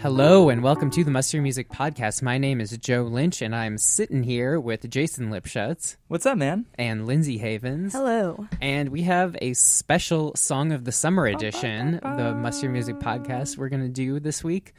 Hello 0.00 0.48
and 0.48 0.62
welcome 0.62 0.90
to 0.90 1.02
the 1.02 1.10
Mustard 1.10 1.42
Music 1.42 1.68
Podcast. 1.70 2.22
My 2.22 2.38
name 2.38 2.60
is 2.60 2.76
Joe 2.78 3.02
Lynch 3.02 3.42
and 3.42 3.54
I'm 3.54 3.78
sitting 3.78 4.22
here 4.22 4.60
with 4.60 4.88
Jason 4.88 5.30
Lipshutz 5.30 5.96
What's 6.06 6.24
up, 6.24 6.38
man? 6.38 6.66
and 6.76 7.04
Lindsay 7.06 7.38
Havens. 7.38 7.94
Hello. 7.94 8.46
And 8.60 8.90
we 8.90 9.02
have 9.02 9.36
a 9.42 9.54
special 9.54 10.36
Song 10.36 10.70
of 10.70 10.84
the 10.84 10.92
Summer 10.92 11.26
edition, 11.26 11.98
the 12.02 12.32
Mustard 12.34 12.70
Music 12.70 12.96
Podcast 12.96 13.56
we're 13.58 13.68
going 13.68 13.82
to 13.82 13.88
do 13.88 14.20
this 14.20 14.44
week. 14.44 14.72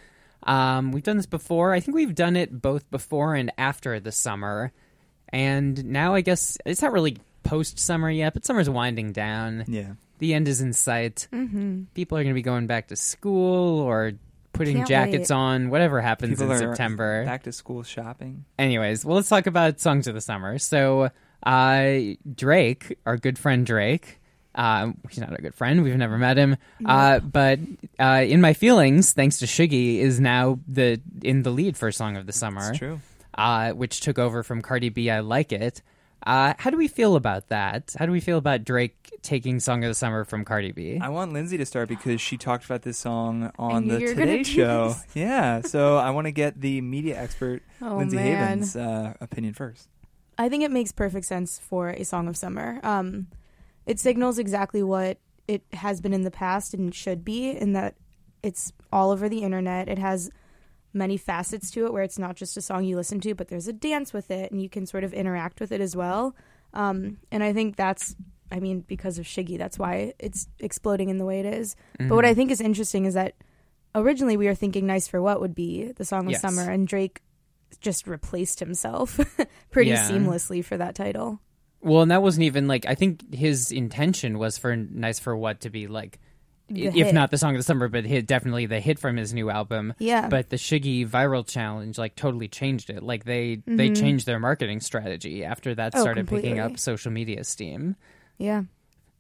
Um, 0.44 0.94
we've 0.94 1.04
done 1.04 1.18
this 1.18 1.26
before. 1.26 1.74
I 1.74 1.82
think 1.82 1.96
we've 1.96 2.16
done 2.16 2.38
it 2.38 2.62
both 2.62 2.90
before 2.90 3.36
and 3.36 3.52
after 3.58 4.00
the 4.00 4.14
summer. 4.14 4.72
And 5.28 5.84
now 5.86 6.14
I 6.16 6.22
guess 6.22 6.58
it's 6.66 6.82
not 6.82 6.94
really 6.94 7.18
post 7.44 7.78
summer 7.78 8.10
yet, 8.10 8.34
but 8.34 8.46
summer's 8.46 8.70
winding 8.70 9.12
down. 9.12 9.66
Yeah. 9.68 9.94
The 10.20 10.34
end 10.34 10.48
is 10.48 10.62
in 10.62 10.72
sight. 10.72 11.28
Mm-hmm. 11.34 11.84
People 11.94 12.18
are 12.18 12.24
going 12.24 12.34
to 12.34 12.40
be 12.40 12.42
going 12.42 12.68
back 12.68 12.88
to 12.88 12.96
school 12.96 13.80
or 13.80 14.14
putting 14.60 14.78
Can't 14.78 14.88
jackets 14.88 15.30
wait. 15.30 15.36
on, 15.36 15.70
whatever 15.70 16.02
happens 16.02 16.38
People 16.38 16.52
in 16.52 16.64
are 16.64 16.76
September. 16.76 17.26
back 17.26 17.44
to 17.44 17.52
school 17.52 17.82
shopping. 17.84 18.46
Anyways, 18.60 19.04
well, 19.06 19.16
let's 19.16 19.30
talk 19.30 19.48
about 19.48 19.80
songs 19.80 20.06
of 20.08 20.14
the 20.14 20.22
summer. 20.22 20.60
So, 20.60 21.10
uh, 21.44 21.94
Drake, 22.36 22.98
our 23.06 23.18
good 23.18 23.40
friend 23.40 23.66
Drake, 23.66 24.20
um, 24.56 24.98
he's 25.10 25.20
not 25.20 25.38
a 25.38 25.42
good 25.42 25.56
friend. 25.56 25.82
We've 25.84 25.96
never 25.96 26.18
met 26.18 26.38
him, 26.38 26.58
uh, 26.86 27.20
but 27.20 27.60
uh, 28.00 28.26
in 28.28 28.42
my 28.42 28.54
feelings, 28.54 29.14
thanks 29.14 29.40
to 29.40 29.46
Shiggy, 29.46 30.00
is 30.00 30.20
now 30.20 30.60
the 30.68 31.00
in 31.24 31.44
the 31.44 31.52
lead 31.52 31.78
for 31.78 31.92
song 31.92 32.18
of 32.18 32.26
the 32.26 32.34
summer. 32.34 32.70
It's 32.70 32.78
true. 32.80 33.00
Uh, 33.34 33.72
which 33.72 34.02
took 34.02 34.20
over 34.20 34.44
from 34.44 34.62
Cardi 34.62 34.90
B. 34.90 35.10
I 35.10 35.22
like 35.22 35.52
it. 35.54 35.82
Uh, 36.26 36.54
how 36.58 36.70
do 36.70 36.78
we 36.78 36.88
feel 36.88 37.16
about 37.16 37.48
that? 37.48 37.96
How 37.98 38.06
do 38.06 38.12
we 38.12 38.20
feel 38.20 38.38
about 38.38 38.64
Drake 38.66 39.10
taking 39.22 39.60
song 39.60 39.84
of 39.84 39.90
the 39.90 39.96
summer 39.96 40.26
from 40.26 40.44
Cardi 40.44 40.72
B? 40.72 41.00
I 41.02 41.10
want 41.10 41.34
Lindsay 41.34 41.58
to 41.58 41.66
start 41.66 41.88
because 41.90 42.20
she 42.20 42.38
talked 42.38 42.66
about 42.66 42.82
this 42.82 42.98
song 42.98 43.52
on 43.58 43.88
the 43.88 44.00
you 44.00 44.08
were 44.08 44.14
gonna 44.14 44.38
Today 44.38 44.44
Show. 44.44 44.96
Yeah, 45.14 45.62
so 45.62 45.98
I 45.98 46.10
want 46.12 46.26
to 46.26 46.32
get 46.32 46.60
the 46.60 46.82
media 46.82 47.18
expert 47.20 47.64
Oh, 47.82 47.98
Lindsay 47.98 48.18
man. 48.18 48.26
Havens' 48.60 48.76
uh, 48.76 49.14
opinion 49.22 49.54
first. 49.54 49.88
I 50.38 50.50
think 50.50 50.64
it 50.64 50.72
makes 50.72 50.92
perfect 50.92 51.26
sense 51.26 51.58
for 51.60 51.90
a 51.90 52.04
song 52.04 52.28
of 52.28 52.36
summer. 52.38 52.80
Um, 52.84 53.28
it 53.86 54.00
signals 54.00 54.40
exactly 54.40 54.84
what 54.84 55.18
it 55.48 55.64
has 55.74 56.00
been 56.02 56.14
in 56.14 56.24
the 56.24 56.32
past 56.32 56.74
and 56.74 56.94
should 56.94 57.26
be, 57.26 57.50
in 57.52 57.74
that 57.74 57.96
it's 58.44 58.72
all 58.92 59.12
over 59.12 59.28
the 59.28 59.40
internet. 59.40 59.88
It 59.90 59.98
has 60.00 60.30
many 60.94 61.18
facets 61.18 61.70
to 61.72 61.86
it 61.86 61.94
where 61.94 62.04
it's 62.04 62.18
not 62.20 62.36
just 62.36 62.58
a 62.58 62.62
song 62.62 62.84
you 62.84 62.96
listen 62.96 63.20
to, 63.22 63.36
but 63.36 63.48
there's 63.48 63.68
a 63.68 63.74
dance 63.74 64.12
with 64.14 64.32
it 64.32 64.52
and 64.52 64.62
you 64.62 64.70
can 64.70 64.86
sort 64.86 65.04
of 65.04 65.14
interact 65.14 65.60
with 65.60 65.72
it 65.72 65.82
as 65.82 65.96
well. 65.96 66.36
Um, 66.74 67.18
and 67.32 67.44
I 67.44 67.54
think 67.54 67.76
that's, 67.76 68.16
I 68.52 68.60
mean, 68.60 68.82
because 68.82 69.20
of 69.20 69.26
Shiggy, 69.26 69.58
that's 69.58 69.78
why 69.78 70.14
it's 70.20 70.48
exploding 70.60 71.10
in 71.10 71.18
the 71.18 71.26
way 71.26 71.40
it 71.40 71.46
is. 71.46 71.76
But 72.00 72.16
what 72.16 72.26
I 72.26 72.34
think 72.34 72.50
is 72.52 72.60
interesting 72.62 73.06
is 73.06 73.14
that 73.14 73.36
originally 73.94 74.38
we 74.38 74.48
were 74.48 74.56
thinking 74.56 74.86
Nice 74.88 75.08
for 75.08 75.22
What 75.22 75.42
would 75.42 75.54
be 75.56 75.92
the 75.92 76.06
song 76.06 76.26
of 76.26 76.32
Yes. 76.32 76.42
summer, 76.42 76.70
and 76.70 76.88
Drake 76.88 77.22
just 77.82 78.08
replaced 78.08 78.60
himself 78.60 79.20
pretty 79.72 79.92
Yeah. 79.92 80.10
seamlessly 80.10 80.64
for 80.66 80.78
that 80.78 80.96
title. 80.96 81.40
Well, 81.82 82.02
and 82.02 82.12
that 82.12 82.22
wasn't 82.22 82.44
even 82.44 82.68
like 82.68 82.86
I 82.88 82.96
think 82.96 83.34
his 83.34 83.72
intention 83.72 84.38
was 84.38 84.58
for 84.58 84.76
"Nice 84.76 85.18
for 85.20 85.36
What" 85.38 85.62
to 85.62 85.70
be 85.70 85.88
like, 85.88 86.20
if 86.70 86.94
hit. 86.94 87.14
not 87.14 87.32
the 87.32 87.38
song 87.38 87.52
of 87.56 87.60
the 87.60 87.64
summer, 87.64 87.88
but 87.88 88.06
hit 88.06 88.28
definitely 88.28 88.66
the 88.66 88.80
hit 88.80 89.00
from 89.00 89.18
his 89.18 89.34
new 89.34 89.50
album. 89.50 89.94
Yeah. 90.00 90.28
But 90.30 90.50
the 90.50 90.56
Shiggy 90.58 91.08
viral 91.08 91.46
challenge 91.48 91.98
like 91.98 92.16
totally 92.16 92.48
changed 92.48 92.90
it. 92.90 93.04
Like 93.04 93.26
they 93.26 93.62
they 93.66 93.92
changed 93.92 94.26
their 94.26 94.40
marketing 94.40 94.80
strategy 94.82 95.44
after 95.44 95.76
that 95.76 95.92
Mm-hmm. 95.94 96.00
Oh, 96.00 96.02
started 96.02 96.28
picking 96.28 96.60
up 96.60 96.78
social 96.78 97.12
media 97.12 97.44
steam. 97.44 97.96
Yeah. 98.38 98.64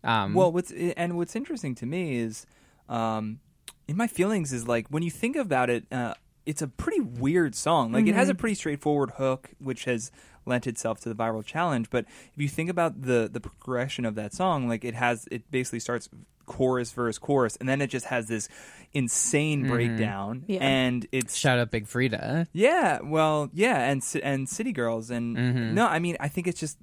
Um, 0.03 0.33
Well, 0.33 0.51
what's 0.51 0.71
and 0.71 1.17
what's 1.17 1.35
interesting 1.35 1.75
to 1.75 1.85
me 1.85 2.17
is, 2.17 2.45
um, 2.87 3.39
in 3.87 3.97
my 3.97 4.07
feelings 4.07 4.53
is 4.53 4.67
like 4.67 4.87
when 4.89 5.03
you 5.03 5.11
think 5.11 5.35
about 5.35 5.69
it, 5.69 5.85
uh, 5.91 6.13
it's 6.45 6.61
a 6.61 6.67
pretty 6.67 7.01
weird 7.01 7.53
song. 7.55 7.91
Like 7.91 8.07
it 8.07 8.15
has 8.15 8.29
a 8.29 8.35
pretty 8.35 8.55
straightforward 8.55 9.11
hook, 9.17 9.51
which 9.59 9.85
has 9.85 10.11
lent 10.45 10.67
itself 10.67 10.99
to 11.01 11.09
the 11.09 11.15
viral 11.15 11.43
challenge. 11.45 11.89
But 11.89 12.05
if 12.33 12.37
you 12.41 12.47
think 12.47 12.69
about 12.69 13.01
the 13.01 13.29
the 13.31 13.39
progression 13.39 14.05
of 14.05 14.15
that 14.15 14.33
song, 14.33 14.67
like 14.67 14.83
it 14.85 14.95
has, 14.95 15.27
it 15.31 15.49
basically 15.51 15.79
starts 15.79 16.09
chorus, 16.49 16.91
verse, 16.91 17.17
chorus, 17.17 17.55
and 17.57 17.69
then 17.69 17.79
it 17.81 17.87
just 17.87 18.07
has 18.07 18.27
this 18.27 18.49
insane 18.91 19.67
breakdown, 19.67 20.43
Yeah. 20.47 20.59
and 20.61 21.05
it's 21.11 21.35
shout 21.37 21.59
out 21.59 21.69
Big 21.71 21.85
Freedia. 21.87 22.47
yeah, 22.51 22.99
well, 23.03 23.49
yeah, 23.53 23.89
and 23.89 24.03
and 24.23 24.49
City 24.49 24.71
Girls, 24.73 25.09
and 25.11 25.37
Mm-hmm. 25.37 25.75
no, 25.75 25.85
I 25.87 25.99
mean, 25.99 26.17
I 26.19 26.27
think 26.27 26.47
it's 26.47 26.59
just, 26.59 26.77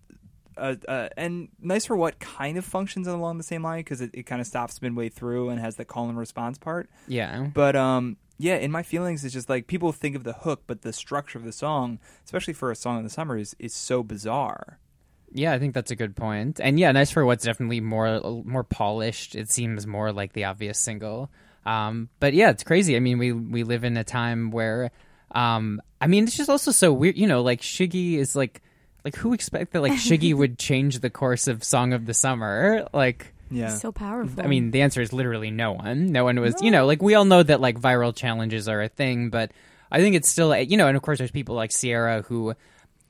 uh, 0.57 0.77
uh, 0.89 1.09
and 1.17 1.49
Nice 1.61 1.85
for 1.85 1.97
What 1.97 2.19
kind 2.21 2.57
of 2.57 2.65
functions 2.65 3.07
along 3.09 3.39
the 3.39 3.45
same 3.45 3.63
line 3.65 3.81
because 3.81 4.01
it, 4.01 4.11
it 4.15 4.23
kind 4.25 4.41
of 4.41 4.47
stops 4.47 4.81
midway 4.81 5.09
through 5.11 5.51
and 5.51 5.61
has 5.61 5.77
the 5.77 5.85
call 5.85 6.09
and 6.09 6.17
response 6.17 6.57
part. 6.59 6.89
Yeah. 7.09 7.49
But 7.53 7.75
um, 7.77 8.17
yeah, 8.39 8.57
in 8.57 8.71
my 8.71 8.83
feelings, 8.85 9.25
it's 9.25 9.35
just 9.35 9.49
like 9.51 9.67
people 9.67 9.91
think 9.93 10.15
of 10.17 10.23
the 10.25 10.33
hook, 10.33 10.63
but 10.67 10.83
the 10.83 10.93
structure 10.93 11.39
of 11.39 11.45
the 11.45 11.53
song, 11.53 11.99
especially 12.25 12.55
for 12.55 12.71
a 12.71 12.77
song 12.77 12.99
in 12.99 13.05
the 13.05 13.11
summer, 13.11 13.37
is 13.37 13.55
is 13.59 13.75
so 13.75 14.03
bizarre. 14.03 14.79
Yeah, 15.39 15.53
I 15.53 15.59
think 15.59 15.75
that's 15.75 15.91
a 15.91 15.97
good 15.97 16.17
point. 16.17 16.61
And 16.61 16.79
yeah, 16.79 16.93
Nice 16.93 17.11
for 17.11 17.25
What's 17.25 17.45
definitely 17.45 17.81
more 17.81 18.43
more 18.45 18.65
polished. 18.65 19.35
It 19.35 19.51
seems 19.51 19.87
more 19.87 20.13
like 20.13 20.33
the 20.33 20.45
obvious 20.45 20.79
single. 20.79 21.31
Um, 21.65 22.09
but 22.21 22.33
yeah, 22.33 22.51
it's 22.51 22.63
crazy. 22.63 22.97
I 22.97 23.01
mean, 23.01 23.19
we 23.19 23.33
we 23.33 23.65
live 23.65 23.85
in 23.85 23.97
a 23.97 24.05
time 24.05 24.51
where 24.51 24.91
um, 25.33 25.83
I 26.01 26.07
mean, 26.07 26.25
it's 26.25 26.37
just 26.37 26.51
also 26.51 26.71
so 26.71 26.93
weird, 26.93 27.17
you 27.17 27.27
know, 27.27 27.43
like 27.43 27.61
Shiggy 27.61 28.15
is 28.15 28.37
like 28.37 28.63
like 29.05 29.17
who 29.17 29.33
expect 29.33 29.73
that 29.73 29.83
like 29.83 29.93
Shiggy 29.93 30.35
would 30.37 30.59
change 30.59 31.01
the 31.01 31.11
course 31.11 31.49
of 31.49 31.65
Song 31.65 31.93
of 31.93 32.07
the 32.07 32.15
Summer? 32.15 32.89
Like 32.93 33.35
Yeah, 33.51 33.75
So 33.75 33.93
powerful. 33.93 34.43
I 34.43 34.47
mean, 34.47 34.71
the 34.71 34.83
answer 34.83 35.01
is 35.01 35.13
literally 35.13 35.51
no 35.51 35.73
one. 35.73 36.13
No 36.13 36.25
one 36.25 36.41
was, 36.41 36.55
you 36.61 36.71
know, 36.71 36.87
like 36.87 37.03
we 37.03 37.15
all 37.15 37.25
know 37.25 37.43
that 37.43 37.61
like 37.61 37.81
viral 37.81 38.15
challenges 38.15 38.69
are 38.69 38.83
a 38.83 38.89
thing, 38.89 39.31
but 39.31 39.53
I 39.91 40.01
think 40.01 40.17
it's 40.17 40.29
still, 40.29 40.57
you 40.57 40.77
know, 40.77 40.89
and 40.89 40.97
of 40.97 41.03
course 41.03 41.19
there's 41.19 41.31
people 41.31 41.55
like 41.55 41.71
Ciara 41.71 42.23
who 42.23 42.55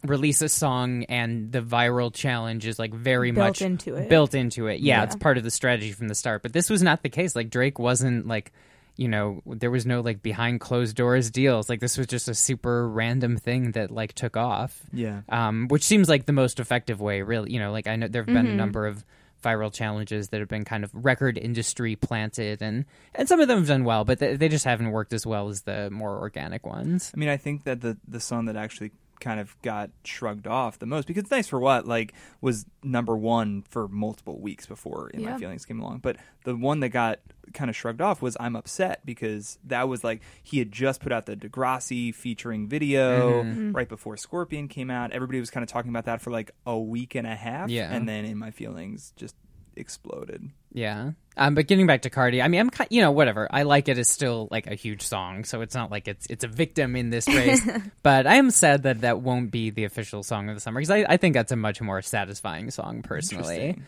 release 0.05 0.43
a 0.43 0.49
song 0.49 1.05
and 1.05 1.51
the 1.53 1.61
viral 1.63 2.13
challenge 2.15 2.67
is 2.67 2.79
like 2.79 2.95
very 2.95 3.31
Built 3.33 3.47
much 3.47 3.63
into 3.63 3.95
it. 3.97 4.09
built 4.09 4.35
into 4.35 4.67
it. 4.69 4.81
Yeah, 4.81 4.99
Yeah. 4.99 5.05
it's 5.05 5.17
part 5.17 5.39
of 5.39 5.45
the 5.45 5.51
strategy 5.51 5.93
from 5.93 6.09
the 6.09 6.15
start. 6.15 6.43
But 6.43 6.53
this 6.53 6.71
was 6.71 6.83
not 6.83 7.03
the 7.03 7.09
case. 7.09 7.35
Like 7.35 7.51
Drake 7.51 7.79
wasn't 7.79 8.27
like, 8.29 8.53
you 8.97 9.09
know, 9.09 9.43
there 9.47 9.71
was 9.71 9.85
no 9.85 10.01
like 10.01 10.23
behind 10.23 10.61
closed 10.61 10.97
doors 10.97 11.31
deals. 11.31 11.69
Like 11.69 11.81
this 11.81 11.99
was 11.99 12.07
just 12.07 12.29
a 12.29 12.35
super 12.35 12.89
random 12.89 13.37
thing 13.37 13.73
that 13.73 13.91
like 13.91 14.13
took 14.15 14.37
off 14.37 14.81
yeah. 14.93 15.23
um, 15.29 15.67
which 15.69 15.83
seems 15.83 16.09
like 16.09 16.27
the 16.27 16.33
most 16.33 16.61
effective 16.61 17.01
way, 17.01 17.23
really. 17.23 17.53
You 17.53 17.59
know, 17.59 17.73
like 17.73 17.87
I 17.89 17.97
know 17.97 18.09
there 18.09 18.23
have 18.23 18.27
been 18.27 18.37
a 18.37 18.49
Mm-hmm. 18.49 18.57
number 18.57 18.87
of 18.87 19.05
viral 19.45 19.73
challenges 19.73 20.29
that 20.31 20.41
have 20.41 20.49
been 20.49 20.65
kind 20.65 20.83
of 20.83 20.91
record 20.95 21.37
industry 21.39 21.95
planted, 21.95 22.63
and 22.63 22.85
and 23.15 23.29
some 23.29 23.39
of 23.41 23.49
them 23.49 23.59
have 23.59 23.69
done 23.69 23.85
well, 23.85 24.05
but 24.05 24.19
they, 24.19 24.35
they 24.35 24.49
just 24.49 24.65
haven't 24.65 24.91
worked 24.91 25.13
as 25.13 25.27
well 25.27 25.49
as 25.51 25.63
the 25.63 25.91
more 25.91 26.19
organic 26.19 26.65
ones. 26.67 27.13
I 27.15 27.19
mean, 27.19 27.29
I 27.29 27.37
think 27.37 27.65
that 27.65 27.81
the 27.81 27.97
the 28.09 28.19
song 28.19 28.47
that 28.47 28.57
actually 28.57 28.93
kind 29.21 29.41
of 29.41 29.61
got 29.63 29.91
shrugged 30.05 30.47
off 30.47 30.79
the 30.79 30.87
most 30.87 31.07
because 31.07 31.31
Nice 31.31 31.49
for 31.49 31.59
What 31.61 31.87
like 31.87 32.13
was 32.41 32.67
number 32.83 33.17
one 33.17 33.63
for 33.69 33.89
multiple 33.89 34.41
weeks 34.41 34.67
before 34.67 35.11
In 35.11 35.21
Yeah. 35.21 35.33
My 35.33 35.39
Feelings 35.39 35.65
came 35.65 35.81
along. 35.81 35.99
But 35.99 36.17
the 36.45 36.55
one 36.57 36.81
that 36.81 36.91
got 36.91 37.21
kind 37.55 37.71
of 37.71 37.77
shrugged 37.77 38.01
off 38.01 38.21
was 38.21 38.37
I'm 38.41 38.57
Upset 38.57 39.05
because 39.07 39.59
that 39.65 39.89
was 39.89 40.03
like 40.05 40.21
he 40.43 40.59
had 40.59 40.73
just 40.73 41.01
put 41.01 41.13
out 41.13 41.27
the 41.27 41.37
Degrassi 41.37 42.15
featuring 42.15 42.69
video 42.69 43.43
Mm-hmm. 43.43 43.73
right 43.73 43.89
before 43.89 44.17
Scorpion 44.17 44.69
came 44.69 44.91
out. 44.91 45.13
Everybody 45.13 45.41
was 45.41 45.51
kind 45.51 45.63
of 45.63 45.69
talking 45.71 45.91
about 45.91 46.05
that 46.07 46.21
for 46.21 46.31
like 46.31 46.51
a 46.67 46.79
week 46.79 47.15
and 47.15 47.27
a 47.27 47.35
half. 47.37 47.71
Yeah. 47.71 47.93
And 47.93 48.09
then 48.09 48.25
In 48.25 48.37
My 48.39 48.51
Feelings 48.51 49.13
just 49.17 49.35
exploded. 49.77 50.51
Yeah. 50.73 51.13
Um, 51.37 51.55
but 51.55 51.67
getting 51.67 51.87
back 51.87 52.03
to 52.03 52.11
Cardi, 52.11 52.41
I 52.41 52.49
mean, 52.49 52.61
I'm 52.61 52.71
kind, 52.71 52.89
you 52.91 53.03
know, 53.03 53.11
whatever. 53.11 53.47
I 53.51 53.65
like 53.65 53.89
it. 53.89 53.99
It's 53.99 54.11
still 54.11 54.49
like 54.51 54.67
a 54.67 54.75
huge 54.75 55.03
song, 55.03 55.45
so 55.45 55.61
it's 55.61 55.75
not 55.75 55.91
like 55.91 56.09
it's 56.09 56.27
it's 56.27 56.45
a 56.45 56.49
victim 56.49 56.97
in 56.97 57.11
this 57.11 57.29
race. 57.29 57.67
but 58.03 58.27
I 58.27 58.37
am 58.37 58.51
sad 58.51 58.85
that 58.85 59.03
that 59.03 59.21
won't 59.21 59.51
be 59.51 59.71
the 59.71 59.85
official 59.85 60.23
song 60.23 60.49
of 60.49 60.57
the 60.57 60.61
summer 60.61 60.81
because 60.81 60.91
I, 60.91 61.05
I 61.09 61.17
think 61.19 61.35
that's 61.35 61.53
a 61.53 61.57
much 61.57 61.81
more 61.81 62.01
satisfying 62.03 62.71
song 62.71 63.03
personally. 63.03 63.79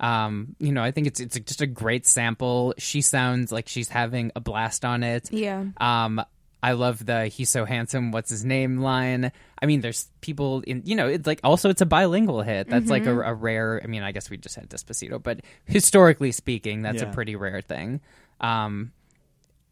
Um, 0.00 0.54
you 0.58 0.72
know, 0.72 0.82
I 0.82 0.90
think 0.90 1.06
it's 1.06 1.20
it's 1.20 1.38
just 1.40 1.60
a 1.60 1.66
great 1.66 2.06
sample. 2.06 2.74
She 2.78 3.00
sounds 3.00 3.50
like 3.50 3.68
she's 3.68 3.88
having 3.88 4.30
a 4.36 4.40
blast 4.40 4.84
on 4.84 5.02
it. 5.02 5.32
Yeah. 5.32 5.64
Um, 5.78 6.22
I 6.62 6.72
love 6.72 7.04
the 7.06 7.26
"He's 7.28 7.48
so 7.50 7.64
handsome, 7.64 8.10
what's 8.10 8.30
his 8.30 8.44
name" 8.44 8.78
line. 8.78 9.30
I 9.62 9.66
mean, 9.66 9.80
there's 9.80 10.08
people 10.20 10.60
in, 10.66 10.82
you 10.84 10.96
know, 10.96 11.06
it's 11.08 11.26
like 11.26 11.40
also 11.44 11.70
it's 11.70 11.80
a 11.80 11.86
bilingual 11.86 12.42
hit. 12.42 12.68
That's 12.68 12.90
like 12.90 13.06
a, 13.06 13.20
a 13.20 13.32
rare. 13.34 13.80
I 13.82 13.86
mean, 13.86 14.02
I 14.02 14.10
guess 14.12 14.28
we 14.30 14.36
just 14.38 14.56
had 14.56 14.68
Despacito, 14.68 15.22
but 15.22 15.40
historically 15.66 16.32
speaking, 16.32 16.82
that's 16.82 17.02
Yeah. 17.02 17.10
a 17.10 17.12
pretty 17.12 17.36
rare 17.36 17.60
thing. 17.60 18.00
Um, 18.40 18.92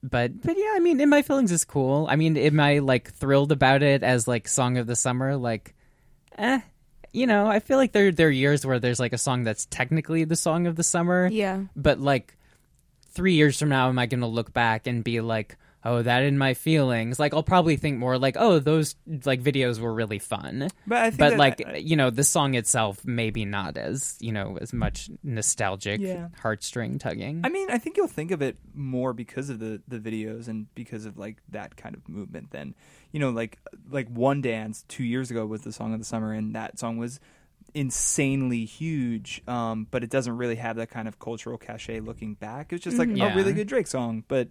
but 0.03 0.41
but 0.43 0.57
yeah, 0.57 0.73
I 0.75 0.79
mean, 0.81 1.01
in 1.01 1.09
my 1.09 1.23
feelings 1.23 1.51
is 1.51 1.65
cool. 1.65 2.07
I 2.09 2.15
mean, 2.17 2.37
am 2.37 2.61
I 2.61 2.79
like 2.79 3.11
thrilled 3.13 3.51
about 3.51 3.83
it 3.83 4.03
as 4.05 4.29
like 4.29 4.47
song 4.47 4.77
of 4.79 4.87
the 4.87 4.97
summer? 4.97 5.37
Like, 5.37 5.75
eh. 6.39 6.61
You 7.13 7.27
know, 7.27 7.47
I 7.47 7.61
feel 7.61 7.79
like 7.79 7.93
there 7.93 8.13
there 8.13 8.29
are 8.29 8.31
years 8.31 8.65
where 8.67 8.79
there's 8.79 9.01
like 9.01 9.13
a 9.15 9.19
song 9.19 9.43
that's 9.43 9.67
technically 9.67 10.25
the 10.25 10.37
song 10.37 10.67
of 10.67 10.77
the 10.77 10.83
summer 10.85 11.29
Yeah. 11.33 11.63
but 11.75 11.99
like 11.99 12.37
three 13.11 13.35
years 13.35 13.59
from 13.59 13.71
now 13.71 13.89
am 13.89 13.99
i 13.99 14.05
going 14.05 14.21
to 14.21 14.27
look 14.27 14.53
back 14.53 14.87
and 14.87 15.03
be 15.03 15.23
like 15.23 15.57
oh 15.85 16.03
that 16.03 16.23
in 16.25 16.37
my 16.39 16.55
feelings 16.55 17.19
like 17.21 17.33
i'll 17.35 17.43
probably 17.43 17.77
think 17.77 17.99
more 17.99 18.19
like 18.19 18.37
oh 18.39 18.59
those 18.59 18.97
like 19.25 19.41
videos 19.43 19.79
were 19.79 19.93
really 19.95 20.19
fun 20.19 20.69
But 20.87 20.99
I 20.99 21.11
think 21.11 21.19
but 21.19 21.37
like 21.37 21.63
you 21.79 21.97
know 21.97 22.11
the 22.11 22.25
song 22.25 22.55
itself 22.55 23.05
maybe 23.05 23.45
not 23.45 23.77
as 23.77 24.17
you 24.21 24.33
know 24.33 24.59
as 24.61 24.73
much 24.73 25.11
nostalgic 25.23 26.01
Yeah. 26.01 26.29
heartstring 26.43 26.99
tugging 26.99 27.43
I 27.45 27.49
mean, 27.51 27.71
I 27.71 27.79
think 27.79 27.97
you'll 27.97 28.09
think 28.09 28.31
of 28.31 28.43
it 28.43 28.57
more 28.75 29.13
because 29.13 29.51
of 29.51 29.59
the 29.59 29.81
the 29.87 29.99
videos 29.99 30.49
and 30.49 30.67
because 30.75 31.05
of 31.07 31.19
like 31.19 31.37
that 31.51 31.77
kind 31.77 31.95
of 31.95 32.09
movement 32.09 32.51
than 32.51 32.75
you 33.13 33.21
know, 33.21 33.31
like 33.31 33.59
like 33.91 34.09
One 34.09 34.41
Dance 34.43 34.85
two 34.89 35.05
years 35.05 35.31
ago 35.31 35.47
was 35.47 35.63
the 35.63 35.73
song 35.73 35.93
of 35.95 35.99
the 36.01 36.05
summer, 36.05 36.33
and 36.33 36.55
that 36.55 36.79
song 36.79 36.97
was 36.99 37.21
insanely 37.75 38.65
huge. 38.65 39.43
Um, 39.47 39.87
but 39.91 40.03
it 40.03 40.11
doesn't 40.11 40.37
really 40.37 40.57
have 40.57 40.77
that 40.77 40.91
kind 40.91 41.09
of 41.09 41.19
cultural 41.19 41.59
cachet 41.59 42.01
looking 42.01 42.35
back. 42.35 42.73
It's 42.73 42.83
just 42.85 42.99
like 42.99 43.09
Yeah. 43.13 43.33
a 43.33 43.37
really 43.37 43.53
good 43.53 43.69
Drake 43.69 43.87
song, 43.87 44.25
but. 44.29 44.49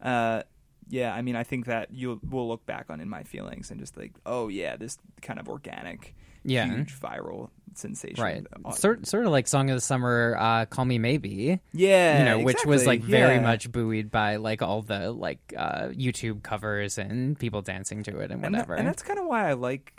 Uh, 0.00 0.42
yeah, 0.88 1.14
I 1.14 1.22
mean, 1.22 1.36
I 1.36 1.42
think 1.44 1.66
that 1.66 1.88
you'll 1.92 2.20
we'll 2.28 2.48
look 2.48 2.64
back 2.66 2.86
on 2.90 3.00
in 3.00 3.08
my 3.08 3.22
feelings 3.24 3.70
and 3.70 3.80
just 3.80 3.96
like, 3.96 4.12
oh 4.24 4.48
yeah, 4.48 4.76
this 4.76 4.98
kind 5.22 5.38
of 5.40 5.48
organic, 5.48 6.14
Yeah. 6.44 6.66
huge 6.66 6.98
viral 7.00 7.50
sensation, 7.74 8.22
right 8.24 8.46
sort, 8.74 9.06
sort 9.06 9.26
of 9.26 9.32
like 9.32 9.46
song 9.46 9.68
of 9.68 9.76
the 9.76 9.82
summer 9.82 10.34
uh 10.40 10.64
call 10.64 10.86
me 10.86 10.98
maybe 10.98 11.60
yeah, 11.74 12.18
you 12.18 12.24
know 12.24 12.38
which 12.38 12.64
was 12.64 12.86
like 12.86 13.02
very 13.02 13.34
yeah. 13.34 13.40
much 13.42 13.70
buoyed 13.70 14.10
by 14.10 14.36
like 14.36 14.62
all 14.62 14.80
the 14.80 15.10
like 15.12 15.52
uh 15.54 15.88
youtube 15.88 16.42
covers 16.42 16.96
and 16.96 17.38
people 17.38 17.60
dancing 17.60 18.02
to 18.02 18.18
it 18.20 18.30
and 18.30 18.42
and, 18.42 18.54
tha- 18.54 18.60
whatever 18.60 18.74
and 18.76 18.88
that's 18.88 19.02
kind 19.02 19.18
of 19.18 19.26
why 19.26 19.50
I 19.50 19.52
like 19.52 19.92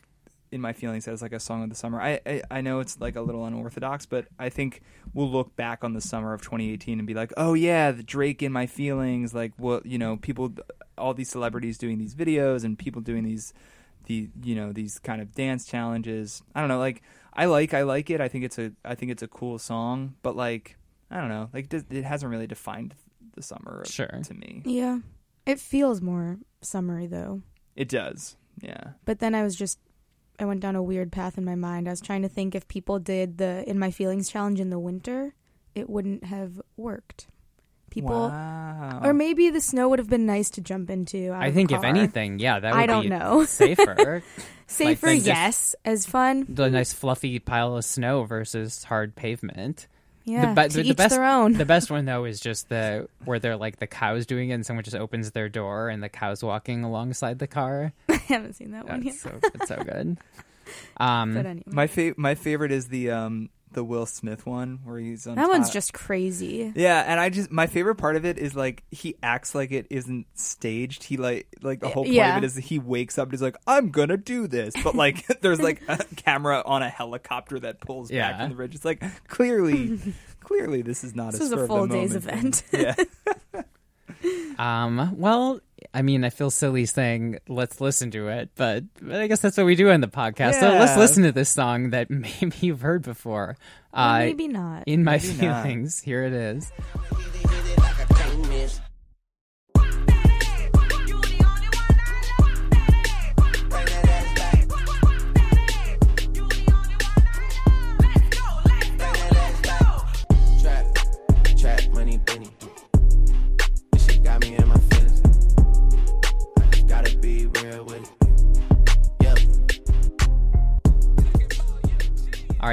in 0.51 0.61
my 0.61 0.73
feelings 0.73 1.07
as 1.07 1.21
like 1.21 1.33
a 1.33 1.39
song 1.39 1.63
of 1.63 1.69
the 1.69 1.75
summer. 1.75 2.01
I, 2.01 2.19
I 2.25 2.41
I 2.51 2.61
know 2.61 2.79
it's 2.79 2.99
like 2.99 3.15
a 3.15 3.21
little 3.21 3.45
unorthodox, 3.45 4.05
but 4.05 4.27
I 4.39 4.49
think 4.49 4.81
we'll 5.13 5.29
look 5.29 5.55
back 5.55 5.83
on 5.83 5.93
the 5.93 6.01
summer 6.01 6.33
of 6.33 6.41
2018 6.41 6.99
and 6.99 7.07
be 7.07 7.13
like, 7.13 7.33
oh 7.37 7.53
yeah, 7.53 7.91
the 7.91 8.03
Drake 8.03 8.41
in 8.41 8.51
my 8.51 8.65
feelings. 8.65 9.33
Like, 9.33 9.53
what 9.57 9.85
you 9.85 9.97
know, 9.97 10.17
people, 10.17 10.53
all 10.97 11.13
these 11.13 11.29
celebrities 11.29 11.77
doing 11.77 11.97
these 11.97 12.15
videos 12.15 12.63
and 12.63 12.77
people 12.79 13.01
doing 13.01 13.23
these, 13.23 13.53
the 14.05 14.29
you 14.43 14.55
know 14.55 14.71
these 14.71 14.99
kind 14.99 15.21
of 15.21 15.33
dance 15.33 15.65
challenges. 15.65 16.41
I 16.55 16.59
don't 16.61 16.69
know, 16.69 16.79
like 16.79 17.01
I 17.33 17.45
like 17.45 17.73
I 17.73 17.83
like 17.83 18.09
it. 18.09 18.21
I 18.21 18.27
think 18.29 18.45
it's 18.45 18.57
a 18.57 18.71
I 18.85 18.95
think 18.95 19.11
it's 19.11 19.23
a 19.23 19.27
cool 19.27 19.59
song, 19.59 20.15
but 20.23 20.35
like 20.35 20.77
I 21.11 21.17
don't 21.17 21.29
know, 21.29 21.49
like 21.53 21.73
it 21.73 21.85
it 21.91 22.03
hasn't 22.03 22.31
really 22.31 22.47
defined 22.47 22.95
the 23.35 23.43
summer 23.43 23.83
Sure. 23.85 24.07
to 24.25 24.33
me. 24.33 24.63
Yeah. 24.65 24.99
It 25.45 25.59
feels 25.59 26.01
more 26.01 26.37
summery 26.61 27.07
though. 27.07 27.41
It 27.75 27.87
does, 27.87 28.35
yeah. 28.59 28.91
But 29.05 29.19
then 29.19 29.35
I 29.35 29.43
was 29.43 29.55
just 29.55 29.77
I 30.39 30.45
went 30.45 30.59
down 30.59 30.75
a 30.75 30.83
weird 30.83 31.11
path 31.11 31.37
in 31.37 31.45
my 31.45 31.55
mind. 31.55 31.87
I 31.87 31.91
was 31.91 32.01
trying 32.01 32.21
to 32.21 32.29
think 32.29 32.53
if 32.53 32.67
people 32.67 32.99
did 32.99 33.37
the 33.37 33.67
in 33.67 33.79
my 33.79 33.91
feelings 33.91 34.29
challenge 34.29 34.59
in 34.59 34.69
the 34.69 34.79
winter, 34.79 35.33
it 35.73 35.89
wouldn't 35.89 36.25
have 36.25 36.61
worked. 36.75 37.27
People 37.89 38.29
wow. 38.29 39.01
or 39.03 39.13
maybe 39.13 39.49
the 39.49 39.61
snow 39.61 39.87
would 39.89 39.97
have 39.97 40.09
been 40.09 40.25
nice 40.25 40.49
to 40.51 40.61
jump 40.61 40.89
into. 40.89 41.31
I 41.33 41.51
think 41.51 41.71
if 41.71 41.83
anything 41.83 42.37
yeah 42.37 42.59
that 42.59 42.73
would 42.73 42.79
I 42.81 42.85
don't 42.85 43.03
be 43.03 43.09
know. 43.09 43.45
safer 43.47 44.21
safer, 44.67 45.13
just- 45.15 45.25
yes, 45.25 45.75
as 45.85 46.05
fun. 46.05 46.45
the 46.49 46.69
nice 46.69 46.93
fluffy 46.93 47.39
pile 47.39 47.77
of 47.77 47.85
snow 47.85 48.23
versus 48.25 48.83
hard 48.83 49.15
pavement. 49.15 49.87
Yeah, 50.29 50.53
the, 50.53 50.61
be- 50.61 50.67
to 50.67 50.75
the, 50.77 50.83
the 50.83 50.89
each 50.89 50.97
best, 50.97 51.09
their 51.15 51.23
own. 51.23 51.53
The 51.53 51.65
best 51.65 51.89
one 51.89 52.03
though 52.05 52.25
is 52.25 52.39
just 52.41 52.67
the 52.69 53.07
where 53.25 53.39
they're 53.39 53.55
like 53.57 53.79
the 53.79 53.87
cows 53.87 54.25
doing 54.25 54.49
it, 54.49 54.53
and 54.53 54.65
someone 54.65 54.83
just 54.83 54.95
opens 54.97 55.31
their 55.31 55.47
door 55.49 55.87
and 55.89 56.03
the 56.03 56.09
cows 56.09 56.43
walking 56.43 56.83
alongside 56.83 57.39
the 57.39 57.47
car. 57.47 57.93
I 58.09 58.15
haven't 58.15 58.53
seen 58.55 58.71
that 58.71 58.87
one 58.87 59.03
yet. 59.03 59.15
So 59.15 59.39
it's 59.41 59.67
so 59.69 59.77
good. 59.83 60.17
Um, 60.97 61.33
But 61.33 61.45
anyway, 61.45 61.63
My 61.67 61.87
fa- 61.87 62.13
my 62.17 62.35
favorite 62.35 62.73
is 62.73 62.89
the 62.89 63.11
um 63.11 63.49
the 63.71 63.83
Will 63.83 64.05
Smith 64.05 64.45
one 64.45 64.79
where 64.85 64.97
he's 64.97 65.27
on 65.27 65.35
that 65.35 65.49
one's 65.49 65.69
just 65.69 65.93
crazy. 65.93 66.71
yeah, 66.75 67.03
and 67.05 67.19
I 67.19 67.29
just 67.29 67.51
my 67.51 67.67
favorite 67.67 67.95
part 67.95 68.15
of 68.15 68.25
it 68.25 68.37
is 68.37 68.55
like 68.55 68.83
he 68.91 69.15
acts 69.21 69.53
like 69.53 69.71
it 69.71 69.87
isn't 69.89 70.25
staged. 70.35 71.03
He 71.03 71.17
like 71.17 71.47
like 71.61 71.79
the 71.81 71.89
whole 71.89 72.03
point 72.05 72.15
Yeah. 72.15 72.37
of 72.37 72.43
it 72.43 72.45
is 72.47 72.55
that 72.55 72.63
he 72.63 72.79
wakes 72.79 73.17
up 73.17 73.25
and 73.27 73.33
he's 73.33 73.41
like 73.41 73.57
I'm 73.67 73.89
gonna 73.91 74.17
do 74.17 74.47
this, 74.47 74.73
but 74.83 74.95
like 74.95 75.25
there's 75.41 75.59
like 75.61 75.81
a 75.87 76.03
camera 76.15 76.63
on 76.65 76.81
a 76.81 76.89
helicopter 76.89 77.59
that 77.59 77.81
pulls 77.81 78.09
back 78.09 78.39
from 78.39 78.49
the 78.51 78.55
ridge. 78.55 78.73
It's 78.75 78.85
like 78.85 79.03
clearly 79.27 79.99
clearly 80.39 80.81
this 80.81 81.03
is 81.03 81.13
not 81.15 81.33
This 81.33 81.41
a 81.41 81.43
is 81.43 81.51
a 81.51 81.55
spur 81.55 81.61
of 81.63 81.67
the 81.67 81.75
full 81.75 81.87
day's 81.87 82.25
moment 82.25 82.63
event. 82.71 82.97
yeah, 83.53 83.63
um, 84.57 85.15
well, 85.17 85.59
I 85.97 86.03
mean, 86.03 86.23
I 86.23 86.29
feel 86.29 86.51
silly 86.51 86.85
saying 86.85 87.39
let's 87.47 87.81
listen 87.81 88.11
to 88.11 88.27
it, 88.27 88.49
but, 88.55 88.83
but 89.01 89.19
I 89.19 89.25
guess 89.25 89.39
that's 89.39 89.57
what 89.57 89.65
we 89.65 89.75
do 89.75 89.89
on 89.89 89.99
the 90.01 90.07
podcast. 90.07 90.59
So 90.59 90.69
let's 90.69 90.95
listen 90.95 91.23
to 91.23 91.31
this 91.31 91.49
song 91.49 91.89
that 91.89 92.09
maybe 92.11 92.53
you've 92.61 92.81
heard 92.81 93.01
before. 93.01 93.57
Or 93.93 93.99
Uh, 93.99 94.19
maybe 94.19 94.47
not. 94.47 94.83
in 94.85 95.03
my 95.03 95.13
Maybe 95.17 95.47
not. 95.47 95.63
feelings, 95.63 95.99
here 95.99 96.23
it 96.23 96.33
is. 96.33 96.71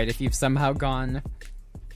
Right, 0.05 0.11
if 0.11 0.21
you've 0.21 0.35
somehow 0.35 0.73
gone 0.73 1.23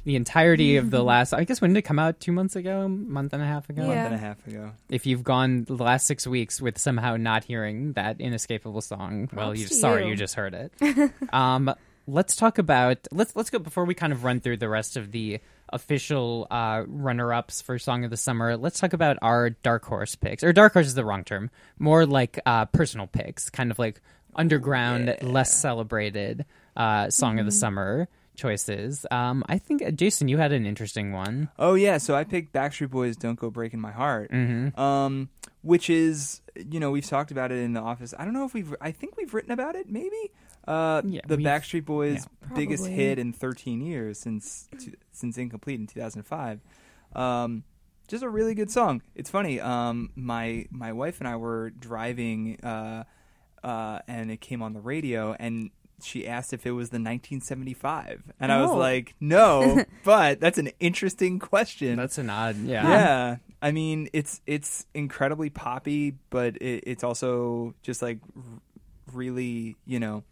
the 0.04 0.16
entirety 0.16 0.76
of 0.76 0.90
the 0.90 1.02
last, 1.02 1.34
I 1.34 1.44
guess 1.44 1.60
when 1.60 1.74
did 1.74 1.80
it 1.80 1.82
come 1.82 1.98
out? 1.98 2.18
Two 2.20 2.32
months 2.32 2.56
ago, 2.56 2.82
a 2.82 2.88
month 2.88 3.34
and 3.34 3.42
a 3.42 3.46
half 3.46 3.68
ago. 3.68 3.82
Yeah. 3.82 3.88
month 3.88 4.06
and 4.06 4.14
a 4.14 4.18
half 4.18 4.46
ago. 4.46 4.70
If 4.88 5.04
you've 5.04 5.22
gone 5.22 5.64
the 5.64 5.74
last 5.74 6.06
six 6.06 6.26
weeks 6.26 6.60
with 6.60 6.78
somehow 6.78 7.16
not 7.16 7.44
hearing 7.44 7.92
that 7.92 8.20
inescapable 8.20 8.80
song, 8.80 9.28
well, 9.32 9.48
Props 9.48 9.60
you 9.60 9.66
to 9.66 9.74
sorry, 9.74 10.04
you. 10.04 10.10
you 10.10 10.16
just 10.16 10.34
heard 10.34 10.54
it. 10.54 11.12
um, 11.32 11.74
let's 12.06 12.36
talk 12.36 12.56
about 12.56 13.06
let's 13.12 13.36
let's 13.36 13.50
go 13.50 13.58
before 13.58 13.84
we 13.84 13.92
kind 13.94 14.14
of 14.14 14.24
run 14.24 14.40
through 14.40 14.56
the 14.56 14.68
rest 14.68 14.96
of 14.96 15.12
the 15.12 15.40
official 15.70 16.46
uh, 16.50 16.82
runner-ups 16.86 17.60
for 17.60 17.78
song 17.78 18.04
of 18.04 18.10
the 18.10 18.16
summer. 18.16 18.56
Let's 18.56 18.80
talk 18.80 18.94
about 18.94 19.18
our 19.20 19.50
dark 19.50 19.84
horse 19.84 20.14
picks, 20.14 20.42
or 20.42 20.54
dark 20.54 20.72
horse 20.72 20.86
is 20.86 20.94
the 20.94 21.04
wrong 21.04 21.24
term. 21.24 21.50
More 21.78 22.06
like 22.06 22.40
uh, 22.46 22.64
personal 22.64 23.06
picks, 23.06 23.50
kind 23.50 23.70
of 23.70 23.78
like 23.78 24.00
underground, 24.34 25.18
less 25.20 25.52
celebrated 25.52 26.46
uh, 26.78 27.11
song 27.11 27.38
of 27.38 27.44
the 27.44 27.52
summer 27.52 28.08
choices. 28.37 29.04
Um, 29.11 29.44
I 29.49 29.58
think 29.58 29.82
uh, 29.82 29.90
Jason, 29.90 30.28
you 30.28 30.38
had 30.38 30.52
an 30.52 30.64
interesting 30.64 31.12
one. 31.12 31.50
Oh 31.58 31.75
yeah, 31.75 31.99
so 31.99 32.14
I 32.14 32.25
picked 32.25 32.52
Backstreet 32.54 32.88
Boys 32.90 33.16
"Don't 33.16 33.38
Go 33.38 33.50
Breaking 33.50 33.80
My 33.80 33.90
Heart," 33.92 34.30
Mm-hmm. 34.30 34.80
um, 34.80 35.28
which 35.62 35.90
is 35.90 36.40
you 36.56 36.78
know 36.80 36.90
we've 36.90 37.04
talked 37.06 37.30
about 37.32 37.52
it 37.52 37.58
in 37.58 37.73
the 37.75 37.80
office. 37.80 38.14
I 38.18 38.25
don't 38.25 38.32
know 38.32 38.44
if 38.47 38.54
we've 38.54 38.75
I 38.80 38.92
think 38.92 39.16
we've 39.16 39.35
written 39.35 39.50
about 39.52 39.75
it 39.75 39.90
maybe. 39.90 40.30
Uh, 40.66 41.02
Yeah, 41.04 41.23
the 41.26 41.37
Backstreet 41.38 41.85
Boys' 41.85 42.26
biggest 42.54 42.87
hit 42.87 43.18
in 43.18 43.32
13 43.32 43.80
years 43.80 44.18
since 44.20 44.68
two, 44.78 44.92
since 45.12 45.37
Incomplete 45.38 45.80
in 45.80 45.87
2005. 45.87 46.61
Um, 47.16 47.64
just 48.06 48.23
a 48.23 48.28
really 48.28 48.54
good 48.54 48.70
song. 48.70 49.02
It's 49.14 49.30
funny. 49.30 49.61
Um, 49.61 50.11
my 50.14 50.66
my 50.70 50.92
wife 50.92 51.18
and 51.20 51.28
I 51.28 51.37
were 51.37 51.70
driving. 51.70 52.61
Uh, 52.62 53.04
uh, 53.64 53.99
and 54.06 54.30
it 54.30 54.40
came 54.40 54.62
on 54.62 54.73
the 54.73 54.80
radio, 54.80 55.35
and 55.38 55.70
she 56.02 56.26
asked 56.26 56.52
if 56.52 56.66
it 56.66 56.72
was 56.72 56.90
the 56.90 56.98
1975, 56.98 58.22
and 58.40 58.52
I 58.52 58.60
was 58.62 58.70
Oh. 58.70 58.76
like, 58.76 59.14
no, 59.20 59.84
but 60.04 60.40
that's 60.40 60.58
an 60.58 60.70
interesting 60.80 61.38
question. 61.38 61.96
That's 61.96 62.18
an 62.18 62.30
odd. 62.30 62.56
Yeah. 62.56 62.88
yeah. 62.88 63.36
I 63.60 63.72
mean, 63.72 64.08
it's 64.12 64.40
it's 64.46 64.86
incredibly 64.94 65.50
poppy, 65.50 66.14
but 66.30 66.56
it, 66.58 66.84
it's 66.86 67.02
also 67.04 67.74
just 67.82 68.02
like 68.02 68.18
r- 68.36 68.42
really, 69.12 69.76
you 69.86 69.98
know, 69.98 70.22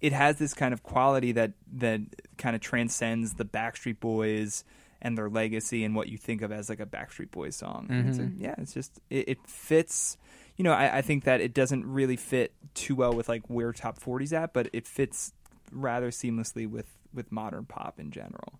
it 0.00 0.12
has 0.12 0.38
this 0.38 0.54
kind 0.54 0.72
of 0.72 0.82
quality 0.82 1.32
that 1.32 1.52
that 1.78 2.00
kind 2.38 2.54
of 2.54 2.62
transcends 2.62 3.34
the 3.34 3.44
Backstreet 3.44 3.98
Boys 4.00 4.64
and 5.02 5.18
their 5.18 5.28
legacy 5.28 5.84
and 5.84 5.94
what 5.94 6.08
you 6.08 6.16
think 6.16 6.42
of 6.42 6.52
as 6.52 6.68
like 6.68 6.80
a 6.80 6.86
Backstreet 6.86 7.30
Boys 7.30 7.56
song. 7.56 7.86
And 7.90 8.08
It's 8.08 8.18
a- 8.18 8.30
yeah, 8.38 8.54
it's 8.58 8.72
just 8.74 9.00
it, 9.10 9.28
it 9.30 9.38
fits. 9.46 10.16
You 10.56 10.64
know, 10.64 10.72
I, 10.72 10.98
I 10.98 11.02
think 11.02 11.24
that 11.24 11.40
it 11.40 11.52
doesn't 11.54 11.84
really 11.86 12.16
fit 12.16 12.52
too 12.74 12.94
well 12.94 13.12
with 13.12 13.28
like 13.28 13.42
where 13.48 13.72
top 13.72 13.98
40's 14.00 14.32
at, 14.32 14.52
but 14.52 14.68
it 14.72 14.86
fits 14.86 15.32
rather 15.72 16.10
seamlessly 16.10 16.68
with 16.70 16.86
with 17.12 17.30
modern 17.32 17.64
pop 17.64 17.98
in 17.98 18.10
general. 18.10 18.58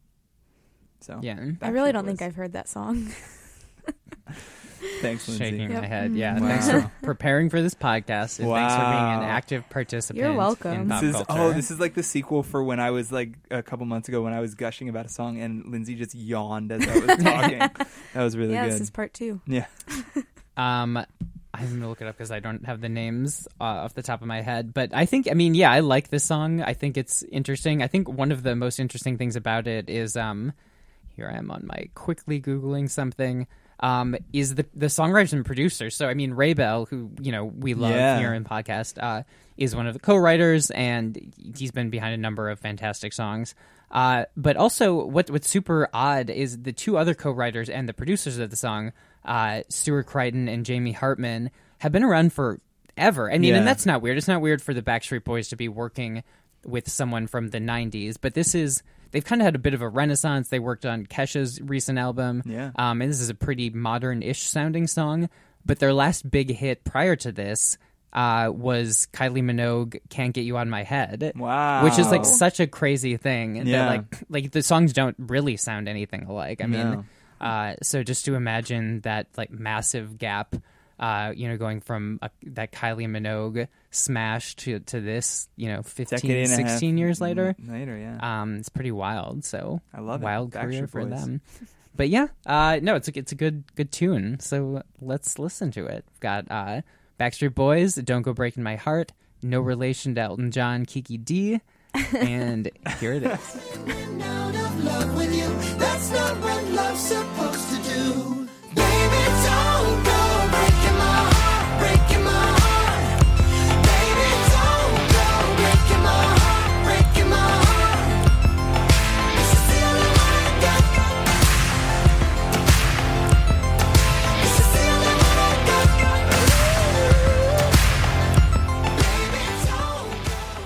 So 1.00 1.20
Yeah. 1.22 1.50
I 1.62 1.68
really 1.68 1.92
don't 1.92 2.06
think 2.06 2.22
I've 2.22 2.34
heard 2.36 2.52
that 2.54 2.68
song. 2.68 3.08
Thanks, 5.00 5.26
Lindsay. 5.28 5.44
Shaking 5.44 5.70
Yep. 5.70 5.82
my 5.82 5.86
head. 5.86 6.14
Yeah. 6.14 6.38
Wow. 6.40 6.48
Thanks 6.48 6.70
for 6.70 6.90
preparing 7.02 7.48
for 7.50 7.60
this 7.62 7.74
podcast. 7.74 8.38
And 8.40 8.48
thanks 8.48 8.74
for 8.74 8.80
being 8.80 9.14
an 9.18 9.22
active 9.22 9.68
participant. 9.70 10.22
You're 10.24 10.34
welcome. 10.34 10.72
In 10.82 10.88
pop 10.88 11.00
This 11.02 11.10
is 11.10 11.16
culture. 11.26 11.42
oh, 11.42 11.52
this 11.52 11.70
is 11.70 11.80
like 11.80 11.94
the 11.94 12.02
sequel 12.02 12.42
for 12.42 12.62
when 12.62 12.80
I 12.80 12.90
was 12.90 13.10
like 13.12 13.34
a 13.50 13.62
couple 13.62 13.86
months 13.86 14.08
ago 14.08 14.22
when 14.22 14.32
I 14.32 14.40
was 14.40 14.54
gushing 14.54 14.88
about 14.88 15.06
a 15.06 15.08
song 15.08 15.40
and 15.40 15.66
Lindsay 15.70 15.94
just 15.94 16.14
yawned 16.14 16.72
as 16.72 16.86
I 16.86 16.98
was 16.98 17.06
talking. 17.24 17.58
that 17.58 18.22
was 18.22 18.36
really 18.36 18.52
yeah, 18.54 18.64
good. 18.64 18.74
this 18.74 18.80
is 18.80 18.90
part 18.90 19.12
two. 19.14 19.40
yeah, 19.46 19.66
Um, 20.56 21.04
I'm 21.58 21.70
gonna 21.74 21.88
look 21.88 22.00
it 22.00 22.06
up 22.06 22.16
because 22.16 22.30
I 22.30 22.40
don't 22.40 22.64
have 22.66 22.80
the 22.80 22.88
names 22.88 23.46
uh, 23.60 23.64
off 23.64 23.94
the 23.94 24.02
top 24.02 24.20
of 24.22 24.28
my 24.28 24.40
head. 24.42 24.72
But 24.74 24.90
I 24.94 25.06
think, 25.06 25.28
I 25.30 25.34
mean, 25.34 25.54
yeah, 25.54 25.70
I 25.70 25.80
like 25.80 26.08
this 26.08 26.24
song. 26.24 26.62
I 26.62 26.72
think 26.74 26.96
it's 26.96 27.22
interesting. 27.24 27.82
I 27.82 27.86
think 27.86 28.08
one 28.08 28.32
of 28.32 28.42
the 28.42 28.54
most 28.56 28.78
interesting 28.78 29.18
things 29.18 29.36
about 29.36 29.66
it 29.66 29.88
is, 29.90 30.16
um, 30.16 30.52
here 31.14 31.30
I 31.32 31.38
am 31.38 31.50
on 31.50 31.66
my 31.66 31.88
quickly 31.94 32.40
googling 32.40 32.90
something. 32.90 33.46
Um, 33.80 34.16
is 34.32 34.54
the 34.54 34.64
the 34.74 34.86
songwriters 34.86 35.32
and 35.34 35.44
producers? 35.44 35.94
So 35.96 36.08
I 36.08 36.14
mean, 36.14 36.32
Ray 36.32 36.54
Bell, 36.54 36.86
who 36.86 37.10
you 37.20 37.32
know 37.32 37.44
we 37.44 37.74
love 37.74 37.92
Yeah. 37.92 38.18
here 38.18 38.32
in 38.34 38.44
podcast, 38.44 39.02
uh, 39.02 39.22
is 39.58 39.74
one 39.76 39.86
of 39.86 39.92
the 39.94 40.00
co-writers, 40.00 40.70
and 40.70 41.32
he's 41.56 41.72
been 41.72 41.90
behind 41.90 42.14
a 42.14 42.16
number 42.18 42.48
of 42.50 42.58
fantastic 42.58 43.12
songs. 43.12 43.54
Uh, 43.90 44.24
but 44.36 44.56
also, 44.56 45.04
what 45.06 45.30
what's 45.30 45.48
super 45.48 45.88
odd 45.92 46.30
is 46.30 46.62
the 46.62 46.72
two 46.72 46.96
other 46.96 47.14
co-writers 47.14 47.68
and 47.68 47.86
the 47.88 47.92
producers 47.94 48.38
of 48.38 48.48
the 48.50 48.56
song, 48.56 48.92
uh, 49.26 49.62
Stuart 49.68 50.04
Crichton 50.06 50.48
and 50.48 50.64
Jamie 50.64 50.92
Hartman, 50.92 51.50
have 51.78 51.92
been 51.92 52.04
around 52.04 52.32
for 52.32 52.60
ever. 52.96 53.30
I 53.30 53.38
mean, 53.38 53.50
Yeah. 53.50 53.58
and 53.58 53.66
that's 53.66 53.84
not 53.84 54.00
weird. 54.00 54.16
It's 54.16 54.28
not 54.28 54.40
weird 54.40 54.62
for 54.62 54.72
the 54.72 54.82
Backstreet 54.82 55.24
Boys 55.24 55.48
to 55.48 55.56
be 55.56 55.68
working 55.68 56.22
with 56.64 56.88
someone 56.90 57.26
from 57.26 57.48
the 57.48 57.58
'90s, 57.60 58.16
but 58.20 58.34
this 58.34 58.54
is 58.54 58.82
they've 59.10 59.24
kind 59.24 59.40
of 59.42 59.44
had 59.44 59.54
a 59.54 59.58
bit 59.58 59.74
of 59.74 59.82
a 59.82 59.88
renaissance. 59.88 60.48
They 60.48 60.58
worked 60.58 60.86
on 60.86 61.06
Kesha's 61.06 61.60
recent 61.60 61.98
album, 61.98 62.42
Yeah. 62.46 62.70
um, 62.76 63.02
and 63.02 63.10
this 63.10 63.20
is 63.20 63.28
a 63.28 63.34
pretty 63.34 63.70
modern-ish 63.70 64.42
sounding 64.42 64.86
song. 64.86 65.28
But 65.64 65.78
their 65.80 65.92
last 65.92 66.28
big 66.30 66.50
hit 66.50 66.84
prior 66.84 67.16
to 67.16 67.32
this 67.32 67.76
uh, 68.12 68.50
was 68.54 69.06
Kylie 69.12 69.42
Minogue 69.42 70.00
"Can't 70.08 70.32
Get 70.32 70.42
You 70.44 70.56
on 70.56 70.70
My 70.70 70.82
Head," 70.84 71.32
Wow. 71.36 71.84
which 71.84 71.98
is 71.98 72.10
like 72.10 72.24
such 72.24 72.60
a 72.60 72.66
crazy 72.66 73.16
thing. 73.16 73.56
Yeah. 73.56 73.64
That, 73.64 73.88
like, 73.88 74.22
like 74.28 74.50
the 74.52 74.62
songs 74.62 74.92
don't 74.92 75.16
really 75.18 75.56
sound 75.56 75.88
anything 75.88 76.24
alike. 76.24 76.60
I 76.62 76.66
No. 76.66 77.04
Mean, 77.40 77.48
uh, 77.50 77.74
so 77.82 78.02
just 78.02 78.24
to 78.26 78.34
imagine 78.34 79.00
that 79.00 79.28
like 79.36 79.50
massive 79.50 80.18
gap. 80.18 80.54
Uh, 80.98 81.30
you 81.36 81.46
know, 81.46 81.58
going 81.58 81.82
from 81.82 82.18
a, 82.22 82.30
that 82.44 82.72
Kylie 82.72 83.06
Minogue 83.06 83.68
smash 83.90 84.56
to 84.56 84.80
to 84.80 84.98
this, 84.98 85.46
you 85.54 85.68
know, 85.68 85.82
15, 85.82 86.16
decade 86.16 86.50
and 86.50 86.58
a 86.58 86.62
half 86.62 86.70
16 86.70 86.96
years 86.96 87.20
later. 87.20 87.54
Later, 87.68 87.98
yeah. 87.98 88.40
Um, 88.40 88.56
it's 88.56 88.70
pretty 88.70 88.92
wild. 88.92 89.44
So 89.44 89.82
I 89.92 90.00
love 90.00 90.22
it. 90.22 90.24
wild 90.24 90.52
career 90.52 90.84
Backstreet 90.84 90.90
for 90.90 91.04
Boys. 91.04 91.10
them. 91.10 91.40
But 91.94 92.08
yeah, 92.08 92.28
uh, 92.46 92.78
no, 92.82 92.94
it's 92.94 93.08
a 93.08 93.18
it's 93.18 93.32
a 93.32 93.34
good 93.34 93.64
good 93.74 93.92
tune. 93.92 94.40
So 94.40 94.82
let's 95.00 95.38
listen 95.38 95.70
to 95.72 95.84
it. 95.84 96.06
We've 96.10 96.20
got 96.20 96.46
uh, 96.50 96.80
Backstreet 97.20 97.54
Boys, 97.54 97.96
"Don't 97.96 98.22
Go 98.22 98.32
Breaking 98.32 98.62
My 98.62 98.76
Heart," 98.76 99.12
no 99.42 99.60
relation 99.60 100.14
to 100.14 100.22
Elton 100.22 100.50
John, 100.50 100.86
Kiki 100.86 101.18
Dee, 101.18 101.60
and 102.14 102.70
here 103.00 103.12
it 103.12 103.22
is. 103.22 104.65
Love 104.86 105.16
with 105.16 105.34
you. 105.34 105.48
That's 105.78 106.10
not 106.10 106.34
what 106.40 106.64
love's 106.78 107.00
supposed 107.00 107.68
to 107.74 107.78
do. 107.90 108.45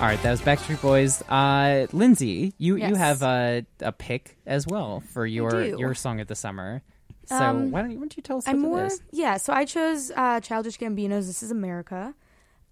All 0.01 0.07
right, 0.07 0.19
that 0.23 0.31
was 0.31 0.41
Backstreet 0.41 0.81
Boys. 0.81 1.21
Uh, 1.29 1.85
Lindsay, 1.93 2.55
you 2.57 2.75
you 2.75 2.95
have 2.95 3.21
a 3.21 3.67
a 3.81 3.91
pick 3.91 4.35
as 4.47 4.65
well 4.65 5.01
for 5.13 5.27
your 5.27 5.61
your 5.63 5.93
song 5.93 6.19
of 6.19 6.25
the 6.25 6.33
summer. 6.33 6.81
So 7.27 7.35
Um, 7.35 7.69
why 7.69 7.81
don't 7.81 7.91
you 7.91 7.97
why 7.97 8.01
don't 8.01 8.17
you 8.17 8.23
tell 8.23 8.39
us 8.39 8.47
I'm 8.47 8.61
more 8.61 8.85
is? 8.85 8.99
yeah. 9.11 9.37
So 9.37 9.53
I 9.53 9.63
chose 9.65 10.11
uh, 10.15 10.39
Childish 10.39 10.79
Gambino's 10.79 11.27
"This 11.27 11.43
Is 11.43 11.51
America." 11.51 12.15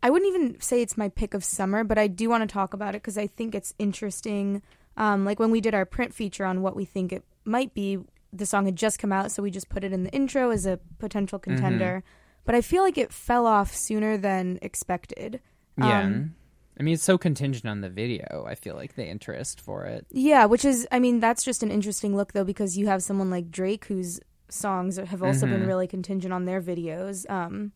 I 0.02 0.10
wouldn't 0.10 0.34
even 0.34 0.60
say 0.60 0.82
it's 0.82 0.98
my 0.98 1.10
pick 1.10 1.36
of 1.36 1.44
summer, 1.44 1.84
but 1.84 2.00
I 2.00 2.08
do 2.08 2.30
want 2.30 2.42
to 2.50 2.52
talk 2.52 2.74
about 2.74 2.96
it 2.96 3.04
because 3.04 3.18
I 3.18 3.28
think 3.28 3.54
it's 3.54 3.76
interesting. 3.78 4.64
Um, 4.98 5.24
like 5.24 5.40
when 5.40 5.52
we 5.52 5.62
did 5.62 5.76
our 5.76 5.86
print 5.86 6.16
feature 6.16 6.46
on 6.46 6.64
what 6.64 6.76
we 6.76 6.84
think 6.84 7.14
it 7.14 7.24
might 7.46 7.76
be, 7.76 8.00
the 8.34 8.48
song 8.48 8.66
had 8.66 8.76
just 8.76 8.98
come 8.98 9.12
out, 9.12 9.32
so 9.32 9.44
we 9.44 9.52
just 9.52 9.70
put 9.70 9.84
it 9.84 9.94
in 9.94 10.02
the 10.04 10.10
intro 10.10 10.50
as 10.50 10.66
a 10.66 10.80
potential 10.98 11.38
contender. 11.38 12.04
But 12.44 12.56
I 12.56 12.62
feel 12.62 12.82
like 12.82 12.98
it 12.98 13.14
fell 13.14 13.46
off 13.46 13.76
sooner 13.76 14.18
than 14.18 14.58
expected. 14.64 15.42
Yeah. 15.78 16.02
Um, 16.02 16.36
I 16.80 16.84
mean, 16.84 16.94
it's 16.94 17.04
so 17.04 17.18
contingent 17.18 17.66
on 17.66 17.82
the 17.82 17.90
video. 17.90 18.46
I 18.48 18.56
feel 18.56 18.76
like 18.76 18.96
the 18.96 19.06
interest 19.06 19.60
for 19.60 19.84
it. 19.86 20.06
Yeah, 20.12 20.46
which 20.46 20.64
is, 20.64 20.88
I 20.92 21.00
mean, 21.00 21.20
that's 21.20 21.44
just 21.44 21.62
an 21.62 21.72
interesting 21.72 22.16
look 22.16 22.32
though, 22.32 22.46
because 22.46 22.78
you 22.78 22.88
have 22.88 23.04
someone 23.04 23.30
like 23.30 23.52
Drake 23.52 23.86
whose 23.86 24.20
songs 24.48 24.98
have 24.98 25.22
also 25.22 25.46
been 25.46 25.68
really 25.68 25.88
contingent 25.88 26.34
on 26.34 26.46
their 26.46 26.62
videos. 26.62 27.30
Um, 27.30 27.74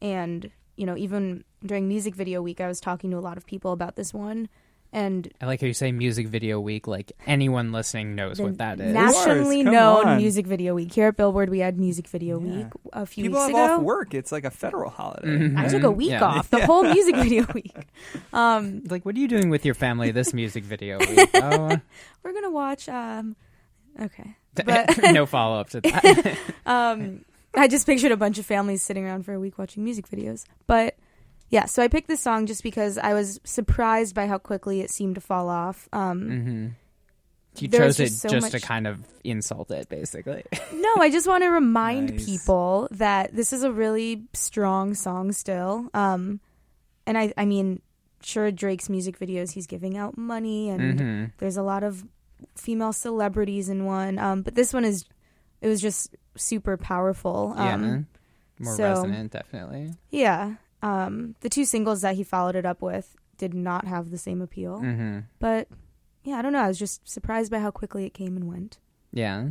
and 0.00 0.50
you 0.76 0.86
know, 0.86 0.96
even 0.96 1.42
during 1.64 1.88
music 1.88 2.14
video 2.14 2.40
week, 2.42 2.60
I 2.60 2.68
was 2.68 2.80
talking 2.80 3.10
to 3.10 3.18
a 3.18 3.20
lot 3.20 3.36
of 3.36 3.46
people 3.46 3.72
about 3.72 3.96
this 3.96 4.14
one, 4.14 4.48
and 4.96 5.30
I 5.42 5.46
like 5.46 5.60
how 5.60 5.66
you 5.66 5.74
say 5.74 5.92
music 5.92 6.26
video 6.28 6.58
week. 6.58 6.86
Like 6.86 7.12
anyone 7.26 7.70
listening 7.70 8.14
knows 8.14 8.40
what 8.40 8.56
that 8.58 8.80
is. 8.80 8.94
nationally 8.94 9.62
Come 9.62 9.72
known 9.74 10.06
on. 10.06 10.16
music 10.16 10.46
video 10.46 10.74
week 10.74 10.92
here 10.92 11.08
at 11.08 11.16
Billboard. 11.18 11.50
We 11.50 11.58
had 11.58 11.78
music 11.78 12.08
video 12.08 12.40
Yeah. 12.40 12.56
week 12.56 12.66
a 12.94 13.04
few 13.04 13.24
People 13.24 13.40
weeks 13.46 13.54
have 13.56 13.70
ago. 13.70 13.74
off 13.76 13.82
work. 13.82 14.14
It's 14.14 14.32
like 14.32 14.44
a 14.46 14.50
federal 14.50 14.88
holiday. 14.90 15.28
Mhm. 15.28 15.58
I 15.58 15.68
took 15.68 15.82
a 15.82 15.90
week 15.90 16.10
Yeah. 16.12 16.24
off, 16.24 16.48
the 16.50 16.64
whole 16.64 16.82
music 16.82 17.14
video 17.16 17.46
week. 17.54 17.74
Um, 18.32 18.82
Like, 18.88 19.04
what 19.04 19.14
are 19.14 19.18
you 19.18 19.28
doing 19.28 19.50
with 19.50 19.64
your 19.66 19.74
family 19.74 20.10
this 20.12 20.32
music 20.32 20.64
video 20.64 20.98
week? 21.00 21.28
Oh, 21.34 21.76
we're 22.24 22.32
gonna 22.32 22.50
watch. 22.50 22.88
Um, 22.88 23.36
okay, 24.00 24.36
but 24.54 25.12
no 25.12 25.26
follow 25.26 25.60
up 25.60 25.68
to 25.70 25.80
that. 25.82 26.38
um, 26.64 27.24
I 27.54 27.68
just 27.68 27.86
pictured 27.86 28.12
a 28.12 28.16
bunch 28.16 28.38
of 28.38 28.46
families 28.46 28.82
sitting 28.82 29.04
around 29.04 29.24
for 29.24 29.34
a 29.34 29.40
week 29.40 29.58
watching 29.58 29.84
music 29.84 30.08
videos. 30.08 30.44
But 30.66 30.94
yeah, 31.56 31.64
so 31.64 31.82
I 31.82 31.88
picked 31.88 32.08
this 32.08 32.20
song 32.20 32.44
just 32.46 32.62
because 32.62 32.98
I 32.98 33.14
was 33.14 33.40
surprised 33.44 34.14
by 34.14 34.26
how 34.26 34.36
quickly 34.38 34.80
it 34.82 34.90
seemed 34.90 35.14
to 35.14 35.20
fall 35.22 35.48
off. 35.48 35.88
Um, 35.92 36.18
hmm 36.28 36.66
You 37.62 37.68
chose 37.68 37.98
it 37.98 38.08
just 38.08 38.20
so 38.20 38.28
just 38.28 38.50
to 38.52 38.60
kind 38.60 38.86
of 38.86 39.00
insult 39.24 39.70
it, 39.70 39.88
basically. 39.88 40.44
No, 40.74 40.92
I 41.02 41.10
just 41.10 41.26
want 41.26 41.42
to 41.44 41.48
remind 41.48 42.10
Nice. 42.12 42.26
people 42.26 42.88
that 42.90 43.34
this 43.34 43.52
is 43.52 43.62
a 43.64 43.72
really 43.72 44.24
strong 44.34 44.94
song 44.94 45.32
still. 45.32 45.88
Um, 45.94 46.40
and 47.06 47.16
I, 47.16 47.32
I 47.36 47.44
mean, 47.46 47.80
sure, 48.22 48.50
Drake's 48.52 48.88
music 48.90 49.18
videos, 49.18 49.52
he's 49.52 49.66
giving 49.66 49.96
out 49.96 50.18
money, 50.18 50.68
and 50.70 51.00
hmm 51.00 51.24
there's 51.38 51.56
a 51.56 51.62
lot 51.62 51.82
of 51.82 52.04
female 52.54 52.92
celebrities 52.92 53.68
in 53.70 53.84
one. 53.86 54.18
Um, 54.18 54.42
but 54.42 54.54
this 54.54 54.74
one 54.74 54.84
is, 54.84 55.04
it 55.62 55.68
was 55.68 55.80
just 55.80 56.14
super 56.36 56.76
powerful. 56.76 57.54
yeah, 57.56 57.74
Um, 57.74 58.06
more 58.58 58.76
so- 58.76 58.82
resonant, 58.84 59.32
definitely. 59.32 59.94
Yeah. 60.10 60.56
Um, 60.86 61.34
the 61.40 61.48
two 61.48 61.64
singles 61.64 62.02
that 62.02 62.14
he 62.16 62.22
followed 62.24 62.54
it 62.56 62.64
up 62.66 62.80
with 62.82 63.16
did 63.38 63.54
not 63.54 63.86
have 63.86 64.10
the 64.10 64.18
same 64.18 64.40
appeal. 64.40 64.78
hmm 64.78 65.20
But 65.38 65.68
yeah, 66.24 66.36
I 66.38 66.42
don't 66.42 66.52
know. 66.52 66.60
I 66.62 66.68
was 66.68 66.78
just 66.78 67.08
surprised 67.08 67.50
by 67.50 67.58
how 67.58 67.70
quickly 67.70 68.04
it 68.06 68.14
came 68.14 68.36
and 68.36 68.46
went. 68.48 68.78
Yeah, 69.12 69.48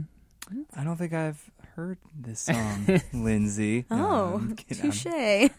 I 0.76 0.84
don't 0.84 0.98
think 0.98 1.14
I've 1.14 1.50
heard 1.76 1.98
this 2.18 2.40
song, 2.52 3.02
Lindsay. 3.14 3.86
No, 3.90 3.98
oh, 4.10 4.36
I'm 4.36 4.56
kidding. 4.56 4.84
I'm- 4.84 4.92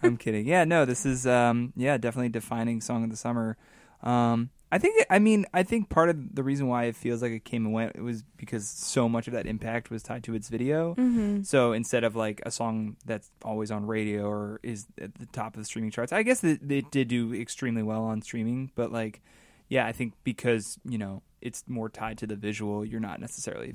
I'm 0.03 0.17
kidding. 0.17 0.47
Yeah, 0.47 0.65
no, 0.65 0.85
this 0.85 1.05
is 1.07 1.27
um 1.27 1.73
yeah, 1.77 1.97
definitely 1.99 2.29
defining 2.31 2.81
song 2.81 3.05
of 3.05 3.11
the 3.11 3.17
summer. 3.17 3.57
Um 4.03 4.51
I 4.73 4.79
think. 4.79 5.05
I 5.09 5.19
mean, 5.21 5.47
I 5.55 5.63
think 5.63 5.89
part 5.89 6.09
of 6.11 6.35
the 6.35 6.43
reason 6.43 6.67
why 6.67 6.85
it 6.85 6.97
feels 6.97 7.23
like 7.23 7.33
it 7.33 7.45
came 7.45 7.65
and 7.67 7.73
went 7.73 7.95
it 7.95 8.03
was 8.03 8.25
because 8.37 8.67
so 8.69 9.09
much 9.09 9.29
of 9.29 9.33
that 9.35 9.47
impact 9.47 9.91
was 9.91 10.03
tied 10.03 10.25
to 10.25 10.35
its 10.35 10.49
video. 10.49 10.95
Mm-hmm. 10.97 11.43
So 11.43 11.73
instead 11.73 12.03
of 12.05 12.17
like 12.17 12.43
a 12.45 12.51
song 12.51 12.97
that's 13.05 13.31
always 13.45 13.71
on 13.71 13.87
radio 13.87 14.27
or 14.27 14.59
is 14.63 14.87
at 15.01 15.15
the 15.15 15.27
top 15.27 15.55
of 15.55 15.61
the 15.61 15.65
streaming 15.65 15.91
charts, 15.93 16.13
I 16.13 16.23
guess 16.25 16.43
it, 16.43 16.61
it 16.69 16.91
did 16.91 17.09
do 17.09 17.33
extremely 17.33 17.83
well 17.85 18.03
on 18.05 18.23
streaming. 18.23 18.73
But 18.75 18.91
like, 18.91 19.21
yeah, 19.69 19.87
I 19.87 19.93
think 19.93 20.15
because 20.25 20.79
you 20.85 20.99
know 20.99 21.23
it's 21.41 21.63
more 21.69 21.89
tied 21.89 22.19
to 22.19 22.27
the 22.27 22.37
visual, 22.37 22.85
you're 22.85 22.99
not 23.01 23.21
necessarily 23.21 23.75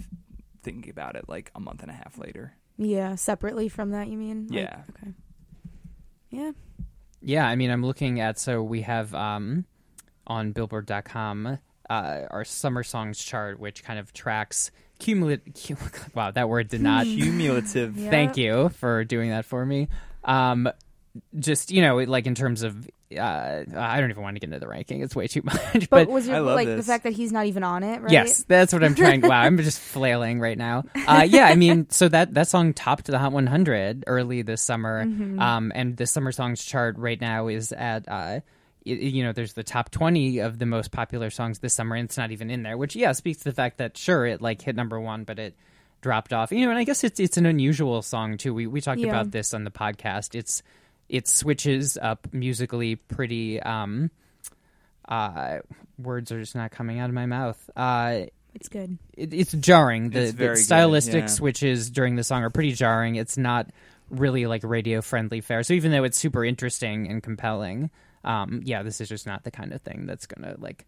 thinking 0.62 0.92
about 0.92 1.16
it 1.16 1.30
like 1.30 1.52
a 1.56 1.60
month 1.60 1.82
and 1.84 1.90
a 1.90 1.96
half 1.96 2.18
later. 2.18 2.54
Yeah, 2.78 3.16
separately 3.16 3.70
from 3.70 3.92
that, 3.92 4.08
you 4.10 4.18
mean? 4.18 4.48
Like- 4.48 4.60
Yeah. 4.60 4.82
Okay. 4.90 5.14
Yeah. 6.32 6.52
Yeah, 7.22 7.48
I 7.48 7.56
mean, 7.56 7.70
I'm 7.70 7.86
looking 7.86 8.20
at 8.20 8.40
so 8.40 8.64
we 8.64 8.82
have 8.82 9.14
um, 9.14 9.66
on 10.32 10.52
Billboard.com 10.54 11.60
uh, 11.90 12.20
our 12.32 12.46
summer 12.46 12.84
songs 12.84 13.20
chart, 13.22 13.60
which 13.60 13.84
kind 13.84 14.00
of 14.00 14.14
tracks 14.14 14.72
cumulative. 15.00 16.10
wow, 16.16 16.32
that 16.32 16.48
word 16.48 16.70
did 16.70 16.82
not. 16.82 17.06
Cumulative. 17.06 17.98
Yeah. 17.98 18.10
Thank 18.18 18.38
you 18.38 18.70
for 18.70 19.04
doing 19.04 19.30
that 19.32 19.46
for 19.46 19.66
me. 19.66 19.90
Um, 20.24 20.70
just 21.38 21.72
you 21.72 21.82
know, 21.82 21.98
like 21.98 22.26
in 22.28 22.36
terms 22.36 22.64
of, 22.64 22.88
uh, 23.14 23.64
I 23.76 24.00
don't 24.00 24.10
even 24.10 24.24
want 24.24 24.38
to 24.38 24.40
get 24.40 24.46
into 24.48 24.60
the 24.60 24.68
ranking. 24.70 25.02
It's 25.02 25.14
way 25.14 25.28
too 25.28 25.42
much. 25.44 25.60
But, 25.74 25.90
But, 25.90 26.10
was 26.10 26.30
I 26.30 26.38
it 26.38 26.40
love 26.40 26.56
like 26.56 26.68
the 26.70 26.82
fact 26.84 27.04
that 27.04 27.12
he's 27.12 27.34
not 27.34 27.48
even 27.48 27.64
on 27.66 27.84
it, 27.84 28.00
right? 28.02 28.10
yes, 28.12 28.44
that's 28.48 28.72
what 28.72 28.82
I'm 28.86 28.96
trying. 28.96 29.20
wow, 29.20 29.42
I'm 29.42 29.58
just 29.58 29.80
flailing 29.82 30.40
right 30.40 30.58
now. 30.58 30.86
Uh, 30.96 31.26
yeah, 31.28 31.46
I 31.48 31.56
mean, 31.56 31.90
so 31.90 32.08
that 32.08 32.36
that 32.36 32.48
song 32.48 32.74
topped 32.74 33.08
the 33.08 33.20
Hot 33.20 33.34
100 33.34 34.06
early 34.08 34.44
this 34.44 34.62
summer, 34.62 35.04
Mm-hmm. 35.04 35.40
um, 35.42 35.72
and 35.76 35.98
the 35.98 36.08
summer 36.08 36.32
songs 36.32 36.64
chart 36.64 36.98
right 36.98 37.20
now 37.20 37.48
is 37.50 37.74
at. 37.74 38.08
Uh, 38.08 38.40
y- 38.40 38.42
you 38.84 39.24
know, 39.24 39.32
there's 39.32 39.54
the 39.54 39.64
top 39.64 39.92
20 39.92 40.40
of 40.40 40.58
the 40.60 40.66
most 40.66 40.92
popular 40.92 41.30
songs 41.30 41.60
this 41.60 41.74
summer, 41.74 41.96
and 41.96 42.06
it's 42.06 42.18
not 42.18 42.32
even 42.32 42.50
in 42.50 42.64
there, 42.64 42.78
which, 42.78 42.96
yeah, 42.96 43.12
speaks 43.12 43.40
to 43.40 43.44
the 43.46 43.54
fact 43.54 43.78
that, 43.78 43.98
sure, 43.98 44.26
it 44.26 44.42
like 44.42 44.62
hit 44.62 44.76
number 44.76 45.00
one, 45.00 45.24
but 45.24 45.38
it 45.40 45.56
dropped 46.02 46.34
off. 46.34 46.52
You 46.52 46.66
know, 46.66 46.72
and 46.72 46.80
I 46.80 46.84
guess 46.84 47.04
it's 47.04 47.20
it's 47.20 47.38
an 47.38 47.46
unusual 47.46 48.02
song 48.02 48.38
too. 48.38 48.54
We 48.54 48.66
we 48.68 48.82
talked 48.82 49.00
Yeah. 49.02 49.10
about 49.10 49.30
this 49.32 49.54
on 49.54 49.64
the 49.64 49.72
podcast. 49.72 50.34
It's 50.36 50.64
it 51.10 51.28
switches 51.28 51.98
up 52.02 52.28
musically 52.34 52.96
pretty. 52.96 53.62
Um, 53.62 54.10
uh, 55.08 55.60
words 55.98 56.32
are 56.32 56.40
just 56.40 56.56
not 56.56 56.72
coming 56.72 57.00
out 57.00 57.10
of 57.10 57.14
my 57.14 57.26
mouth. 57.26 57.70
Uh, 57.76 58.22
It's 58.54 58.70
good. 58.70 58.98
it, 59.18 59.34
it's 59.34 59.52
jarring. 59.52 60.10
The, 60.10 60.22
It's 60.22 60.32
the 60.32 60.38
very 60.38 60.56
good, 60.56 60.62
stylistic 60.64 61.22
yeah. 61.22 61.26
switches 61.28 61.90
during 61.90 62.16
the 62.16 62.24
song 62.24 62.44
are 62.44 62.50
pretty 62.50 62.72
jarring. 62.74 63.16
It's 63.16 63.38
not 63.38 63.70
really 64.10 64.46
like 64.46 64.64
radio 64.64 65.02
friendly 65.02 65.42
fare. 65.42 65.64
So 65.64 65.74
even 65.74 65.92
though 65.92 66.04
it's 66.04 66.18
super 66.18 66.44
interesting 66.46 67.08
and 67.10 67.22
compelling, 67.22 67.90
um, 68.24 68.62
yeah, 68.64 68.84
this 68.84 69.02
is 69.02 69.10
just 69.10 69.26
not 69.28 69.44
the 69.44 69.52
kind 69.52 69.74
of 69.74 69.82
thing 69.82 70.06
that's 70.06 70.26
gonna 70.26 70.56
like 70.58 70.86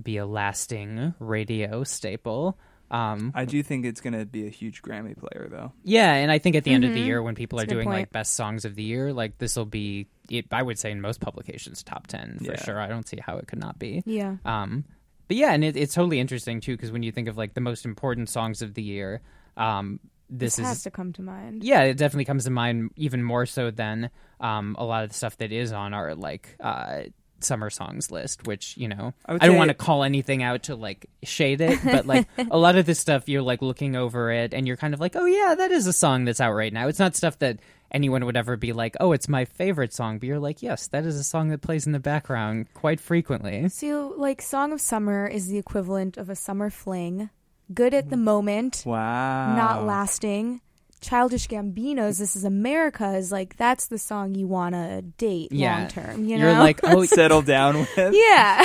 be 0.00 0.16
a 0.18 0.26
lasting 0.26 1.14
radio 1.18 1.82
staple. 1.84 2.58
Um, 2.90 3.32
I 3.34 3.44
do 3.44 3.62
think 3.62 3.84
it's 3.84 4.00
going 4.00 4.14
to 4.14 4.24
be 4.24 4.46
a 4.46 4.48
huge 4.48 4.80
Grammy 4.80 5.14
player, 5.14 5.46
though. 5.50 5.72
yeah, 5.84 6.14
and 6.14 6.32
I 6.32 6.38
think 6.38 6.56
at 6.56 6.64
the 6.64 6.70
end 6.70 6.84
of 6.86 6.94
the 6.94 7.00
year 7.00 7.22
when 7.22 7.34
people 7.34 7.58
Mm-hmm. 7.58 7.66
That's 7.66 7.72
are 7.72 7.76
a 7.80 7.84
good 7.84 7.84
doing 7.84 7.98
like 8.00 8.12
best 8.12 8.32
songs 8.32 8.64
of 8.64 8.76
the 8.76 8.82
year, 8.82 9.12
like 9.12 9.36
this 9.36 9.56
will 9.56 9.66
be, 9.66 10.06
it, 10.30 10.46
I 10.50 10.62
would 10.62 10.78
say 10.78 10.90
in 10.90 11.02
most 11.02 11.20
publications 11.20 11.82
top 11.82 12.06
ten 12.06 12.38
for 12.38 12.52
Yeah. 12.52 12.64
sure. 12.64 12.80
I 12.80 12.86
don't 12.86 13.06
see 13.06 13.18
how 13.20 13.36
it 13.36 13.46
could 13.46 13.58
not 13.58 13.78
be. 13.78 14.02
Yeah. 14.06 14.36
Um, 14.46 14.86
but 15.26 15.36
yeah, 15.36 15.52
and 15.52 15.62
it, 15.64 15.76
it's 15.76 15.92
totally 15.92 16.18
interesting 16.18 16.62
too 16.62 16.76
because 16.76 16.90
when 16.90 17.02
you 17.02 17.12
think 17.12 17.28
of 17.28 17.36
like 17.36 17.52
the 17.52 17.60
most 17.60 17.84
important 17.84 18.30
songs 18.30 18.62
of 18.62 18.72
the 18.72 18.82
year, 18.82 19.20
um, 19.58 20.00
this, 20.30 20.56
This, 20.56 20.58
is 20.60 20.66
has 20.66 20.82
to 20.84 20.90
come 20.90 21.12
to 21.14 21.22
mind. 21.22 21.64
yeah, 21.64 21.82
it 21.82 21.96
definitely 21.96 22.24
comes 22.24 22.44
to 22.44 22.50
mind 22.50 22.90
even 22.96 23.22
more 23.22 23.46
so 23.46 23.70
than 23.70 24.10
um, 24.40 24.76
a 24.78 24.84
lot 24.84 25.04
of 25.04 25.10
the 25.10 25.14
stuff 25.14 25.36
that 25.38 25.52
is 25.52 25.72
on 25.72 25.94
our 25.94 26.14
like 26.14 26.56
uh, 26.60 27.02
summer 27.40 27.70
songs 27.70 28.10
list. 28.10 28.46
Which 28.46 28.76
you 28.76 28.88
know, 28.88 29.14
I 29.26 29.34
I, 29.34 29.46
don't 29.46 29.56
want 29.56 29.68
to 29.70 29.74
call 29.74 30.04
anything 30.04 30.42
out 30.42 30.64
to 30.64 30.76
like 30.76 31.06
shade 31.22 31.60
it, 31.60 31.78
but 31.84 32.06
like 32.06 32.28
a 32.50 32.58
lot 32.58 32.76
of 32.76 32.86
this 32.86 32.98
stuff, 32.98 33.28
you're 33.28 33.42
like 33.42 33.62
looking 33.62 33.96
over 33.96 34.30
it 34.30 34.54
and 34.54 34.66
you're 34.66 34.76
kind 34.76 34.94
of 34.94 35.00
like, 35.00 35.16
oh 35.16 35.26
yeah, 35.26 35.54
that 35.56 35.70
is 35.70 35.86
a 35.86 35.92
song 35.92 36.24
that's 36.24 36.40
out 36.40 36.52
right 36.52 36.72
now. 36.72 36.88
It's 36.88 36.98
not 36.98 37.16
stuff 37.16 37.38
that 37.40 37.58
anyone 37.90 38.24
would 38.24 38.36
ever 38.36 38.56
be 38.56 38.72
like, 38.72 38.96
oh, 39.00 39.12
it's 39.12 39.28
my 39.28 39.44
favorite 39.44 39.92
song, 39.92 40.18
but 40.18 40.26
you're 40.26 40.38
like, 40.38 40.62
yes, 40.62 40.88
that 40.88 41.04
is 41.04 41.16
a 41.16 41.24
song 41.24 41.48
that 41.48 41.62
plays 41.62 41.86
in 41.86 41.92
the 41.92 42.00
background 42.00 42.66
quite 42.74 43.00
frequently. 43.00 43.68
So, 43.68 44.14
like, 44.16 44.42
Song 44.42 44.72
of 44.72 44.80
Summer 44.80 45.26
is 45.26 45.48
the 45.48 45.58
equivalent 45.58 46.16
of 46.16 46.28
a 46.28 46.36
summer 46.36 46.70
fling. 46.70 47.30
Good 47.72 47.92
at 47.94 48.08
the 48.10 48.16
moment, 48.16 48.82
Wow. 48.86 49.54
not 49.56 49.84
lasting. 49.84 50.60
Childish 51.00 51.46
Gambino's 51.48 52.18
"This 52.18 52.34
Is 52.34 52.42
America" 52.44 53.14
is 53.14 53.30
like 53.30 53.56
that's 53.56 53.86
the 53.86 53.98
song 53.98 54.34
you 54.34 54.46
want 54.48 54.74
to 54.74 55.02
date 55.16 55.52
Yeah, 55.52 55.78
long 55.78 55.88
term. 55.88 56.24
You 56.24 56.38
you're 56.38 56.54
know, 56.54 56.58
like, 56.60 56.80
oh, 56.82 57.04
Settle 57.04 57.42
down 57.42 57.78
with. 57.78 58.14
yeah, 58.14 58.64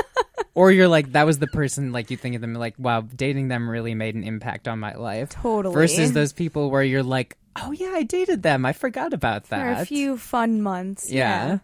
or 0.56 0.72
you're 0.72 0.88
like 0.88 1.12
that 1.12 1.24
was 1.24 1.38
the 1.38 1.46
person 1.46 1.92
like 1.92 2.10
you 2.10 2.16
think 2.16 2.34
of 2.34 2.40
them 2.40 2.52
like 2.54 2.74
wow 2.78 3.02
dating 3.02 3.46
them 3.48 3.70
really 3.70 3.94
made 3.94 4.16
an 4.16 4.24
impact 4.24 4.66
on 4.66 4.80
my 4.80 4.94
life 4.94 5.28
Totally. 5.28 5.72
versus 5.72 6.12
those 6.12 6.32
people 6.32 6.68
where 6.70 6.82
you're 6.82 7.04
like 7.04 7.36
oh 7.62 7.70
yeah 7.70 7.90
i 7.94 8.02
dated 8.02 8.42
them 8.42 8.66
i 8.66 8.72
forgot 8.72 9.12
about 9.12 9.44
that 9.50 9.76
for 9.76 9.82
a 9.82 9.86
few 9.86 10.16
fun 10.18 10.60
months. 10.62 11.08
yeah, 11.12 11.58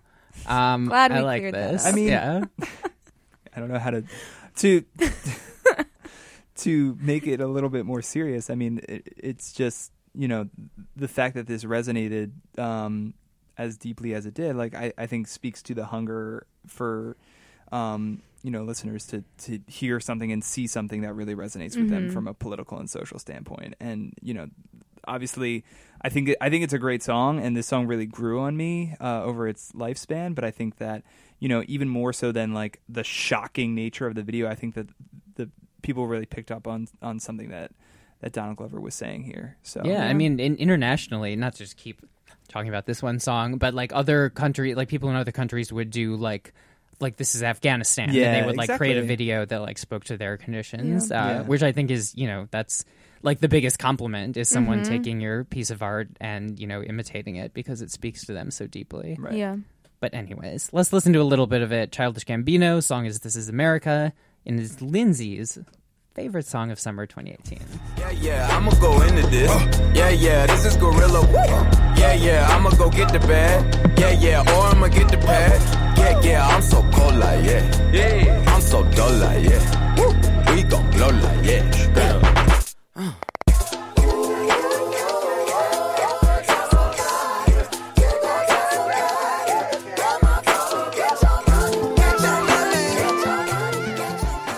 um 0.46 0.86
Glad 0.86 1.10
i 1.10 1.18
we 1.18 1.24
like 1.24 1.40
cleared 1.40 1.54
that 1.54 1.72
this 1.72 1.86
up. 1.86 1.92
I 1.92 1.96
mean- 1.96 2.08
yeah 2.08 2.44
I 3.56 3.60
don't 3.60 3.68
know 3.68 3.78
how 3.80 3.90
to 3.90 4.04
to 4.58 4.84
to 6.56 6.96
make 7.00 7.26
it 7.26 7.40
a 7.40 7.46
little 7.46 7.70
bit 7.70 7.84
more 7.84 8.02
serious. 8.02 8.50
I 8.50 8.54
mean, 8.54 8.80
it, 8.88 9.08
it's 9.16 9.52
just 9.52 9.92
you 10.14 10.28
know 10.28 10.48
the 10.96 11.08
fact 11.08 11.34
that 11.34 11.46
this 11.46 11.64
resonated 11.64 12.32
um, 12.58 13.14
as 13.58 13.76
deeply 13.76 14.14
as 14.14 14.26
it 14.26 14.34
did. 14.34 14.56
Like 14.56 14.74
I, 14.74 14.92
I 14.96 15.06
think 15.06 15.28
speaks 15.28 15.62
to 15.64 15.74
the 15.74 15.86
hunger 15.86 16.46
for 16.66 17.16
um, 17.72 18.22
you 18.42 18.50
know 18.50 18.62
listeners 18.62 19.06
to 19.06 19.24
to 19.38 19.60
hear 19.66 20.00
something 20.00 20.30
and 20.32 20.42
see 20.42 20.66
something 20.66 21.02
that 21.02 21.14
really 21.14 21.34
resonates 21.34 21.76
with 21.76 21.90
them 21.90 22.10
from 22.10 22.28
a 22.28 22.34
political 22.34 22.78
and 22.78 22.88
social 22.88 23.18
standpoint. 23.18 23.74
And 23.80 24.14
you 24.20 24.34
know, 24.34 24.48
obviously, 25.06 25.64
I 26.02 26.08
think 26.08 26.34
I 26.40 26.50
think 26.50 26.64
it's 26.64 26.72
a 26.72 26.78
great 26.78 27.02
song, 27.02 27.40
and 27.40 27.56
this 27.56 27.66
song 27.66 27.86
really 27.86 28.06
grew 28.06 28.40
on 28.40 28.56
me 28.56 28.94
uh, 29.00 29.22
over 29.24 29.48
its 29.48 29.72
lifespan. 29.72 30.34
But 30.34 30.44
I 30.44 30.50
think 30.50 30.76
that 30.76 31.02
you 31.40 31.48
know, 31.48 31.64
even 31.66 31.88
more 31.88 32.12
so 32.12 32.32
than 32.32 32.54
like 32.54 32.80
the 32.88 33.04
shocking 33.04 33.74
nature 33.74 34.06
of 34.06 34.14
the 34.14 34.22
video, 34.22 34.48
I 34.48 34.54
think 34.54 34.74
that 34.74 34.86
the 35.36 35.50
people 35.84 36.08
really 36.08 36.26
picked 36.26 36.50
up 36.50 36.66
on 36.66 36.88
on 37.00 37.20
something 37.20 37.50
that 37.50 37.70
that 38.20 38.32
Donald 38.32 38.56
Glover 38.56 38.80
was 38.80 38.94
saying 38.94 39.22
here. 39.22 39.56
So 39.62 39.82
yeah 39.84 40.04
i 40.08 40.14
mean 40.14 40.40
in, 40.40 40.56
internationally 40.56 41.36
not 41.36 41.52
to 41.52 41.58
just 41.58 41.76
keep 41.76 42.00
talking 42.48 42.68
about 42.68 42.86
this 42.86 43.02
one 43.02 43.20
song 43.20 43.58
but 43.58 43.72
like 43.74 43.92
other 43.94 44.30
country 44.30 44.74
like 44.74 44.88
people 44.88 45.08
in 45.10 45.16
other 45.16 45.32
countries 45.32 45.72
would 45.72 45.90
do 45.90 46.16
like 46.16 46.52
like 47.00 47.16
this 47.16 47.34
is 47.34 47.42
Afghanistan. 47.42 48.08
and 48.08 48.16
Yeah, 48.16 48.40
they 48.40 48.46
would 48.46 48.56
like 48.56 48.70
create 48.76 48.96
a 48.96 49.02
video 49.02 49.44
that 49.44 49.60
like 49.60 49.78
spoke 49.78 50.04
to 50.04 50.16
their 50.16 50.36
conditions, 50.36 51.10
uh, 51.10 51.14
Yeah. 51.14 51.42
which 51.42 51.62
I 51.62 51.72
think 51.72 51.90
is 51.90 52.14
you 52.14 52.26
know 52.28 52.46
that's 52.50 52.84
like 53.22 53.40
the 53.40 53.48
biggest 53.48 53.78
compliment 53.78 54.36
is 54.36 54.48
someone 54.48 54.84
taking 54.84 55.20
your 55.20 55.44
piece 55.44 55.70
of 55.70 55.82
art 55.82 56.08
and 56.20 56.58
you 56.58 56.66
know 56.68 56.82
imitating 56.82 57.36
it 57.36 57.52
because 57.52 57.82
it 57.82 57.90
speaks 57.90 58.24
to 58.26 58.32
them 58.32 58.50
so 58.50 58.66
deeply. 58.66 59.16
Right. 59.18 59.34
yeah. 59.34 59.56
But 60.00 60.14
anyways, 60.14 60.70
let's 60.72 60.92
listen 60.92 61.12
to 61.14 61.20
a 61.20 61.24
little 61.32 61.46
bit 61.48 61.62
of 61.62 61.72
it. 61.72 61.90
Childish 61.90 62.24
Gambino 62.26 62.80
song 62.82 63.06
is 63.06 63.18
"This 63.20 63.34
Is 63.36 63.48
America" 63.48 64.12
and 64.46 64.60
is 64.60 64.80
Lindsay's 64.82 65.58
favorite 66.14 66.46
song 66.46 66.70
of 66.70 66.78
summer 66.78 67.06
2018. 67.06 67.58
Yeah, 67.98 68.10
yeah, 68.10 68.48
I'ma 68.56 68.70
go 68.80 69.00
into 69.02 69.26
this. 69.28 69.50
Yeah, 69.94 70.10
yeah, 70.10 70.46
this 70.46 70.64
is 70.64 70.76
Gorilla. 70.76 71.26
Yeah, 71.96 72.14
yeah, 72.14 72.46
I'ma 72.50 72.70
go 72.70 72.90
get 72.90 73.12
the 73.12 73.18
bag. 73.20 73.98
Yeah, 73.98 74.10
yeah, 74.12 74.40
or 74.40 74.66
I'ma 74.66 74.88
get 74.88 75.08
the 75.10 75.18
pad. 75.18 75.98
Yeah, 75.98 76.20
yeah, 76.20 76.46
I'm 76.46 76.62
so 76.62 76.82
cold 76.92 77.16
like 77.16 77.44
yeah. 77.44 77.90
Yeah, 77.92 78.44
I'm 78.54 78.60
so 78.60 78.82
dull 78.90 79.12
like 79.12 79.44
yeah. 79.44 80.54
We 80.54 80.62
gon' 80.62 80.90
blow 80.90 81.08
like 81.08 81.44
yeah. 81.44 82.30
Uh. 82.96 83.12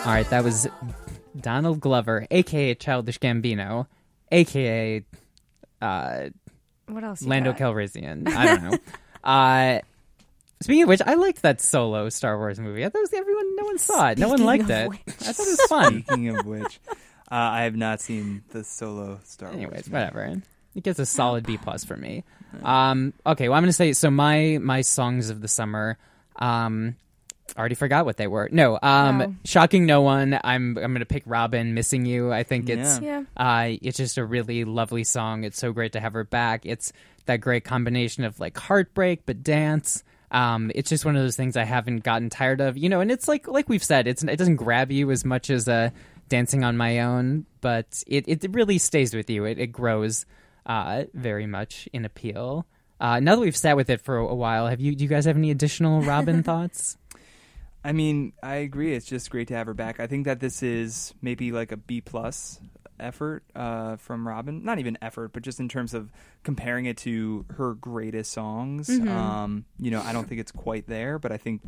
All 0.07 0.13
right, 0.13 0.31
that 0.31 0.45
was 0.45 0.69
Donald 1.41 1.81
Glover, 1.81 2.29
aka 2.31 2.77
Childish 2.77 3.19
Gambino, 3.19 3.89
aka 4.31 5.03
uh, 5.83 6.29
What 6.87 7.03
else? 7.03 7.23
you 7.23 7.29
Lando 7.29 7.51
got? 7.51 7.61
Calrissian. 7.61 8.29
I 8.29 8.47
don't 8.47 8.71
know. 8.71 8.79
uh, 9.29 9.81
speaking 10.63 10.85
of 10.85 10.89
which, 10.89 11.03
I 11.05 11.15
liked 11.15 11.43
that 11.43 11.61
solo 11.61 12.09
Star 12.09 12.39
Wars 12.39 12.61
movie. 12.61 12.85
I 12.85 12.89
thought 12.89 12.99
it 12.99 13.03
was 13.03 13.13
everyone, 13.15 13.57
no 13.57 13.65
one 13.65 13.79
saw 13.79 14.11
it. 14.11 14.19
No 14.19 14.29
one 14.29 14.45
liked 14.45 14.71
it. 14.71 14.89
which. 14.91 15.01
I 15.09 15.33
thought 15.33 15.47
it 15.49 15.51
was 15.51 15.63
fun. 15.69 16.05
Speaking 16.05 16.39
of 16.39 16.47
which, 16.47 16.79
uh, 16.89 16.95
I 17.35 17.63
have 17.65 17.75
not 17.75 18.01
seen 18.01 18.45
the 18.51 18.63
solo 18.63 19.19
Star 19.25 19.49
Wars. 19.49 19.57
Anyways, 19.57 19.87
movie. 19.87 19.91
whatever. 19.91 20.41
It 20.77 20.85
gets 20.85 21.01
a 21.01 21.07
solid 21.07 21.45
B 21.45 21.57
plus 21.57 21.83
for 21.85 21.97
me. 21.97 22.23
Um, 22.63 23.13
okay, 23.27 23.49
well, 23.49 23.57
I'm 23.57 23.63
gonna 23.65 23.73
say 23.73 23.93
so. 23.93 24.09
My 24.09 24.59
my 24.63 24.83
songs 24.83 25.31
of 25.31 25.41
the 25.41 25.49
summer. 25.49 25.99
Um, 26.37 26.95
I 27.55 27.61
already 27.61 27.75
forgot 27.75 28.05
what 28.05 28.17
they 28.17 28.27
were. 28.27 28.49
No, 28.51 28.79
um, 28.83 29.19
Wow. 29.19 29.35
shocking 29.45 29.87
no 29.87 30.01
one. 30.03 30.39
I'm 30.43 30.77
I'm 30.79 30.93
gonna 30.93 31.05
pick 31.05 31.23
Robyn, 31.27 31.75
missing 31.75 32.05
you. 32.05 32.33
I 32.33 32.43
think 32.43 32.69
it's 32.69 33.01
Yeah. 33.01 33.23
uh, 33.37 33.73
it's 33.83 33.97
just 33.97 34.19
a 34.19 34.25
really 34.25 34.65
lovely 34.65 35.05
song. 35.05 35.45
It's 35.45 35.59
so 35.59 35.73
great 35.73 35.93
to 35.93 36.01
have 36.01 36.13
her 36.15 36.25
back. 36.25 36.67
It's 36.67 36.93
that 37.27 37.41
great 37.41 37.65
combination 37.65 38.25
of 38.25 38.41
like 38.41 38.57
heartbreak 38.59 39.23
but 39.27 39.43
dance. 39.43 40.03
Um, 40.31 40.73
it's 40.75 40.91
just 40.91 41.05
one 41.05 41.15
of 41.17 41.23
those 41.23 41.37
things 41.37 41.57
I 41.57 41.65
haven't 41.65 42.03
gotten 42.03 42.31
tired 42.31 42.61
of, 42.61 42.77
you 42.77 42.89
know. 42.89 43.01
And 43.01 43.11
it's 43.13 43.29
like 43.29 43.47
like 43.47 43.69
we've 43.69 43.85
said, 43.85 44.07
it's 44.09 44.23
it 44.25 44.37
doesn't 44.37 44.57
grab 44.57 44.91
you 44.91 45.11
as 45.11 45.25
much 45.25 45.51
as 45.51 45.69
uh, 45.69 45.91
dancing 46.29 46.65
on 46.65 46.77
my 46.77 47.01
own, 47.01 47.47
but 47.61 48.03
it 48.09 48.25
it 48.27 48.53
really 48.53 48.79
stays 48.79 49.15
with 49.15 49.31
you. 49.31 49.45
It 49.45 49.59
it 49.59 49.69
grows 49.69 50.27
uh, 50.67 51.05
very 51.15 51.47
much 51.47 51.89
in 51.93 52.05
appeal. 52.05 52.67
Uh, 52.99 53.21
now 53.21 53.35
that 53.37 53.41
we've 53.43 53.57
sat 53.57 53.77
with 53.77 53.89
it 53.91 54.01
for 54.01 54.17
a 54.17 54.35
while, 54.35 54.67
have 54.67 54.81
you 54.81 54.97
do 54.97 55.05
you 55.05 55.09
guys 55.09 55.27
have 55.27 55.37
any 55.37 55.51
additional 55.53 56.03
Robyn 56.03 56.43
thoughts? 56.45 56.97
I 57.87 57.93
mean, 57.93 58.33
I 58.43 58.57
agree. 58.57 58.95
It's 58.95 59.07
just 59.07 59.31
great 59.31 59.47
to 59.49 59.55
have 59.55 59.69
her 59.69 59.75
back. 59.75 60.01
I 60.01 60.09
think 60.09 60.25
that 60.25 60.41
this 60.41 60.61
is 60.61 61.15
maybe 61.23 61.53
like 61.53 61.71
a 61.71 61.77
B 61.77 62.01
plus 62.01 62.59
effort 62.99 63.45
uh, 63.55 63.95
from 63.95 64.27
Robyn. 64.27 64.65
Not 64.65 64.81
even 64.81 64.99
effort, 65.01 65.33
but 65.33 65.45
just 65.45 65.61
in 65.61 65.69
terms 65.69 65.95
of 65.95 66.11
comparing 66.43 66.87
it 66.87 66.97
to 66.99 67.47
her 67.57 67.75
greatest 67.75 68.33
songs. 68.33 68.89
Um, 69.09 69.67
you 69.79 69.93
know, 69.93 70.03
I 70.03 70.13
don't 70.13 70.29
think 70.29 70.41
it's 70.41 70.51
quite 70.51 70.89
there, 70.89 71.21
but 71.21 71.31
I 71.31 71.37
think 71.37 71.63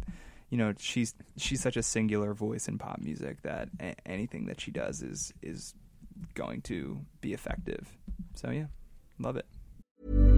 you 0.51 0.59
know 0.59 0.75
she's 0.77 1.15
she's 1.37 1.61
such 1.61 1.77
a 1.77 1.85
singular 1.85 2.35
voice 2.35 2.67
in 2.67 2.79
pop 2.79 2.99
music 2.99 3.43
that 3.43 3.69
a- 3.81 3.95
anything 4.05 4.47
that 4.47 4.61
she 4.61 4.73
does 4.73 5.03
is 5.03 5.33
is 5.41 5.73
going 6.35 6.63
to 6.63 6.99
be 7.21 7.33
effective. 7.33 7.97
So 8.35 8.51
yeah, 8.51 8.67
love 9.21 9.37
it. 9.37 10.38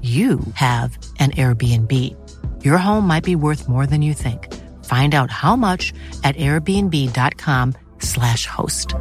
you 0.00 0.40
have 0.54 0.96
an 1.20 1.32
Airbnb. 1.32 2.64
Your 2.64 2.78
home 2.78 3.06
might 3.06 3.24
be 3.24 3.36
worth 3.36 3.68
more 3.68 3.86
than 3.86 4.02
you 4.02 4.14
think. 4.14 4.52
Find 4.84 5.14
out 5.14 5.30
how 5.30 5.54
much 5.54 5.92
at 6.24 6.34
airbnb.com/slash 6.36 8.46
host. 8.46 8.94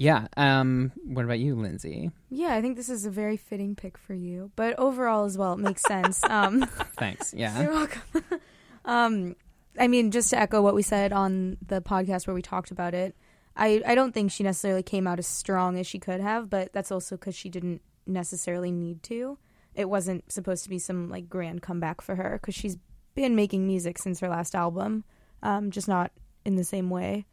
Yeah. 0.00 0.26
Um. 0.36 0.92
What 1.04 1.26
about 1.26 1.40
you, 1.40 1.54
Lindsay? 1.54 2.10
Yeah, 2.30 2.54
I 2.54 2.62
think 2.62 2.76
this 2.76 2.88
is 2.88 3.04
a 3.04 3.10
very 3.10 3.36
fitting 3.36 3.74
pick 3.74 3.98
for 3.98 4.14
you. 4.14 4.50
But 4.56 4.78
overall, 4.78 5.26
as 5.26 5.36
well, 5.36 5.52
it 5.52 5.58
makes 5.58 5.82
sense. 5.82 6.24
Um, 6.30 6.64
Thanks. 6.96 7.34
Yeah. 7.34 7.62
You're 7.62 7.72
welcome. 7.72 8.02
um, 8.86 9.36
I 9.78 9.88
mean, 9.88 10.10
just 10.10 10.30
to 10.30 10.38
echo 10.38 10.62
what 10.62 10.74
we 10.74 10.82
said 10.82 11.12
on 11.12 11.58
the 11.66 11.82
podcast 11.82 12.26
where 12.26 12.32
we 12.32 12.40
talked 12.40 12.70
about 12.70 12.94
it, 12.94 13.14
I, 13.56 13.82
I 13.86 13.94
don't 13.94 14.12
think 14.12 14.30
she 14.30 14.42
necessarily 14.42 14.82
came 14.82 15.06
out 15.06 15.18
as 15.18 15.26
strong 15.26 15.78
as 15.78 15.86
she 15.86 15.98
could 15.98 16.20
have, 16.20 16.48
but 16.48 16.72
that's 16.72 16.92
also 16.92 17.16
because 17.16 17.34
she 17.34 17.48
didn't 17.48 17.82
necessarily 18.06 18.70
need 18.70 19.02
to. 19.04 19.38
It 19.74 19.88
wasn't 19.88 20.30
supposed 20.30 20.64
to 20.64 20.70
be 20.70 20.78
some 20.78 21.08
like 21.08 21.28
grand 21.28 21.62
comeback 21.62 22.00
for 22.00 22.14
her 22.16 22.38
because 22.40 22.54
she's 22.54 22.78
been 23.14 23.36
making 23.36 23.66
music 23.66 23.98
since 23.98 24.20
her 24.20 24.28
last 24.28 24.54
album, 24.54 25.04
um, 25.42 25.70
just 25.70 25.88
not 25.88 26.12
in 26.44 26.56
the 26.56 26.64
same 26.64 26.90
way. 26.90 27.26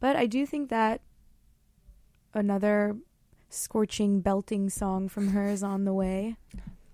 But 0.00 0.16
I 0.16 0.26
do 0.26 0.46
think 0.46 0.70
that 0.70 1.00
another 2.34 2.96
scorching, 3.48 4.20
belting 4.20 4.70
song 4.70 5.08
from 5.08 5.28
her 5.28 5.48
is 5.48 5.62
on 5.62 5.84
the 5.84 5.92
way. 5.92 6.36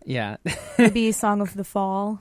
Yeah. 0.05 0.37
Maybe 0.79 1.13
Song 1.13 1.41
of 1.41 1.55
the 1.55 1.65
Fall. 1.65 2.21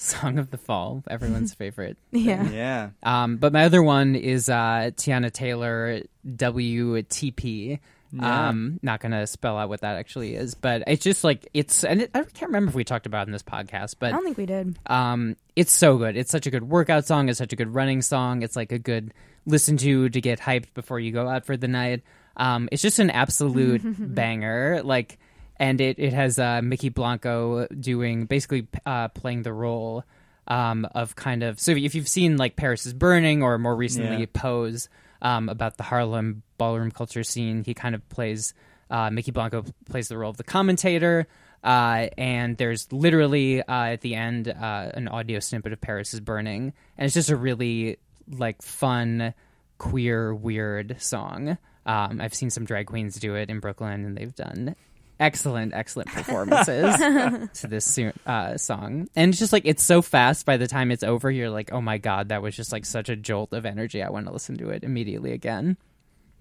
Song 0.00 0.38
of 0.38 0.50
the 0.50 0.56
Fall, 0.58 1.04
everyone's 1.10 1.52
favorite. 1.62 1.98
Yeah. 2.10 2.48
Yeah. 2.48 2.90
Um, 3.02 3.36
but 3.36 3.52
my 3.52 3.64
other 3.64 3.82
one 3.82 4.14
is 4.16 4.48
uh, 4.48 4.90
Teyana 4.96 5.30
Taylor 5.30 6.02
WTP. 6.26 7.78
Yeah. 8.12 8.48
Um, 8.48 8.80
not 8.82 9.00
gonna 9.00 9.24
spell 9.26 9.56
out 9.56 9.68
what 9.68 9.82
that 9.82 9.96
actually 9.96 10.34
is, 10.34 10.54
but 10.56 10.82
it's 10.88 11.04
just 11.04 11.22
like 11.22 11.46
it's, 11.54 11.84
and 11.84 12.02
it, 12.02 12.10
I 12.12 12.24
can't 12.24 12.48
remember 12.48 12.70
if 12.70 12.74
we 12.74 12.82
talked 12.82 13.06
about 13.06 13.22
it 13.22 13.28
in 13.28 13.32
this 13.32 13.44
podcast, 13.44 13.96
but 14.00 14.08
I 14.08 14.10
don't 14.12 14.24
think 14.24 14.36
we 14.36 14.46
did. 14.46 14.76
um, 14.86 15.36
it's 15.54 15.70
so 15.70 15.96
good. 15.96 16.16
It's 16.16 16.30
such 16.30 16.46
a 16.46 16.50
good 16.50 16.68
workout 16.68 17.06
song. 17.06 17.28
It's 17.28 17.38
such 17.38 17.52
a 17.52 17.56
good 17.56 17.72
running 17.72 18.02
song. 18.02 18.42
It's 18.42 18.56
like 18.56 18.72
a 18.72 18.78
good 18.80 19.14
listen 19.46 19.76
to 19.76 20.08
to 20.08 20.20
get 20.20 20.40
hyped 20.40 20.74
before 20.74 20.98
you 20.98 21.12
go 21.12 21.28
out 21.28 21.44
for 21.46 21.56
the 21.56 21.68
night. 21.68 22.02
Um, 22.36 22.68
it's 22.72 22.82
just 22.82 22.98
an 22.98 23.10
absolute 23.10 23.82
banger. 24.14 24.80
Like, 24.82 25.18
and 25.60 25.80
it 25.80 25.98
it 25.98 26.12
has 26.14 26.38
uh, 26.38 26.60
Mykki 26.62 26.92
Blanco 26.92 27.68
doing 27.68 28.24
basically 28.24 28.66
uh, 28.86 29.08
playing 29.08 29.42
the 29.42 29.52
role 29.52 30.04
um, 30.48 30.88
of 30.94 31.14
kind 31.14 31.44
of. 31.44 31.60
So 31.60 31.72
if 31.72 31.94
you've 31.94 32.08
seen 32.08 32.38
like 32.38 32.56
Paris 32.56 32.86
is 32.86 32.94
Burning 32.94 33.42
or 33.42 33.58
more 33.58 33.76
recently 33.76 34.20
Yeah. 34.20 34.26
Pose 34.32 34.88
um, 35.22 35.48
about 35.50 35.76
the 35.76 35.84
Harlem 35.84 36.42
ballroom 36.58 36.90
culture 36.90 37.22
scene, 37.22 37.62
he 37.62 37.74
kind 37.74 37.94
of 37.94 38.08
plays. 38.08 38.54
Uh, 38.90 39.08
Mykki 39.10 39.32
Blanco 39.32 39.64
plays 39.88 40.08
the 40.08 40.18
role 40.18 40.30
of 40.30 40.36
the 40.36 40.42
commentator. 40.42 41.28
Uh, 41.62 42.08
and 42.16 42.56
there's 42.56 42.90
literally 42.90 43.62
uh, 43.62 43.84
at 43.92 44.00
the 44.00 44.14
end 44.14 44.48
uh, 44.48 44.90
an 44.94 45.08
audio 45.08 45.38
snippet 45.40 45.74
of 45.74 45.80
Paris 45.80 46.14
is 46.14 46.20
Burning, 46.20 46.72
and 46.96 47.04
it's 47.04 47.12
just 47.12 47.28
a 47.28 47.36
really 47.36 47.98
like 48.26 48.62
fun, 48.62 49.34
queer, 49.76 50.34
weird 50.34 50.96
song. 50.98 51.58
Um, 51.84 52.18
I've 52.18 52.32
seen 52.32 52.48
some 52.48 52.64
drag 52.64 52.86
queens 52.86 53.16
do 53.16 53.34
it 53.34 53.50
in 53.50 53.60
Brooklyn, 53.60 54.06
and 54.06 54.16
they've 54.16 54.34
done 54.34 54.74
excellent, 55.20 55.72
excellent 55.74 56.08
performances 56.08 56.96
to 57.60 57.66
this 57.68 57.98
uh, 58.26 58.56
song. 58.56 59.08
And 59.14 59.28
it's 59.30 59.38
just 59.38 59.52
like 59.52 59.62
it's 59.66 59.84
so 59.84 60.02
fast. 60.02 60.46
By 60.46 60.56
the 60.56 60.66
time 60.66 60.90
it's 60.90 61.04
over, 61.04 61.30
you're 61.30 61.50
like, 61.50 61.72
oh 61.72 61.80
my 61.80 61.98
god, 61.98 62.30
that 62.30 62.42
was 62.42 62.56
just 62.56 62.72
like 62.72 62.84
such 62.84 63.08
a 63.08 63.14
jolt 63.16 63.52
of 63.52 63.64
energy. 63.64 64.02
I 64.02 64.10
want 64.10 64.26
to 64.26 64.32
listen 64.32 64.56
to 64.58 64.70
it 64.70 64.82
immediately 64.82 65.32
again. 65.32 65.76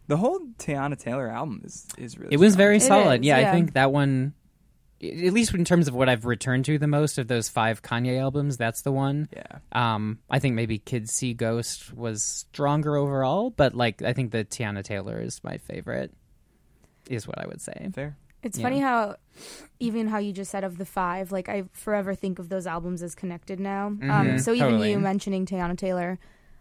The 0.07 0.17
whole 0.17 0.39
Teyana 0.57 0.97
Taylor 0.97 1.27
album 1.29 1.61
is 1.63 1.85
is 1.97 2.17
really. 2.17 2.33
It 2.33 2.37
was 2.39 2.53
strong. 2.53 2.57
very 2.65 2.77
It 2.77 2.81
solid. 2.81 3.21
is, 3.21 3.27
yeah, 3.27 3.37
I 3.37 3.51
think 3.51 3.73
that 3.73 3.91
one, 3.91 4.33
at 5.03 5.33
least 5.33 5.53
in 5.53 5.65
terms 5.65 5.87
of 5.87 5.93
what 5.93 6.09
I've 6.09 6.25
returned 6.25 6.65
to 6.65 6.79
the 6.79 6.87
most 6.87 7.19
of 7.19 7.27
those 7.27 7.47
five 7.47 7.83
Kanye 7.83 8.19
albums, 8.19 8.57
that's 8.57 8.81
the 8.81 8.91
one. 8.91 9.29
Yeah. 9.31 9.59
Um, 9.71 10.17
I 10.27 10.39
think 10.39 10.55
maybe 10.55 10.79
Kids 10.79 11.13
See 11.13 11.35
Ghost 11.35 11.93
was 11.93 12.23
stronger 12.23 12.95
overall, 12.95 13.51
but 13.51 13.75
like 13.75 14.01
I 14.01 14.13
think 14.13 14.31
the 14.31 14.43
Teyana 14.45 14.83
Taylor 14.83 15.21
is 15.21 15.43
my 15.43 15.57
favorite. 15.57 16.11
Is 17.07 17.27
what 17.27 17.39
I 17.39 17.45
would 17.47 17.61
say. 17.61 17.89
Fair. 17.93 18.17
It's 18.43 18.58
Yeah. 18.58 18.63
funny 18.63 18.80
how 18.80 19.15
even 19.80 20.08
how 20.08 20.17
you 20.17 20.34
just 20.34 20.52
said 20.52 20.63
of 20.63 20.78
the 20.78 20.86
five, 20.86 21.32
like 21.32 21.47
I 21.49 21.63
forever 21.71 22.13
think 22.15 22.39
of 22.39 22.49
those 22.49 22.67
albums 22.67 23.02
as 23.02 23.15
connected 23.15 23.60
now. 23.60 23.88
Um, 23.88 23.99
Mhm, 24.02 24.41
so 24.41 24.54
even 24.54 24.71
totally. 24.71 24.91
you 24.91 24.99
mentioning 24.99 25.45
Teyana 25.45 25.78
Taylor, 25.78 26.19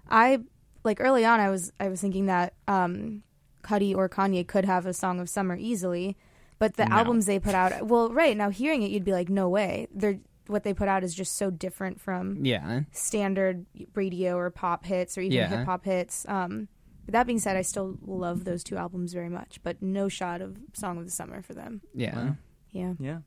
I 0.08 0.40
like 0.84 1.00
early 1.00 1.24
on 1.24 1.40
I 1.40 1.50
was 1.50 1.72
I 1.80 1.88
was 1.88 2.00
thinking 2.00 2.26
that 2.26 2.54
um, 2.68 3.22
Cudi 3.62 3.94
or 3.94 4.08
Kanye 4.08 4.46
could 4.46 4.64
have 4.64 4.86
a 4.86 4.92
song 4.94 5.18
of 5.20 5.28
summer 5.28 5.56
easily, 5.56 6.16
but 6.58 6.76
the 6.76 6.84
No. 6.86 6.96
albums 6.96 7.26
they 7.26 7.38
put 7.40 7.54
out, 7.54 7.86
well, 7.86 8.10
right 8.10 8.36
now 8.36 8.50
hearing 8.50 8.82
it, 8.82 8.90
you'd 8.90 9.04
be 9.04 9.12
like, 9.12 9.28
no 9.28 9.48
way. 9.48 9.88
They're 9.92 10.18
what 10.46 10.62
they 10.62 10.72
put 10.72 10.88
out 10.88 11.04
is 11.04 11.14
just 11.14 11.36
so 11.36 11.50
different 11.50 12.00
from 12.00 12.42
Yeah. 12.44 12.82
standard 12.90 13.66
radio 13.94 14.36
or 14.36 14.48
pop 14.50 14.86
hits 14.86 15.18
or 15.18 15.20
even 15.20 15.36
Yeah. 15.36 15.48
hip 15.48 15.66
hop 15.66 15.84
hits. 15.84 16.24
Um, 16.26 16.68
but 17.08 17.12
that 17.12 17.26
being 17.26 17.38
said, 17.38 17.56
I 17.56 17.62
still 17.62 17.96
love 18.04 18.44
those 18.44 18.62
two 18.62 18.76
albums 18.76 19.14
very 19.14 19.30
much, 19.30 19.60
but 19.62 19.80
no 19.80 20.10
shot 20.10 20.42
of 20.42 20.58
Song 20.74 20.98
of 20.98 21.06
the 21.06 21.10
Summer 21.10 21.40
for 21.40 21.54
them. 21.54 21.80
Yeah. 21.94 22.32
Yeah. 22.70 22.92
Yeah. 23.00 23.18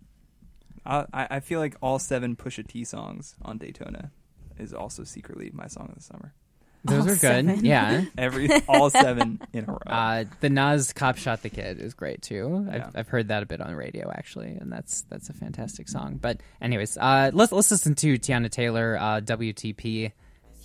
I 0.85 1.05
I 1.11 1.27
I 1.31 1.39
feel 1.39 1.59
like 1.59 1.75
all 1.81 1.97
seven 1.97 2.35
Pusha 2.35 2.67
T 2.67 2.83
songs 2.85 3.33
on 3.41 3.57
Daytona 3.57 4.11
is 4.59 4.71
also 4.71 5.03
secretly 5.03 5.49
my 5.51 5.65
song 5.65 5.87
of 5.89 5.95
the 5.95 6.03
summer. 6.03 6.35
Those 6.83 6.99
All 6.99 7.05
are 7.07 7.09
good. 7.09 7.19
seven. 7.19 7.65
Yeah. 7.65 8.05
Every 8.19 8.49
all 8.67 8.91
seven 8.91 9.41
in 9.51 9.65
a 9.67 9.71
row. 9.71 9.77
Uh, 9.87 10.25
the 10.41 10.49
Nas 10.51 10.93
"Cop 10.93 11.17
Shot 11.17 11.41
the 11.41 11.49
Kid" 11.49 11.79
is 11.79 11.95
great 11.95 12.21
too. 12.21 12.67
I've, 12.69 12.75
Yeah. 12.75 12.89
I've 12.93 13.07
heard 13.07 13.29
that 13.29 13.41
a 13.41 13.47
bit 13.47 13.61
on 13.61 13.73
radio 13.73 14.11
actually, 14.11 14.49
and 14.49 14.71
that's 14.71 15.01
that's 15.09 15.29
a 15.29 15.33
fantastic 15.33 15.89
song. 15.89 16.19
But 16.21 16.41
anyways, 16.61 16.97
uh, 16.99 17.31
let's 17.33 17.51
let's 17.51 17.71
listen 17.71 17.95
to 17.95 18.19
Teyana 18.19 18.49
Taylor, 18.51 18.95
uh, 18.99 19.21
WTP. 19.21 20.11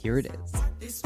Here 0.03 0.19
it 0.19 0.27
is. 0.81 1.03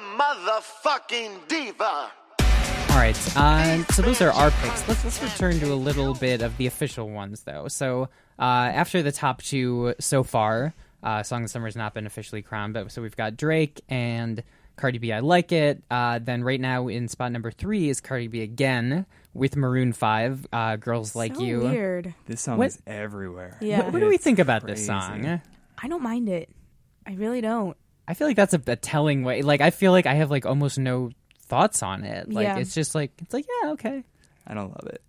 Fucking 0.00 1.32
diva. 1.48 2.10
All 2.90 3.02
right, 3.02 3.36
uh, 3.36 3.84
so 3.92 4.02
those 4.02 4.22
are 4.22 4.30
our 4.30 4.50
picks. 4.62 4.88
Let's 4.88 5.04
let's 5.04 5.22
return 5.22 5.58
to 5.60 5.72
a 5.72 5.74
little 5.74 6.14
bit 6.14 6.40
of 6.40 6.56
the 6.56 6.66
official 6.66 7.10
ones, 7.10 7.42
though. 7.42 7.68
So 7.68 8.08
uh, 8.38 8.42
after 8.42 9.02
the 9.02 9.12
top 9.12 9.42
two 9.42 9.94
so 10.00 10.22
far, 10.22 10.72
uh, 11.02 11.22
"Song 11.22 11.42
of 11.42 11.44
the 11.44 11.48
Summer" 11.50 11.66
has 11.66 11.76
not 11.76 11.92
been 11.94 12.06
officially 12.06 12.42
crowned, 12.42 12.74
but 12.74 12.90
so 12.90 13.02
we've 13.02 13.16
got 13.16 13.36
Drake 13.36 13.82
and 13.90 14.42
Cardi 14.76 14.98
B. 14.98 15.12
I 15.12 15.20
like 15.20 15.52
it. 15.52 15.82
Uh, 15.90 16.20
then 16.20 16.42
right 16.42 16.60
now 16.60 16.88
in 16.88 17.08
spot 17.08 17.32
number 17.32 17.50
three 17.50 17.88
is 17.90 18.00
Cardi 18.00 18.28
B 18.28 18.40
again 18.42 19.04
with 19.34 19.56
Maroon 19.56 19.92
Five. 19.92 20.46
Uh, 20.52 20.76
"Girls 20.76 21.14
Like 21.14 21.34
so 21.36 21.42
You." 21.42 21.60
weird. 21.60 22.14
This 22.26 22.40
song 22.40 22.56
What- 22.58 22.68
is 22.68 22.82
everywhere. 22.86 23.58
Yeah. 23.60 23.82
What, 23.82 23.92
what 23.94 24.00
do 24.00 24.08
we 24.08 24.16
think 24.16 24.38
about 24.38 24.66
this 24.66 24.86
song? 24.86 25.40
I 25.78 25.88
don't 25.88 26.02
mind 26.02 26.28
it. 26.30 26.48
I 27.06 27.12
really 27.12 27.40
don't. 27.42 27.76
I 28.08 28.14
feel 28.14 28.26
like 28.26 28.36
that's 28.36 28.54
a, 28.54 28.62
a 28.66 28.76
telling 28.76 29.22
way. 29.24 29.42
Like 29.42 29.60
I 29.60 29.70
feel 29.70 29.92
like 29.92 30.06
I 30.06 30.14
have 30.14 30.30
like 30.30 30.46
almost 30.46 30.78
no 30.78 31.10
thoughts 31.40 31.82
on 31.82 32.04
it. 32.04 32.32
Like 32.32 32.44
Yeah. 32.44 32.58
it's 32.58 32.74
just 32.74 32.94
like 32.94 33.12
it's 33.20 33.34
like 33.34 33.46
yeah 33.62 33.70
okay. 33.72 34.04
I 34.46 34.54
don't 34.54 34.68
love 34.70 34.86
it. 34.92 35.02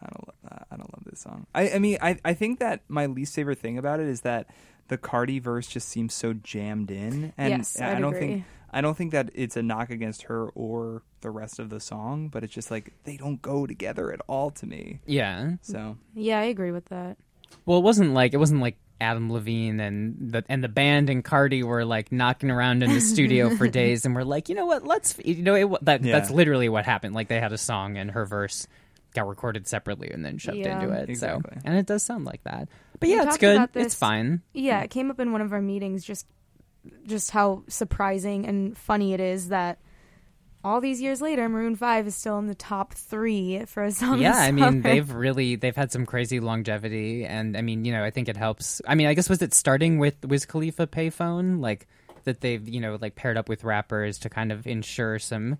I 0.00 0.06
don't 0.06 0.28
love. 0.28 0.36
That. 0.44 0.66
I 0.70 0.76
don't 0.76 0.92
love 0.92 1.02
this 1.10 1.20
song. 1.20 1.46
I, 1.54 1.70
I 1.70 1.78
mean, 1.78 1.98
I, 2.00 2.18
I 2.24 2.34
think 2.34 2.60
that 2.60 2.82
my 2.88 3.06
least 3.06 3.34
favorite 3.34 3.58
thing 3.58 3.78
about 3.78 3.98
it 4.00 4.06
is 4.06 4.20
that 4.22 4.48
the 4.88 4.96
Cardi 4.98 5.38
verse 5.40 5.66
just 5.66 5.88
seems 5.88 6.14
so 6.14 6.32
jammed 6.34 6.90
in, 6.92 7.32
and 7.36 7.50
Yes, 7.50 7.80
I 7.80 7.92
I'd 7.96 8.00
don't 8.00 8.14
agree. 8.14 8.26
think 8.28 8.44
I 8.72 8.80
don't 8.80 8.96
think 8.96 9.12
that 9.12 9.30
it's 9.34 9.56
a 9.56 9.62
knock 9.62 9.90
against 9.90 10.22
her 10.24 10.48
or 10.50 11.02
the 11.22 11.30
rest 11.30 11.58
of 11.58 11.70
the 11.70 11.80
song, 11.80 12.28
but 12.28 12.44
it's 12.44 12.52
just 12.52 12.70
like 12.70 12.92
they 13.04 13.16
don't 13.16 13.40
go 13.42 13.66
together 13.66 14.12
at 14.12 14.20
all 14.28 14.50
to 14.52 14.66
me. 14.66 15.00
Yeah. 15.06 15.52
So 15.62 15.96
Yeah, 16.14 16.38
I 16.38 16.44
agree 16.44 16.70
with 16.72 16.86
that. 16.86 17.16
Well, 17.64 17.78
it 17.78 17.82
wasn't 17.82 18.12
like 18.12 18.34
it 18.34 18.38
wasn't 18.38 18.60
like 18.60 18.76
Adam 19.00 19.30
Levine 19.32 19.78
and 19.80 20.16
the 20.32 20.44
and 20.48 20.64
the 20.64 20.68
band 20.68 21.10
and 21.10 21.22
Cardi 21.24 21.62
were 21.62 21.84
like 21.84 22.10
knocking 22.12 22.50
around 22.50 22.82
in 22.82 22.92
the 22.92 23.00
studio 23.00 23.54
for 23.56 23.68
days, 23.82 24.04
and 24.06 24.14
we're 24.14 24.22
like, 24.22 24.48
you 24.48 24.54
know 24.54 24.66
what? 24.66 24.84
Let's 24.86 25.18
you 25.24 25.42
know 25.42 25.54
it, 25.54 25.84
that 25.84 26.02
Yeah. 26.02 26.12
that's 26.18 26.30
literally 26.30 26.68
what 26.68 26.84
happened. 26.84 27.14
Like 27.14 27.28
they 27.28 27.40
had 27.40 27.52
a 27.52 27.58
song 27.58 27.96
and 27.98 28.10
her 28.12 28.24
verse 28.24 28.66
got 29.14 29.28
recorded 29.28 29.66
separately 29.66 30.10
and 30.10 30.24
then 30.24 30.38
shoved 30.38 30.56
Yeah. 30.58 30.80
into 30.80 30.94
it. 30.94 31.08
Exactly. 31.10 31.56
So 31.56 31.60
and 31.64 31.76
it 31.76 31.86
does 31.86 32.02
sound 32.02 32.24
like 32.24 32.42
that. 32.44 32.68
But 32.98 33.08
We 33.08 33.14
yeah, 33.14 33.24
it's 33.26 33.36
good. 33.36 33.68
It's 33.74 33.94
fine. 33.94 34.42
Yeah, 34.54 34.80
it 34.82 34.90
came 34.90 35.10
up 35.10 35.20
in 35.20 35.32
one 35.32 35.40
of 35.42 35.52
our 35.52 35.62
meetings 35.62 36.04
just 36.04 36.26
just 37.06 37.30
how 37.32 37.64
surprising 37.68 38.46
and 38.46 38.76
funny 38.78 39.12
it 39.12 39.20
is 39.20 39.48
that 39.48 39.78
all 40.66 40.80
these 40.80 41.00
years 41.00 41.20
later 41.22 41.48
Maroon 41.48 41.76
5 41.76 42.06
is 42.08 42.14
still 42.16 42.38
in 42.38 42.46
the 42.48 42.54
top 42.54 42.92
3 42.94 43.64
for 43.66 43.84
a 43.84 43.92
song. 43.92 44.18
yeah 44.20 44.36
i 44.36 44.50
mean 44.50 44.82
they've 44.82 45.10
really 45.12 45.54
they've 45.56 45.76
had 45.76 45.92
some 45.92 46.04
crazy 46.06 46.40
longevity 46.40 47.24
and 47.24 47.56
i 47.56 47.62
mean 47.62 47.84
you 47.84 47.92
know 47.92 48.02
i 48.02 48.10
think 48.10 48.28
it 48.28 48.36
helps 48.36 48.82
i 48.88 48.94
mean 48.94 49.06
i 49.06 49.14
guess 49.14 49.28
was 49.28 49.40
it 49.42 49.54
starting 49.54 49.98
with 49.98 50.14
wiz 50.24 50.44
khalifa 50.44 50.86
payphone 50.86 51.60
like 51.60 51.86
that 52.24 52.40
they've 52.40 52.68
you 52.68 52.80
know 52.80 52.98
like 53.00 53.14
paired 53.14 53.36
up 53.36 53.48
with 53.48 53.62
rappers 53.62 54.18
to 54.18 54.28
kind 54.28 54.50
of 54.50 54.66
ensure 54.66 55.18
some 55.20 55.56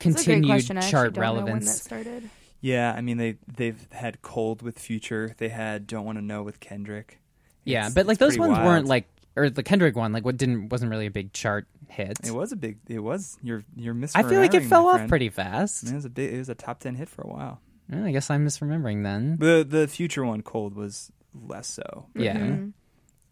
It's 0.00 0.22
a 0.22 0.24
great 0.26 0.42
continued. 0.42 0.50
I 0.50 0.56
actually 0.56 0.90
chart 0.90 1.16
know 1.16 1.20
when 1.32 1.36
that 1.36 1.42
relevance 1.44 1.82
started. 1.82 2.30
yeah, 2.60 2.92
I 2.96 3.00
mean 3.00 3.16
they 3.16 3.36
they've 3.56 3.80
had 3.92 4.20
Cold 4.20 4.60
with 4.62 4.78
Future. 4.78 5.34
They 5.38 5.48
had 5.48 5.86
Don't 5.86 6.04
Want 6.04 6.18
to 6.18 6.22
Know 6.24 6.42
with 6.42 6.60
Kendrick. 6.60 7.18
yeah 7.64 7.80
It's- 7.86 7.94
but 7.94 8.04
like 8.06 8.18
those 8.18 8.36
pretty 8.36 8.52
ones 8.52 8.66
weren't 8.66 8.86
like 8.86 9.06
or 9.36 9.48
the 9.50 9.62
kendrick 9.62 9.96
one 9.96 10.12
like 10.12 10.24
what 10.24 10.36
didn't 10.36 10.68
wasn't 10.70 10.90
really 10.90 11.06
a 11.06 11.10
big 11.10 11.32
chart 11.32 11.66
hit 11.88 12.18
It 12.24 12.30
was 12.32 12.52
a 12.52 12.56
big. 12.56 12.78
It 12.88 13.00
was. 13.00 13.36
You're 13.42 13.64
you're 13.76 13.94
misremembering. 13.94 14.24
i 14.24 14.28
feel 14.28 14.40
like 14.40 14.54
it 14.54 14.64
fell 14.64 14.86
off 14.86 14.96
friend. 14.96 15.08
pretty 15.08 15.28
fast 15.28 15.84
It 15.84 15.94
was 15.94 16.04
a 16.04 16.10
big. 16.10 16.32
It 16.34 16.38
was 16.38 16.48
a 16.48 16.54
top 16.54 16.78
ten 16.80 16.94
hit 16.94 17.08
for 17.08 17.22
a 17.22 17.28
while. 17.28 17.60
Well, 17.88 18.04
i 18.04 18.12
guess 18.12 18.30
i'm 18.30 18.46
misremembering 18.46 19.02
then 19.02 19.36
The 19.38 19.66
the 19.68 19.88
future 19.88 20.24
one, 20.24 20.42
Cold, 20.42 20.74
was 20.76 21.10
less 21.34 21.66
so. 21.66 22.06
but 22.14 22.22
yeah 22.24 22.34
They 22.38 22.58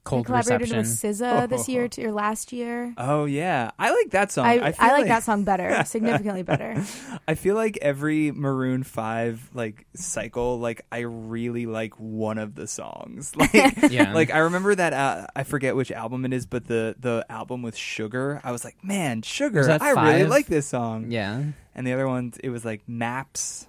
cold 0.09 0.27
collaborated 0.27 0.61
reception 0.77 0.79
with 0.79 1.18
SZA 1.18 1.49
this 1.51 1.68
year 1.68 1.88
t- 1.88 2.05
or 2.05 2.12
last 2.12 2.53
year. 2.53 2.94
Oh 2.97 3.25
yeah, 3.27 3.71
I 3.79 3.90
like 3.90 4.11
that 4.11 4.33
song. 4.33 4.47
I, 4.47 4.55
I, 4.59 4.66
I, 4.68 4.73
feel 4.73 4.88
like 4.88 5.07
that 5.07 5.23
song 5.23 5.44
better, 5.44 5.85
significantly 5.87 6.42
better. 6.42 6.83
I 7.27 7.35
feel 7.35 7.55
like 7.55 7.79
every 7.83 8.31
Maroon 8.33 8.83
Five 8.83 9.49
like 9.55 9.87
cycle, 9.94 10.59
like 10.59 10.83
I 10.90 11.01
really 11.01 11.66
like 11.66 11.94
one 11.99 12.38
of 12.38 12.55
the 12.55 12.66
songs. 12.66 13.33
Like, 13.37 13.53
Yeah. 13.90 14.12
like 14.14 14.33
I 14.33 14.38
remember 14.38 14.75
that 14.75 14.92
uh, 14.92 15.27
I 15.37 15.44
forget 15.44 15.77
which 15.77 15.92
album 15.92 16.25
it 16.25 16.33
is, 16.33 16.47
but 16.47 16.66
the 16.66 16.97
the 16.99 17.25
album 17.29 17.62
with 17.62 17.77
Sugar, 17.77 18.40
I 18.42 18.53
was 18.53 18.64
like, 18.64 18.83
man, 18.83 19.23
Sugar, 19.23 19.59
Was 19.61 19.66
that 19.68 19.83
I 19.83 19.90
really 19.90 20.25
like 20.25 20.47
this 20.47 20.66
song. 20.66 21.11
yeah 21.11 21.42
And 21.75 21.87
the 21.87 21.92
other 21.92 22.09
ones, 22.09 22.38
it 22.42 22.51
was 22.51 22.64
like 22.64 22.83
Maps 22.88 23.66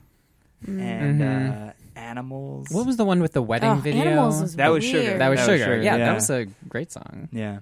and 0.66 1.22
Mhm. 1.22 1.70
uh, 1.70 1.74
Animals. 2.00 2.68
what 2.72 2.86
was 2.86 2.98
the 2.98 3.06
one 3.06 3.22
with 3.22 3.34
the 3.34 3.42
wedding 3.42 3.70
Oh, 3.70 3.76
video 3.76 4.04
Animals 4.04 4.42
was 4.42 4.56
That 4.56 4.70
was 4.70 4.84
weird. 4.84 5.06
Sugar. 5.06 5.18
that 5.18 5.30
was 5.30 5.40
That 5.40 5.48
was 5.48 5.60
sugar. 5.60 5.64
Sugar, 5.66 5.82
Yeah, 5.84 5.96
yeah. 5.98 6.06
that 6.06 6.16
was 6.16 6.30
a 6.30 6.46
great 6.68 6.92
song. 6.92 7.30
Yeah. 7.32 7.60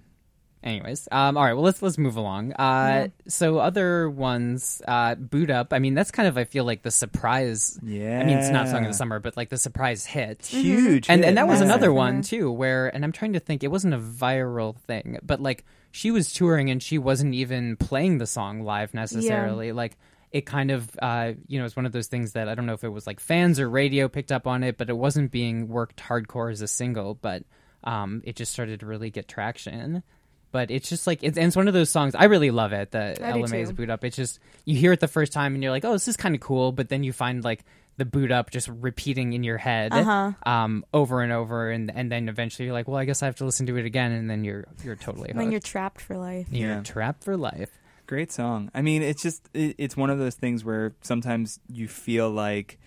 Anyways, 0.64 1.08
um, 1.12 1.38
all 1.38 1.44
right. 1.44 1.54
Well, 1.54 1.64
let's 1.64 1.82
let's 1.82 1.98
move 1.98 2.18
along. 2.18 2.52
Uh, 2.54 2.56
Yeah. 2.58 3.08
So 3.28 3.60
other 3.60 4.10
ones, 4.10 4.82
uh, 4.88 5.16
Boo'd 5.16 5.52
Up. 5.52 5.72
I 5.72 5.80
mean, 5.80 5.94
that's 5.94 6.12
kind 6.12 6.28
of 6.28 6.38
I 6.38 6.46
feel 6.46 6.66
like 6.66 6.82
the 6.82 6.92
surprise. 6.92 7.80
Yeah. 7.84 8.20
I 8.20 8.24
mean, 8.26 8.38
it's 8.40 8.50
not 8.50 8.68
song 8.68 8.84
of 8.84 8.92
the 8.92 8.98
summer, 8.98 9.20
but 9.20 9.38
like 9.38 9.50
the 9.50 9.58
surprise 9.58 10.06
hit. 10.06 10.46
Huge. 10.48 11.10
And 11.10 11.22
hit, 11.22 11.30
and 11.30 11.38
that 11.38 11.48
was 11.48 11.60
yeah. 11.60 11.66
another 11.68 11.94
one 11.94 12.22
too, 12.22 12.52
where 12.52 12.88
and 12.94 13.04
I'm 13.06 13.12
trying 13.12 13.34
to 13.34 13.40
think. 13.40 13.64
It 13.64 13.70
wasn't 13.70 13.94
a 13.94 14.00
viral 14.00 14.76
thing, 14.82 15.20
but 15.24 15.40
like 15.40 15.64
she 15.92 16.12
was 16.12 16.34
touring 16.34 16.70
and 16.70 16.82
she 16.82 16.98
wasn't 16.98 17.34
even 17.36 17.78
playing 17.78 18.18
the 18.18 18.28
song 18.28 18.62
live 18.62 18.94
necessarily. 18.94 19.72
Like 19.72 19.96
it 20.32 20.46
kind 20.46 20.72
of, 20.72 20.90
uh, 21.02 21.34
you 21.48 21.58
know, 21.60 21.66
it's 21.66 21.76
one 21.76 21.86
of 21.86 21.92
those 21.94 22.08
things 22.08 22.34
that 22.34 22.50
I 22.50 22.56
don't 22.56 22.66
know 22.66 22.74
if 22.74 22.84
it 22.84 22.90
was 22.90 23.08
like 23.08 23.20
fans 23.20 23.60
or 23.60 23.70
radio 23.70 24.08
picked 24.10 24.32
up 24.32 24.46
on 24.48 24.64
it, 24.64 24.78
but 24.78 24.90
it 24.90 24.98
wasn't 24.98 25.32
being 25.32 25.68
worked 25.68 25.98
hardcore 26.02 26.52
as 26.52 26.62
a 26.62 26.68
single. 26.68 27.14
But 27.16 27.44
um, 27.84 28.22
it 28.26 28.36
just 28.36 28.52
started 28.52 28.82
to 28.82 28.86
really 28.86 29.10
get 29.10 29.28
traction. 29.28 30.04
But 30.52 30.72
it's 30.72 30.90
just 30.90 31.08
like 31.08 31.20
it's, 31.24 31.38
and 31.38 31.48
it's 31.48 31.56
one 31.56 31.68
of 31.68 31.74
those 31.74 31.90
songs 31.90 32.16
I 32.16 32.26
really 32.26 32.52
love 32.52 32.72
it. 32.74 32.92
The 32.92 33.18
I 33.22 33.34
LMA's 33.34 33.72
Boo'd 33.74 33.90
Up. 33.90 34.04
It's 34.04 34.16
just 34.16 34.40
you 34.66 34.76
hear 34.78 34.94
it 34.94 35.00
the 35.02 35.08
first 35.08 35.32
time 35.34 35.54
and 35.54 35.62
you're 35.64 35.72
like, 35.72 35.84
oh, 35.86 35.92
this 35.92 36.08
is 36.08 36.16
kind 36.18 36.36
of 36.36 36.42
cool. 36.42 36.72
But 36.72 36.90
then 36.90 37.04
you 37.04 37.12
find 37.14 37.44
like 37.44 37.64
the 37.98 38.06
Boo'd 38.06 38.32
Up 38.32 38.50
just 38.50 38.68
repeating 38.70 39.34
in 39.34 39.44
your 39.44 39.58
head 39.58 39.92
Uh-huh. 39.92 40.32
um, 40.46 40.86
over 40.94 41.22
and 41.22 41.32
over, 41.34 41.70
and 41.72 41.92
and 41.94 42.12
then 42.12 42.30
eventually 42.30 42.66
you're 42.66 42.74
like, 42.74 42.88
well, 42.88 42.98
I 42.98 43.06
guess 43.06 43.24
I 43.24 43.26
have 43.26 43.36
to 43.38 43.46
listen 43.46 43.66
to 43.68 43.76
it 43.78 43.86
again, 43.86 44.12
and 44.12 44.30
then 44.30 44.44
you're 44.44 44.66
you're 44.84 44.96
totally 44.96 45.30
And 45.30 45.40
then 45.40 45.52
you're 45.52 45.60
trapped 45.60 46.00
for 46.02 46.16
life. 46.18 46.48
You're 46.52 46.70
Yeah. 46.70 46.82
trapped 46.82 47.24
for 47.24 47.36
life. 47.38 47.70
Great 48.08 48.32
song. 48.32 48.72
I 48.74 48.82
mean, 48.82 49.02
it's 49.02 49.22
just 49.22 49.50
it, 49.54 49.76
it's 49.78 49.98
one 49.98 50.10
of 50.10 50.18
those 50.18 50.36
things 50.36 50.64
where 50.64 50.96
sometimes 51.02 51.60
you 51.68 51.90
feel 51.90 52.30
like, 52.30 52.80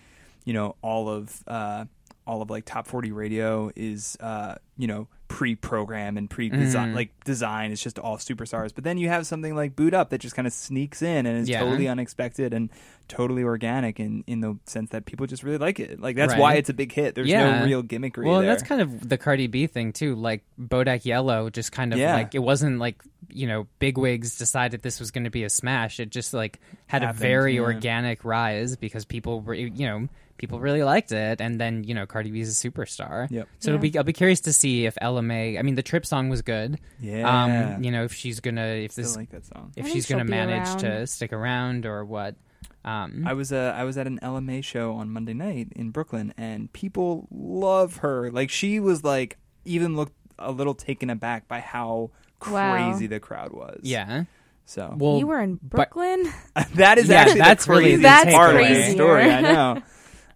you 0.45 0.53
know, 0.53 0.75
all 0.81 1.09
of 1.09 1.43
uh, 1.47 1.85
all 2.31 2.41
of 2.41 2.49
like 2.49 2.63
top 2.65 2.87
forty 2.87 3.11
radio 3.11 3.69
is 3.75 4.15
uh, 4.21 4.55
you 4.77 4.87
know 4.87 5.07
pre-program 5.27 6.17
and 6.17 6.29
pre-design 6.29 6.91
Mhm. 6.91 6.95
like 6.95 7.09
design. 7.23 7.71
It's 7.71 7.81
just 7.81 7.97
all 7.97 8.17
superstars. 8.17 8.73
But 8.75 8.83
then 8.83 8.97
you 8.97 9.07
have 9.09 9.25
something 9.25 9.55
like 9.55 9.75
Boo'd 9.77 9.93
Up 9.93 10.09
that 10.09 10.19
just 10.19 10.35
kind 10.35 10.45
of 10.47 10.51
sneaks 10.53 11.01
in 11.01 11.25
and 11.25 11.37
is 11.39 11.49
Yeah. 11.49 11.59
totally 11.61 11.87
unexpected 11.87 12.53
and 12.53 12.69
totally 13.07 13.43
organic 13.43 13.99
in 13.99 14.23
in 14.27 14.41
the 14.41 14.57
sense 14.65 14.89
that 14.91 15.05
people 15.05 15.25
just 15.27 15.43
really 15.43 15.57
like 15.57 15.79
it. 15.79 15.99
Like 15.99 16.15
that's 16.15 16.35
why 16.35 16.55
it's 16.55 16.69
a 16.69 16.73
big 16.73 16.91
hit. 16.91 17.15
There's 17.15 17.27
Yeah. 17.27 17.59
no 17.59 17.65
real 17.65 17.81
gimmickry 17.83 18.25
Well, 18.25 18.39
there. 18.41 18.49
that's 18.49 18.63
kind 18.63 18.81
of 18.81 19.07
the 19.07 19.17
Cardi 19.17 19.47
B 19.47 19.67
thing 19.67 19.91
too. 19.93 20.15
Like 20.15 20.43
Bodak 20.59 21.05
Yellow, 21.05 21.49
just 21.49 21.71
kind 21.71 21.91
of 21.93 21.99
Yeah. 21.99 22.13
like 22.15 22.35
it 22.35 22.39
wasn't 22.39 22.79
like 22.79 23.01
you 23.33 23.47
know 23.47 23.67
bigwigs 23.79 24.37
decided 24.37 24.81
this 24.81 24.99
was 24.99 25.11
going 25.11 25.23
to 25.23 25.29
be 25.29 25.43
a 25.43 25.49
smash. 25.49 25.99
It 25.99 26.09
just 26.09 26.33
like 26.33 26.59
had 26.87 27.01
Happened, 27.03 27.19
a 27.19 27.21
very 27.21 27.59
organic 27.59 28.25
rise 28.25 28.75
because 28.75 29.05
people 29.05 29.41
were 29.41 29.53
you 29.53 29.87
know 29.87 30.07
people 30.41 30.59
really 30.59 30.83
liked 30.83 31.13
it, 31.13 31.39
and 31.39 31.61
then 31.61 31.85
you 31.85 31.93
know 31.95 32.05
Cardi 32.05 32.31
B's 32.31 32.49
a 32.49 32.69
superstar. 32.69 33.31
Yep. 33.31 33.47
So 33.59 33.69
it'll 33.69 33.79
be 33.79 33.97
I'll 33.97 34.03
be 34.03 34.11
curious 34.11 34.41
to 34.41 34.51
see 34.53 34.85
if 34.85 34.97
Ella 34.99 35.21
Mai. 35.21 35.57
I 35.57 35.61
mean, 35.61 35.75
the 35.75 35.83
Trip 35.83 36.05
song 36.05 36.27
was 36.27 36.41
good. 36.41 36.79
Yeah. 36.99 37.75
Um, 37.77 37.83
you 37.83 37.91
know 37.91 38.03
if 38.03 38.13
she's 38.13 38.41
gonna 38.41 38.65
if 38.65 38.91
Still 38.91 39.03
this 39.05 39.15
like 39.15 39.29
that 39.29 39.45
song. 39.45 39.71
if 39.77 39.85
I 39.85 39.89
she's 39.89 40.05
gonna 40.07 40.21
she'll 40.23 40.25
be 40.25 40.31
manage 40.31 40.81
to 40.81 41.07
stick 41.07 41.31
around 41.31 41.85
or 41.85 42.03
what. 42.03 42.35
Um, 42.83 43.23
I 43.27 43.33
was 43.33 43.53
uh, 43.53 43.73
I 43.77 43.83
was 43.83 43.97
at 43.97 44.07
an 44.07 44.19
Ella 44.21 44.41
Mai 44.41 44.61
show 44.61 44.93
on 44.95 45.09
Monday 45.11 45.33
night 45.35 45.69
in 45.75 45.91
Brooklyn, 45.91 46.33
and 46.35 46.73
people 46.73 47.27
love 47.31 47.97
her. 47.97 48.31
Like 48.31 48.49
she 48.49 48.79
was 48.79 49.03
like 49.03 49.37
even 49.65 49.95
looked 49.95 50.13
a 50.39 50.51
little 50.51 50.73
taken 50.73 51.09
aback 51.09 51.47
by 51.47 51.59
how 51.59 52.09
Wow. 52.49 52.73
crazy 52.89 53.05
the 53.05 53.19
crowd 53.19 53.53
was. 53.53 53.81
yeah. 53.83 54.23
So 54.65 54.95
Well, 54.97 55.17
you 55.19 55.27
were 55.27 55.39
in 55.41 55.55
but- 55.61 55.91
Brooklyn? 55.91 56.31
that 56.75 56.97
is 56.97 57.07
Yeah, 57.09 57.17
actually 57.21 57.39
that's 57.39 57.65
the 57.65 57.71
really 57.71 57.83
craziest 57.83 58.01
the 58.01 58.07
That's 58.07 58.33
part 58.35 58.55
of 58.55 58.67
the 58.67 58.91
story. 58.91 59.23
I 59.29 59.41
know. 59.41 59.81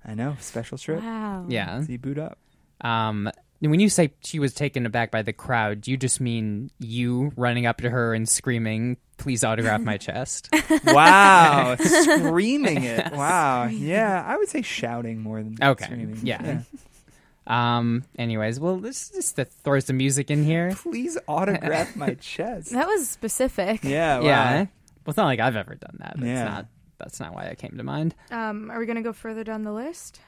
I 0.06 0.14
know. 0.14 0.36
Special 0.40 0.78
trip. 0.78 1.02
wow. 1.02 1.46
yeah. 1.50 1.82
See 1.82 1.98
Boo'd 1.98 2.20
Up. 2.20 2.38
Um, 2.82 3.30
when 3.62 3.80
you 3.80 3.90
say 3.90 4.14
she 4.24 4.38
was 4.38 4.54
taken 4.54 4.86
aback 4.86 5.10
by 5.12 5.22
the 5.24 5.34
crowd, 5.34 5.82
do 5.82 5.90
you 5.92 5.98
just 5.98 6.20
mean 6.22 6.70
you 6.80 7.32
running 7.36 7.66
up 7.66 7.78
to 7.78 7.90
her 7.90 8.14
and 8.14 8.28
screaming, 8.30 8.98
"Please 9.18 9.44
autograph 9.44 9.82
my 9.82 9.98
chest"? 10.08 10.50
Wow, 10.86 11.76
screaming 11.80 12.84
it. 12.84 13.12
Wow. 13.14 13.66
Yeah, 13.66 14.24
I 14.28 14.38
would 14.38 14.50
say 14.50 14.62
shouting 14.62 15.22
more 15.22 15.42
than 15.42 15.58
Okay. 15.62 15.86
screaming. 15.86 16.20
Yeah. 16.24 16.62
um. 17.48 18.04
Anyways, 18.20 18.60
well, 18.60 18.78
this 18.78 19.10
just 19.10 19.36
to 19.38 19.46
throw 19.46 19.80
some 19.80 19.98
music 19.98 20.30
in 20.30 20.44
here. 20.44 20.74
Please 20.76 21.18
autograph 21.28 21.96
my 21.96 22.16
chest. 22.16 22.72
That 22.72 22.88
was 22.88 23.10
specific. 23.10 23.84
Yeah. 23.84 24.20
Wow. 24.20 24.26
Yeah. 24.26 24.58
Well, 24.60 24.68
it's 25.08 25.18
not 25.18 25.26
like 25.26 25.40
I've 25.40 25.56
ever 25.56 25.76
done 25.76 25.98
that. 26.00 26.14
That's 26.18 26.28
Yeah. 26.28 26.44
not. 26.44 26.66
That's 26.98 27.20
not 27.20 27.34
why 27.34 27.50
I 27.50 27.56
came 27.56 27.76
to 27.78 27.84
mind. 27.84 28.16
Um, 28.32 28.72
are 28.72 28.80
we 28.80 28.86
going 28.86 28.96
to 28.98 29.02
go 29.02 29.14
further 29.14 29.44
down 29.44 29.64
the 29.64 29.72
list? 29.74 30.20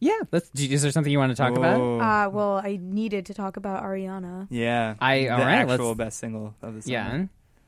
Yeah. 0.00 0.18
Let's. 0.32 0.50
Is 0.58 0.82
there 0.82 0.90
something 0.92 1.12
you 1.12 1.18
want 1.18 1.30
to 1.30 1.36
talk 1.36 1.56
about? 1.56 1.80
Uh, 1.80 2.30
well, 2.30 2.60
I 2.64 2.78
needed 2.80 3.26
to 3.26 3.34
talk 3.34 3.56
about 3.56 3.82
Ariana. 3.82 4.46
Yeah. 4.50 4.94
I- 5.00 5.20
the 5.24 5.28
all 5.30 5.38
right, 5.40 5.54
actual 5.68 5.86
let's- 5.88 5.98
best 5.98 6.18
single 6.18 6.54
of 6.62 6.74
the 6.74 6.82
summer. 6.82 6.92
Yeah. 6.92 7.24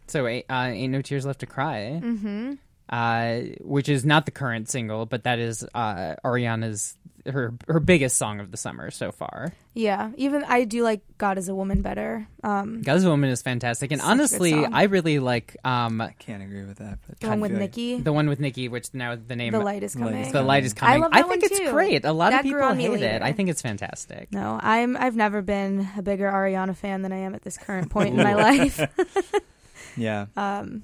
So, 0.08 0.26
uh, 0.26 0.40
ain't 0.50 0.92
no 0.92 1.00
tears 1.02 1.24
left 1.24 1.40
to 1.40 1.46
cry. 1.46 2.00
Mm-hmm. 2.02 2.54
uh, 2.90 3.36
which 3.62 3.88
is 3.88 4.04
not 4.04 4.26
the 4.26 4.30
current 4.32 4.68
single, 4.68 5.06
but 5.06 5.24
that 5.24 5.38
is 5.38 5.64
uh, 5.74 6.16
Ariana's 6.24 6.96
her 7.26 7.54
her 7.68 7.78
biggest 7.80 8.16
song 8.16 8.40
of 8.40 8.50
the 8.50 8.56
summer 8.56 8.90
so 8.90 9.12
far. 9.12 9.52
Yeah, 9.74 10.10
even 10.16 10.42
I 10.44 10.64
do 10.64 10.82
like 10.82 11.02
God 11.18 11.38
is 11.38 11.48
a 11.48 11.54
Woman 11.54 11.80
better. 11.82 12.26
Um, 12.42 12.82
"God 12.82 12.96
Is 12.96 13.04
a 13.04 13.08
Woman 13.10 13.30
is 13.30 13.42
fantastic, 13.42 13.92
and 13.92 14.00
Such 14.00 14.06
a 14.06 14.08
good 14.08 14.20
honestly. 14.20 14.64
I 14.64 14.82
really 14.84 15.18
like 15.18 15.56
um, 15.64 16.00
I 16.00 16.12
Can't 16.18 16.42
agree 16.42 16.64
with 16.64 16.78
that. 16.78 16.98
But 17.08 17.20
the 17.20 17.28
one 17.28 17.40
with 17.40 17.50
feel 17.52 17.60
like- 17.60 17.70
Nicki. 17.76 18.00
the 18.00 18.12
one 18.12 18.28
with 18.28 18.40
Nicki, 18.40 18.68
which 18.68 18.92
now 18.92 19.14
the 19.16 19.36
name 19.36 19.52
The 19.52 19.60
light 19.60 19.82
is 19.82 19.94
coming. 19.94 20.30
the 20.32 20.42
light 20.42 20.64
is 20.64 20.72
coming. 20.74 20.96
I 20.96 20.98
love 21.02 21.12
that 21.12 21.18
I 21.18 21.22
think 21.28 21.42
one 21.42 21.50
it's 21.52 21.58
too. 21.60 21.70
great. 21.70 22.04
A 22.04 22.12
lot 22.12 22.30
That 22.30 22.40
of 22.40 22.44
people 22.44 22.62
on 22.62 22.76
me 22.76 22.84
hate 22.84 23.02
it. 23.02 23.22
I 23.22 23.32
think 23.32 23.48
it's 23.50 23.62
fantastic. 23.62 24.32
No, 24.32 24.58
I'm. 24.62 24.96
I've 24.96 25.16
never 25.16 25.42
been 25.42 25.88
a 25.96 26.02
bigger 26.02 26.30
Ariana 26.30 26.76
fan 26.76 27.02
than 27.02 27.12
I 27.12 27.18
am 27.18 27.34
at 27.34 27.42
this 27.42 27.56
current 27.56 27.90
point 27.90 28.10
in 28.10 28.22
my 28.22 28.34
life. 28.48 28.80
Yeah. 29.96 30.26
Um, 30.36 30.82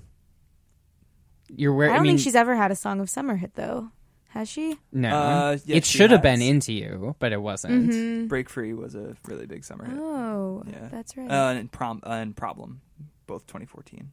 You're 1.48 1.72
where 1.72 1.90
I 1.90 1.94
don't 1.94 2.02
mean, 2.02 2.10
think 2.12 2.20
she's 2.20 2.34
ever 2.34 2.54
had 2.54 2.70
a 2.70 2.76
song 2.76 3.00
of 3.00 3.08
summer 3.08 3.36
hit 3.36 3.54
though. 3.54 3.90
Has 4.32 4.48
she? 4.48 4.76
no. 4.92 5.08
Uh, 5.08 5.50
yes, 5.64 5.78
it 5.78 5.84
she 5.86 5.98
should 5.98 6.10
have 6.10 6.22
has. 6.22 6.38
been 6.38 6.42
into 6.42 6.72
you, 6.72 7.16
but 7.18 7.32
it 7.32 7.40
wasn't. 7.40 7.90
Mhm. 7.90 8.28
Break 8.28 8.48
Free 8.50 8.74
was 8.74 8.94
a 8.94 9.16
really 9.26 9.46
big 9.46 9.64
summer 9.64 9.84
hit. 9.86 9.96
Oh, 9.98 10.62
Yeah. 10.70 10.88
that's 10.90 11.16
right. 11.16 11.30
Uh, 11.30 11.54
and, 11.58 11.72
prom- 11.72 12.02
uh, 12.06 12.10
and 12.10 12.36
Problem, 12.36 12.82
both 13.26 13.46
2014. 13.46 14.10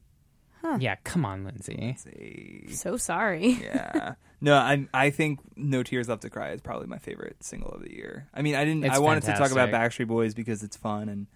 Yeah, 0.80 0.95
come 1.04 1.25
on, 1.25 1.43
Lindsay. 1.43 1.95
Say- 1.99 2.63
so 2.73 2.97
sorry. 2.97 3.49
yeah. 3.62 4.15
No, 4.41 4.56
I 4.56 4.88
I 4.95 5.12
think 5.12 5.39
No 5.56 5.84
Tears 5.84 6.10
Left 6.10 6.23
to 6.23 6.30
Cry 6.32 6.51
is 6.54 6.62
probably 6.62 6.88
my 6.88 6.97
favorite 6.97 7.43
single 7.43 7.69
of 7.69 7.84
the 7.84 7.91
year. 7.93 8.28
I 8.34 8.41
mean, 8.41 8.56
I 8.56 8.65
didn't. 8.65 8.84
It's 8.84 8.95
I 8.95 8.97
wanted 8.99 9.21
to 9.23 9.34
talk 9.34 9.51
about. 9.51 9.69
Backstreet 9.69 10.08
Boys 10.08 10.34
because 10.34 10.63
it's 10.63 10.75
fun 10.75 11.08
and 11.08 11.28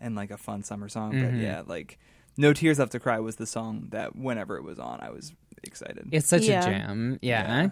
and 0.00 0.14
like 0.14 0.30
a 0.30 0.36
fun 0.36 0.62
summer 0.62 0.88
song. 0.88 1.10
But 1.10 1.32
Mhm. 1.32 1.42
yeah, 1.42 1.62
like 1.66 1.98
No 2.36 2.52
Tears 2.52 2.78
Left 2.78 2.92
to 2.92 3.00
Cry 3.00 3.18
was 3.18 3.34
the 3.34 3.46
song 3.46 3.88
that 3.90 4.14
whenever 4.14 4.56
it 4.56 4.62
was 4.62 4.78
on, 4.78 5.00
I 5.00 5.10
was 5.10 5.32
excited. 5.64 6.08
It's 6.12 6.28
such 6.28 6.42
Yeah. 6.44 6.60
a 6.60 6.64
jam. 6.64 7.18
Yeah. 7.20 7.70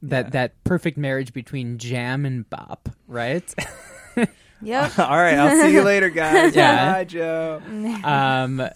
Yeah. 0.00 0.08
That 0.08 0.24
Yeah. 0.26 0.30
that 0.30 0.64
perfect 0.64 0.96
marriage 0.98 1.32
between 1.32 1.78
jam 1.78 2.24
and 2.24 2.48
bop, 2.48 2.88
right? 3.06 3.44
Yep. 4.60 4.98
All 4.98 5.16
right, 5.16 5.34
I'll 5.38 5.56
see 5.62 5.72
you 5.72 5.82
later, 5.82 6.08
guys. 6.10 6.56
Yeah. 6.56 6.92
Bye, 6.92 7.04
Joe. 7.04 7.62
um 8.04 8.68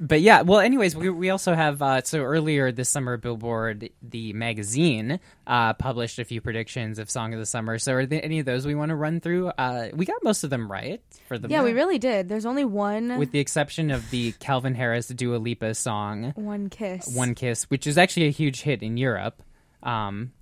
but 0.00 0.20
yeah, 0.20 0.42
well 0.42 0.58
anyways, 0.60 0.94
we 0.94 1.08
we 1.08 1.30
also 1.30 1.54
have 1.54 1.80
uh 1.80 2.02
so 2.02 2.18
earlier 2.20 2.70
this 2.72 2.90
summer 2.90 3.16
Billboard 3.16 3.88
the 4.02 4.34
magazine 4.34 5.18
uh 5.46 5.72
published 5.74 6.18
a 6.18 6.24
few 6.26 6.42
predictions 6.42 6.98
of 6.98 7.08
song 7.10 7.32
of 7.32 7.38
the 7.40 7.46
summer. 7.46 7.78
So 7.78 7.94
are 7.94 8.04
there 8.04 8.22
any 8.22 8.38
of 8.38 8.44
those 8.44 8.66
we 8.66 8.74
want 8.74 8.90
to 8.90 8.96
run 8.96 9.20
through? 9.20 9.48
Uh 9.56 9.88
we 9.94 10.04
got 10.04 10.22
most 10.22 10.44
of 10.44 10.50
them 10.50 10.70
right 10.70 11.00
for 11.26 11.38
the 11.38 11.48
yeah, 11.48 11.62
we 11.62 11.72
really 11.72 11.98
did. 11.98 12.28
There's 12.28 12.44
only 12.44 12.66
one. 12.66 13.16
with 13.18 13.30
the 13.30 13.38
exception 13.38 13.90
of 13.90 14.10
the 14.10 14.32
Calvin 14.40 14.74
Harris 14.74 15.08
Dua 15.08 15.36
Lipa 15.36 15.74
song 15.74 16.32
one 16.36 16.68
kiss. 16.68 17.16
One 17.16 17.34
Kiss, 17.34 17.64
which 17.70 17.86
is 17.86 17.96
actually 17.96 18.26
a 18.26 18.30
huge 18.30 18.60
hit 18.60 18.82
in 18.82 18.98
Europe. 18.98 19.42
Um, 19.82 20.32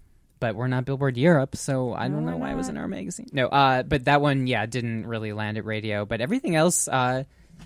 but 0.43 0.57
we're 0.57 0.67
not 0.67 0.85
Billboard 0.85 1.17
Europe, 1.17 1.55
so 1.55 1.95
I 1.95 2.09
don't 2.09 2.25
No, 2.25 2.33
know 2.33 2.37
we're 2.37 2.43
why 2.43 2.51
it 2.51 2.57
was 2.57 2.69
in 2.69 2.77
our 2.77 2.89
magazine. 2.89 3.29
No, 3.33 3.47
uh, 3.47 3.85
but 3.85 4.07
that 4.07 4.21
one, 4.21 4.49
yeah, 4.49 4.67
didn't 4.67 5.07
really 5.07 5.33
land 5.33 5.57
at 5.57 5.65
radio. 5.65 6.05
But 6.05 6.21
everything 6.21 6.57
else, 6.57 6.89
uh, 6.89 7.23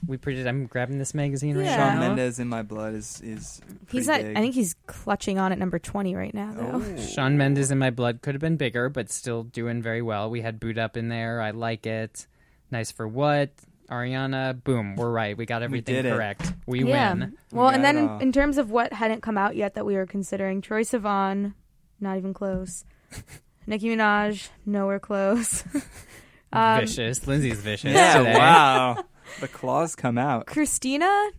we 0.06 0.18
predicted. 0.18 0.46
I'm 0.46 0.66
grabbing 0.66 0.98
this 0.98 1.14
magazine 1.14 1.56
right 1.56 1.64
Yeah. 1.64 1.76
Shawn 1.78 1.94
now. 2.00 2.08
Mendes 2.08 2.38
in 2.38 2.48
my 2.48 2.60
blood 2.60 2.92
is 2.92 3.22
is 3.22 3.62
He's 3.90 4.06
pretty 4.08 4.24
big. 4.24 4.36
I 4.36 4.40
think 4.40 4.54
he's 4.54 4.74
clutching 4.86 5.38
on 5.38 5.52
at 5.52 5.58
number 5.58 5.78
twenty 5.78 6.14
right 6.14 6.34
now, 6.34 6.52
though. 6.52 6.82
Oh. 6.84 7.00
Shawn 7.00 7.38
Mendes 7.38 7.70
in 7.70 7.78
my 7.78 7.88
blood 7.88 8.20
could 8.20 8.34
have 8.34 8.42
been 8.42 8.58
bigger, 8.58 8.90
but 8.90 9.10
still 9.10 9.44
doing 9.44 9.80
very 9.80 10.02
well. 10.02 10.28
We 10.28 10.42
had 10.42 10.60
Boo'd 10.60 10.78
Up 10.78 10.98
in 10.98 11.08
there. 11.08 11.40
I 11.40 11.52
like 11.52 11.86
it. 11.86 12.26
Nice 12.70 12.90
for 12.92 13.08
what? 13.08 13.48
Ariana, 13.88 14.62
boom, 14.64 14.96
we're 14.96 15.10
right. 15.10 15.34
We 15.34 15.46
got 15.46 15.62
everything 15.62 15.94
did 15.94 16.04
it. 16.06 16.12
correct. 16.12 16.52
We 16.66 16.84
yeah. 16.84 17.14
win. 17.14 17.38
Well, 17.52 17.68
and 17.68 17.76
got 17.76 17.82
then 17.82 17.96
it 17.96 18.00
in, 18.00 18.08
all. 18.08 18.18
in 18.18 18.32
terms 18.32 18.58
of 18.58 18.70
what 18.70 18.92
hadn't 18.92 19.22
come 19.22 19.38
out 19.38 19.56
yet 19.56 19.74
that 19.76 19.86
we 19.86 19.94
were 19.94 20.04
considering, 20.06 20.60
Troye 20.60 20.82
Sivan, 20.82 21.54
not 22.00 22.16
even 22.16 22.34
close. 22.34 22.84
Nicki 23.66 23.88
Minaj, 23.88 24.48
nowhere 24.64 25.00
close. 25.00 25.64
um, 26.52 26.80
vicious. 26.80 27.26
Lindsay's 27.26 27.60
vicious. 27.60 27.92
yeah, 27.94 28.18
today. 28.18 28.34
wow. 28.34 29.04
The 29.40 29.48
claws 29.48 29.96
come 29.96 30.18
out. 30.18 30.46
Christina, 30.46 31.30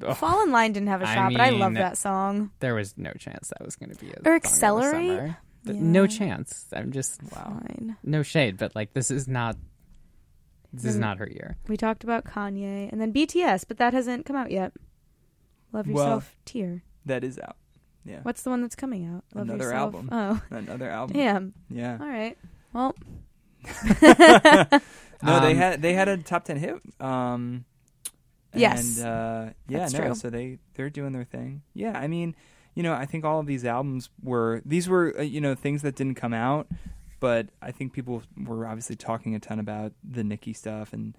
Oh, 0.00 0.14
Fall 0.14 0.42
in 0.44 0.50
Line 0.52 0.72
didn't 0.72 0.88
have 0.88 1.02
a 1.02 1.06
shot, 1.06 1.32
but 1.32 1.40
I 1.42 1.50
love 1.50 1.74
that 1.74 1.98
song. 1.98 2.52
there 2.60 2.74
was 2.74 2.96
no 2.96 3.12
chance 3.12 3.48
that 3.48 3.62
was 3.64 3.76
going 3.76 3.90
to 3.90 3.96
be 4.02 4.10
a 4.10 4.12
Or 4.12 4.14
song 4.14 4.24
of 4.24 4.24
the 4.24 4.34
Accelerate? 4.48 5.08
summer. 5.18 5.36
But 5.64 5.74
No 5.76 6.06
chance. 6.06 6.66
I'm 6.72 6.90
just 6.92 7.20
Wow. 7.24 7.60
Fine. 7.66 7.96
no 8.02 8.22
shade, 8.22 8.56
but 8.56 8.74
like 8.74 8.94
this 8.94 9.10
is 9.10 9.28
not 9.28 9.56
this 10.72 10.84
is 10.86 10.96
not 10.96 11.18
her 11.18 11.28
year. 11.28 11.56
We 11.68 11.76
talked 11.76 12.02
about 12.04 12.24
Kanye 12.24 12.90
and 12.90 13.00
then 13.00 13.12
BTS, 13.12 13.64
but 13.68 13.76
that 13.78 13.92
hasn't 13.92 14.24
come 14.24 14.36
out 14.36 14.50
yet. 14.50 14.72
Love 15.72 15.86
Well, 15.88 16.04
Yourself, 16.04 16.36
Tear. 16.46 16.82
That 17.04 17.24
is 17.24 17.38
out. 17.38 17.56
Yeah. 18.04 18.20
What's 18.22 18.42
the 18.42 18.50
one 18.50 18.62
that's 18.62 18.76
coming 18.76 19.04
out? 19.06 19.24
Love 19.34 19.48
Another 19.48 19.64
Yourself. 19.64 19.94
album. 19.94 20.08
Oh, 20.12 20.42
Another 20.50 20.88
album. 20.90 21.16
damn. 21.16 21.52
Yeah. 21.68 21.98
All 22.00 22.08
right. 22.08 22.38
Well, 22.72 22.94
No, 25.20 25.40
they 25.40 25.50
Um, 25.52 25.56
had 25.56 25.82
they 25.82 25.94
had 25.94 26.08
a 26.08 26.16
top 26.16 26.44
ten 26.44 26.56
hit. 26.58 26.76
Um, 27.00 27.64
Yes. 28.54 28.98
and 28.98 29.06
uh, 29.06 29.52
yeah, 29.68 29.78
That's 29.80 29.92
no, 29.92 30.00
true. 30.00 30.14
so 30.14 30.30
they 30.30 30.58
they're 30.74 30.90
doing 30.90 31.12
their 31.12 31.24
thing. 31.24 31.62
Yeah, 31.74 31.98
I 31.98 32.06
mean, 32.06 32.34
you 32.74 32.82
know, 32.82 32.94
I 32.94 33.04
think 33.04 33.24
all 33.24 33.40
of 33.40 33.46
these 33.46 33.64
albums 33.64 34.08
were 34.22 34.62
these 34.64 34.88
were 34.88 35.14
uh, 35.18 35.22
you 35.22 35.40
know 35.40 35.54
things 35.54 35.82
that 35.82 35.96
didn't 35.96 36.14
come 36.14 36.32
out, 36.32 36.66
but 37.20 37.48
I 37.60 37.72
think 37.72 37.92
people 37.92 38.22
were 38.42 38.66
obviously 38.66 38.96
talking 38.96 39.34
a 39.34 39.38
ton 39.40 39.58
about 39.58 39.92
the 40.08 40.24
Nicki 40.24 40.52
stuff 40.52 40.92
and. 40.92 41.14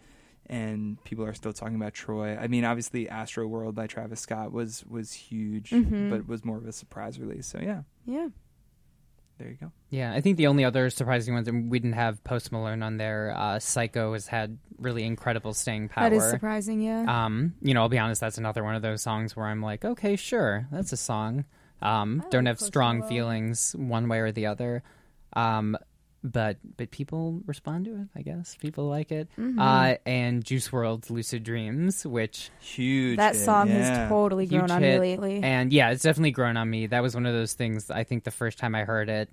And 0.49 1.03
people 1.03 1.23
are 1.25 1.33
still 1.35 1.53
talking 1.53 1.75
about 1.75 1.93
Troy. 1.93 2.35
I 2.35 2.47
mean, 2.47 2.65
obviously, 2.65 3.05
Astroworld 3.05 3.75
by 3.75 3.85
Travis 3.87 4.19
Scott 4.19 4.51
was 4.51 4.83
was 4.87 5.13
huge, 5.13 5.69
Mhm. 5.69 6.09
but 6.09 6.27
was 6.27 6.43
more 6.43 6.57
of 6.57 6.65
a 6.65 6.71
surprise 6.71 7.19
release. 7.19 7.45
So 7.45 7.59
yeah, 7.61 7.83
yeah. 8.05 8.29
there 9.37 9.47
you 9.49 9.55
go. 9.61 9.71
Yeah, 9.89 10.11
I 10.11 10.19
think 10.21 10.35
the 10.37 10.47
only 10.47 10.65
other 10.65 10.89
surprising 10.89 11.33
ones 11.33 11.47
and 11.47 11.69
we 11.71 11.79
didn't 11.79 11.93
have 11.95 12.21
Post 12.25 12.51
Malone 12.51 12.83
on 12.83 12.97
there. 12.97 13.33
Uh, 13.37 13.57
Psycho 13.59 14.11
has 14.13 14.27
had 14.27 14.57
really 14.79 15.03
incredible 15.05 15.53
staying 15.53 15.87
power. 15.89 16.09
That 16.09 16.15
is 16.15 16.29
surprising, 16.29 16.81
yeah. 16.81 17.05
Um, 17.25 17.53
you 17.61 17.73
know, 17.73 17.81
I'll 17.81 17.87
be 17.89 17.99
honest, 17.99 18.19
that's 18.19 18.37
another 18.37 18.63
one 18.65 18.75
of 18.75 18.81
those 18.81 19.01
songs 19.01 19.35
where 19.37 19.45
I'm 19.45 19.61
like, 19.61 19.85
okay, 19.85 20.15
sure, 20.17 20.67
that's 20.71 20.91
a 20.91 20.97
song. 20.97 21.45
Um, 21.81 22.25
don't 22.31 22.43
like 22.43 22.51
have 22.51 22.57
Post 22.59 22.67
strong 22.67 22.97
Malone. 22.99 23.09
feelings 23.09 23.75
one 23.77 24.09
way 24.09 24.19
or 24.19 24.31
the 24.33 24.47
other. 24.47 24.83
Um, 25.33 25.77
but 26.23 26.57
but 26.77 26.91
people 26.91 27.41
respond 27.45 27.85
to 27.85 27.91
it, 27.95 28.07
I 28.15 28.21
guess. 28.21 28.55
People 28.59 28.87
like 28.89 29.11
it. 29.11 29.29
Mm-hmm. 29.37 29.59
Uh, 29.59 29.95
and 30.05 30.43
Juice 30.43 30.69
WRLD's 30.69 31.09
Lucid 31.09 31.43
Dreams, 31.43 32.05
which 32.05 32.49
Huge. 32.59 33.17
that 33.17 33.35
hit, 33.35 33.45
song 33.45 33.69
yeah. 33.69 33.73
has 33.75 34.09
totally 34.09 34.45
grown 34.45 34.69
on 34.71 34.81
hit. 34.81 34.95
me 34.95 34.99
lately. 34.99 35.41
And 35.43 35.71
yeah, 35.71 35.91
it's 35.91 36.03
definitely 36.03 36.31
grown 36.31 36.57
on 36.57 36.69
me. 36.69 36.87
That 36.87 37.01
was 37.01 37.15
one 37.15 37.25
of 37.25 37.33
those 37.33 37.53
things. 37.53 37.89
I 37.89 38.03
think 38.03 38.23
the 38.23 38.31
first 38.31 38.57
time 38.57 38.75
I 38.75 38.83
heard 38.83 39.07
it, 39.09 39.29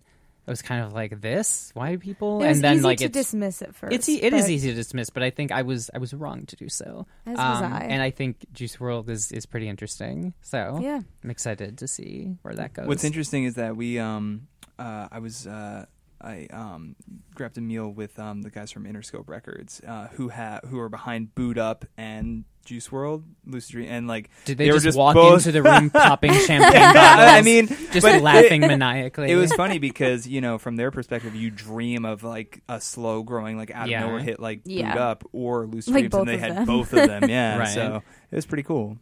it 0.47 0.51
was 0.51 0.63
kind 0.63 0.85
of 0.85 0.93
like 0.93 1.21
this. 1.21 1.73
Why 1.75 1.91
do 1.91 1.99
people? 1.99 2.41
it 2.41 2.47
was 2.47 2.57
and 2.59 2.65
then 2.65 2.75
easy 2.77 2.85
like 2.85 2.99
to 2.99 3.05
it's 3.07 3.13
dismiss 3.15 3.63
at 3.63 3.75
first. 3.75 3.93
it's 3.93 4.09
e- 4.09 4.23
it 4.23 4.33
is 4.33 4.49
easy 4.49 4.69
to 4.69 4.75
dismiss, 4.77 5.11
but 5.11 5.25
I 5.25 5.31
think 5.31 5.51
I 5.51 5.63
was 5.63 5.91
I 5.93 5.99
was 5.99 6.15
wrong 6.15 6.47
to 6.47 6.55
do 6.55 6.69
so. 6.69 7.05
Um, 7.27 7.35
was 7.35 7.63
I. 7.63 7.87
And 7.91 8.01
I 8.01 8.11
think 8.11 8.45
Juice 8.53 8.77
WRLD 8.77 9.09
is 9.09 9.33
is 9.33 9.45
pretty 9.45 9.69
interesting. 9.69 10.35
So 10.43 10.79
Yeah. 10.81 11.01
I'm 11.25 11.31
excited 11.31 11.79
to 11.79 11.89
see 11.89 12.37
where 12.43 12.55
that 12.55 12.75
goes. 12.75 12.87
What's 12.87 13.03
interesting 13.03 13.43
is 13.43 13.55
that 13.57 13.75
we, 13.77 13.99
um, 13.99 14.47
uh, 14.79 15.09
I 15.11 15.19
was, 15.19 15.49
uh, 15.49 15.87
I 16.21 16.47
um, 16.51 16.97
grabbed 17.35 17.59
a 17.59 17.61
meal 17.61 17.89
with 17.91 18.19
um, 18.19 18.43
the 18.43 18.51
guys 18.51 18.71
from 18.73 18.85
Interscope 18.85 19.29
Records, 19.29 19.81
uh, 19.87 20.09
who 20.15 20.29
ha- 20.31 20.61
who 20.67 20.79
are 20.81 20.89
behind 20.89 21.35
Boo'd 21.35 21.59
Up 21.59 21.85
and 21.99 22.45
Juice 22.65 22.89
WRLD, 22.89 23.23
Lucid 23.47 23.71
Dream, 23.73 23.89
and 23.91 24.09
like 24.09 24.31
Did 24.47 24.59
they, 24.59 24.71
were 24.73 24.81
just, 24.81 24.97
walk 24.99 25.15
both- 25.15 25.41
into 25.47 25.53
the 25.53 25.63
room 25.63 25.91
popping 25.95 26.33
champagne 26.33 26.73
bottles? 26.95 27.29
I 27.29 27.43
mean, 27.43 27.69
just 27.69 28.01
but 28.03 28.23
laughing 28.23 28.63
it- 28.63 28.67
maniacally. 28.79 29.31
It 29.31 29.37
was 29.37 29.53
funny 29.53 29.79
because 29.79 30.27
you 30.27 30.41
know, 30.41 30.59
from 30.59 30.77
their 30.77 30.91
perspective, 30.91 31.35
you 31.37 31.51
dream 31.51 32.05
of 32.05 32.25
like 32.25 32.63
a 32.69 32.81
slow 32.81 33.23
growing, 33.23 33.57
like 33.59 33.71
out 33.71 33.89
Yeah. 33.89 34.03
of 34.03 34.07
nowhere 34.09 34.23
hit, 34.23 34.41
like 34.41 34.63
Yeah. 34.65 34.95
Boo'd 34.95 35.01
Up 35.01 35.25
or 35.33 35.67
Lucid 35.67 35.95
Like 35.95 36.11
Dreams, 36.11 36.15
and 36.15 36.29
they 36.29 36.39
had 36.39 36.57
them. 36.57 36.65
both 36.67 36.93
of 36.93 37.09
them. 37.09 37.29
Yeah, 37.29 37.59
Right. 37.59 37.69
so 37.69 38.03
it 38.31 38.35
was 38.37 38.47
pretty 38.47 38.63
cool. 38.65 38.97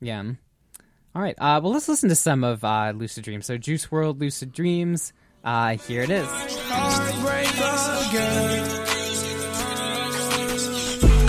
Yeah. 0.00 0.22
All 1.14 1.22
right. 1.22 1.34
Uh, 1.38 1.60
well, 1.62 1.72
let's 1.72 1.88
listen 1.88 2.08
to 2.10 2.14
some 2.14 2.44
of 2.44 2.62
uh, 2.64 2.92
Lucid 2.94 3.24
Dreams. 3.24 3.46
So, 3.46 3.56
Juice 3.56 3.86
WRLD, 3.86 4.20
Lucid 4.20 4.52
Dreams. 4.52 5.12
Uh, 5.46 5.76
here 5.86 6.02
it 6.02 6.10
is. 6.10 6.26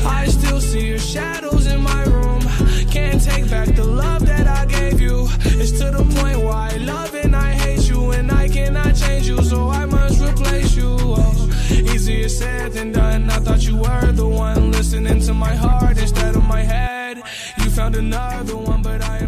I 0.04 0.26
still 0.28 0.60
see 0.60 0.88
your 0.88 0.98
shadows 0.98 1.68
in 1.68 1.84
my 1.84 2.04
room. 2.06 2.42
Can't 2.90 3.24
take 3.24 3.48
back 3.48 3.76
the 3.76 3.84
love 3.84 4.26
that 4.26 4.48
I 4.48 4.66
gave 4.66 5.00
you. 5.00 5.28
It's 5.62 5.74
to 5.74 5.92
the 5.92 6.04
point 6.20 6.38
I 6.52 6.78
love 6.78 7.14
and 7.14 7.36
I 7.36 7.52
hate 7.54 7.88
you, 7.88 8.10
and 8.10 8.32
I 8.32 8.50
cannot 8.50 8.96
change 8.96 9.28
you, 9.28 9.40
so 9.44 9.70
I 9.70 9.86
must 9.86 10.20
replace 10.20 10.76
you. 10.76 10.98
Oh, 11.00 11.50
easier 11.70 12.28
said 12.28 12.72
than 12.72 12.94
done. 12.94 13.30
I 13.30 13.38
thought 13.38 13.62
you 13.68 13.78
were 13.78 14.12
the 14.14 14.28
one 14.28 14.72
listening 14.72 15.22
to 15.28 15.36
my 15.36 15.54
heart 15.54 16.00
instead 16.00 16.36
of 16.36 16.44
my 16.44 16.64
head. 16.64 17.22
You 17.60 17.70
found 17.70 17.96
another 17.96 18.58
one, 18.58 18.82
but 18.82 19.04
I 19.04 19.27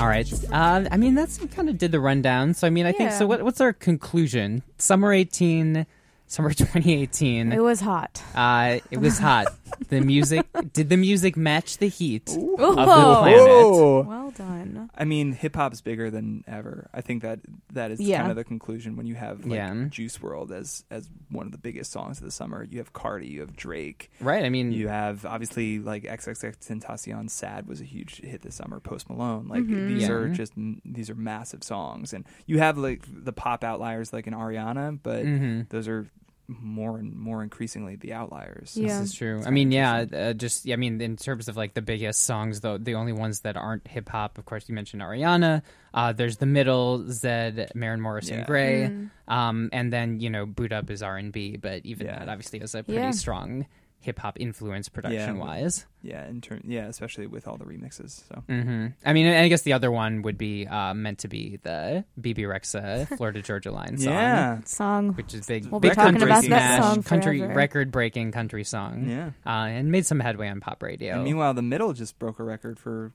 All 0.00 0.06
right. 0.06 0.32
Uh, 0.52 0.84
I 0.92 0.96
mean, 0.96 1.14
that's 1.14 1.38
kind 1.54 1.68
of 1.68 1.76
did 1.76 1.90
the 1.90 1.98
rundown. 2.00 2.54
So, 2.54 2.66
I 2.66 2.70
mean, 2.70 2.86
I 2.86 2.92
think 2.92 3.10
Yeah. 3.10 3.18
so. 3.18 3.26
What, 3.26 3.42
what's 3.42 3.60
our 3.60 3.72
conclusion? 3.72 4.62
Summer 4.78 5.12
18 5.12 5.86
summer 6.28 6.50
2018. 6.54 7.52
It 7.52 7.60
was 7.60 7.80
hot. 7.80 8.22
Uh, 8.34 8.78
it 8.92 8.98
was 8.98 9.18
hot. 9.18 9.46
the 9.88 10.00
music 10.00 10.46
did 10.72 10.88
the 10.88 10.96
music 10.96 11.36
match 11.36 11.78
the 11.78 11.88
heat 11.88 12.28
of 12.30 12.36
Little 12.36 12.74
Whoa. 12.76 12.84
Planet? 13.22 13.38
Whoa. 13.40 14.00
Well 14.02 14.30
done. 14.32 14.90
I 14.96 15.04
mean, 15.04 15.32
hip 15.32 15.56
hop's 15.56 15.80
bigger 15.80 16.10
than 16.10 16.44
ever. 16.46 16.90
I 16.92 17.00
think 17.00 17.22
that 17.22 17.40
that 17.72 17.90
is 17.90 18.00
Yeah. 18.00 18.18
kind 18.18 18.30
of 18.30 18.36
the 18.36 18.44
conclusion 18.44 18.96
when 18.96 19.06
you 19.06 19.14
have 19.14 19.40
like, 19.44 19.56
Yeah. 19.56 19.84
Juice 19.88 20.16
WRLD 20.18 20.52
as 20.52 20.84
as 20.90 21.08
one 21.30 21.46
of 21.46 21.52
the 21.52 21.58
biggest 21.58 21.90
songs 21.92 22.18
of 22.18 22.24
the 22.24 22.30
summer. 22.30 22.66
You 22.70 22.78
have 22.78 22.92
Cardi, 22.92 23.26
you 23.28 23.40
have 23.40 23.56
Drake, 23.56 24.10
Right. 24.20 24.44
I 24.44 24.48
mean, 24.48 24.72
you 24.72 24.88
have 24.88 25.24
obviously 25.24 25.78
like 25.78 26.04
XXX 26.04 26.56
Tentacion. 26.66 27.30
Sad 27.30 27.66
was 27.66 27.80
a 27.80 27.84
huge 27.84 28.20
hit 28.20 28.42
this 28.42 28.54
summer. 28.56 28.80
Post 28.80 29.08
Malone, 29.08 29.48
like 29.48 29.62
Mm-hmm. 29.62 29.88
these 29.88 30.02
Yeah. 30.02 30.10
are 30.12 30.28
just 30.28 30.52
these 30.84 31.10
are 31.10 31.14
massive 31.14 31.62
songs, 31.64 32.12
and 32.12 32.24
you 32.46 32.58
have 32.58 32.78
like 32.78 33.02
the 33.06 33.32
pop 33.32 33.64
outliers 33.64 34.12
like 34.12 34.26
an 34.26 34.34
Ariana, 34.34 34.98
but 35.02 35.24
Mm-hmm. 35.24 35.62
those 35.70 35.88
are 35.88 36.06
more 36.48 36.96
and 36.98 37.14
more 37.14 37.42
increasingly 37.42 37.96
the 37.96 38.14
outliers. 38.14 38.74
Yeah. 38.74 38.86
This 39.00 39.10
is 39.10 39.14
true. 39.14 39.42
I 39.44 39.50
mean, 39.50 39.70
yeah, 39.70 40.06
uh, 40.12 40.32
just 40.32 40.64
yeah, 40.64 40.72
I 40.72 40.76
mean, 40.76 40.98
in 41.00 41.16
terms 41.16 41.48
of 41.48 41.56
like 41.58 41.74
the 41.74 41.82
biggest 41.82 42.22
songs, 42.22 42.60
though, 42.62 42.78
the 42.78 42.94
only 42.94 43.12
ones 43.12 43.40
that 43.40 43.56
aren't 43.58 43.86
hip 43.86 44.08
hop, 44.08 44.38
of 44.38 44.46
course, 44.46 44.64
you 44.68 44.74
mentioned 44.74 45.02
Ariana. 45.02 45.60
Uh, 45.92 46.12
there's 46.12 46.38
the 46.38 46.46
middle, 46.46 47.00
Zedd, 47.00 47.74
Maren 47.74 48.00
Morrison, 48.00 48.38
Yeah. 48.38 48.44
Grey, 48.46 48.88
Mm. 48.90 49.10
um, 49.32 49.68
and 49.72 49.92
then 49.92 50.20
you 50.20 50.30
know, 50.30 50.46
Boo'd 50.46 50.72
Up 50.72 50.90
is 50.90 51.02
R 51.02 51.18
and 51.18 51.32
B, 51.32 51.56
but 51.58 51.84
even 51.84 52.06
Yeah. 52.06 52.18
that 52.20 52.28
obviously 52.30 52.60
has 52.60 52.74
a 52.74 52.82
pretty 52.82 53.00
Yeah. 53.00 53.10
strong 53.10 53.66
hip 54.00 54.18
hop 54.20 54.38
influence 54.40 54.88
production 54.88 55.38
wise. 55.38 55.84
Yeah, 56.02 56.26
in 56.28 56.40
turn, 56.40 56.62
yeah, 56.66 56.86
especially 56.86 57.26
with 57.26 57.48
all 57.48 57.56
the 57.58 57.64
remixes. 57.64 58.22
So 58.28 58.42
hmm 58.48 58.86
I 59.04 59.12
mean, 59.12 59.26
I 59.26 59.48
guess 59.48 59.62
the 59.62 59.72
other 59.72 59.90
one 59.90 60.22
would 60.22 60.38
be 60.38 60.66
uh, 60.66 60.94
meant 60.94 61.18
to 61.20 61.28
be 61.28 61.58
the 61.62 62.04
Bebe 62.20 62.42
Rexha 62.42 63.08
Florida 63.16 63.42
Georgia 63.42 63.72
Line 63.72 63.98
song. 63.98 64.12
yeah, 64.12 64.60
Song. 64.64 65.14
Which 65.14 65.34
is 65.34 65.46
big, 65.46 65.66
We'll 65.66 65.80
big 65.80 65.94
talking 65.94 66.12
country 66.12 66.30
about 66.30 66.44
smash, 66.44 66.78
that 66.80 66.82
song 66.82 67.02
country 67.02 67.40
record-breaking 67.42 68.30
country 68.32 68.62
song. 68.64 69.08
Yeah. 69.08 69.30
uh, 69.44 69.66
and 69.66 69.90
made 69.90 70.06
some 70.06 70.20
headway 70.20 70.48
on 70.48 70.60
pop 70.60 70.82
radio. 70.82 71.16
And 71.16 71.24
meanwhile, 71.24 71.52
the 71.54 71.62
middle 71.62 71.92
just 71.92 72.18
broke 72.20 72.38
a 72.38 72.44
record 72.44 72.78
for 72.78 73.12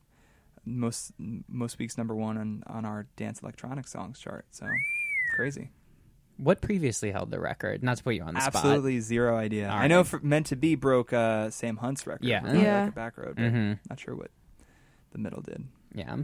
most 0.65 1.11
most 1.47 1.77
weeks 1.79 1.97
number 1.97 2.15
one 2.15 2.37
on 2.37 2.63
on 2.67 2.85
our 2.85 3.05
dance 3.15 3.41
electronic 3.41 3.87
songs 3.87 4.19
chart. 4.19 4.45
So 4.51 4.65
crazy. 5.35 5.71
What 6.37 6.61
previously 6.61 7.11
held 7.11 7.31
the 7.31 7.39
record? 7.39 7.83
Not 7.83 7.97
to 7.97 8.03
put 8.03 8.15
you 8.15 8.23
on 8.23 8.33
the 8.33 8.41
spot. 8.41 8.55
Absolutely 8.55 8.99
zero 8.99 9.37
idea. 9.37 9.69
All 9.69 9.77
I 9.77 9.87
know 9.87 9.97
right. 9.97 10.07
for, 10.07 10.19
meant 10.21 10.47
to 10.47 10.55
be 10.55 10.75
broke 10.75 11.13
uh, 11.13 11.49
Sam 11.51 11.77
Hunt's 11.77 12.05
record. 12.07 12.25
Yeah. 12.25 12.41
for 12.41 12.55
Yeah. 12.55 12.81
Like 12.81 12.89
a 12.89 12.95
back 12.95 13.17
road. 13.17 13.35
But 13.35 13.43
Mhm. 13.43 13.79
Not 13.89 13.99
sure 13.99 14.15
what 14.15 14.31
the 15.11 15.19
middle 15.19 15.41
did. 15.41 15.63
Yeah. 15.93 16.17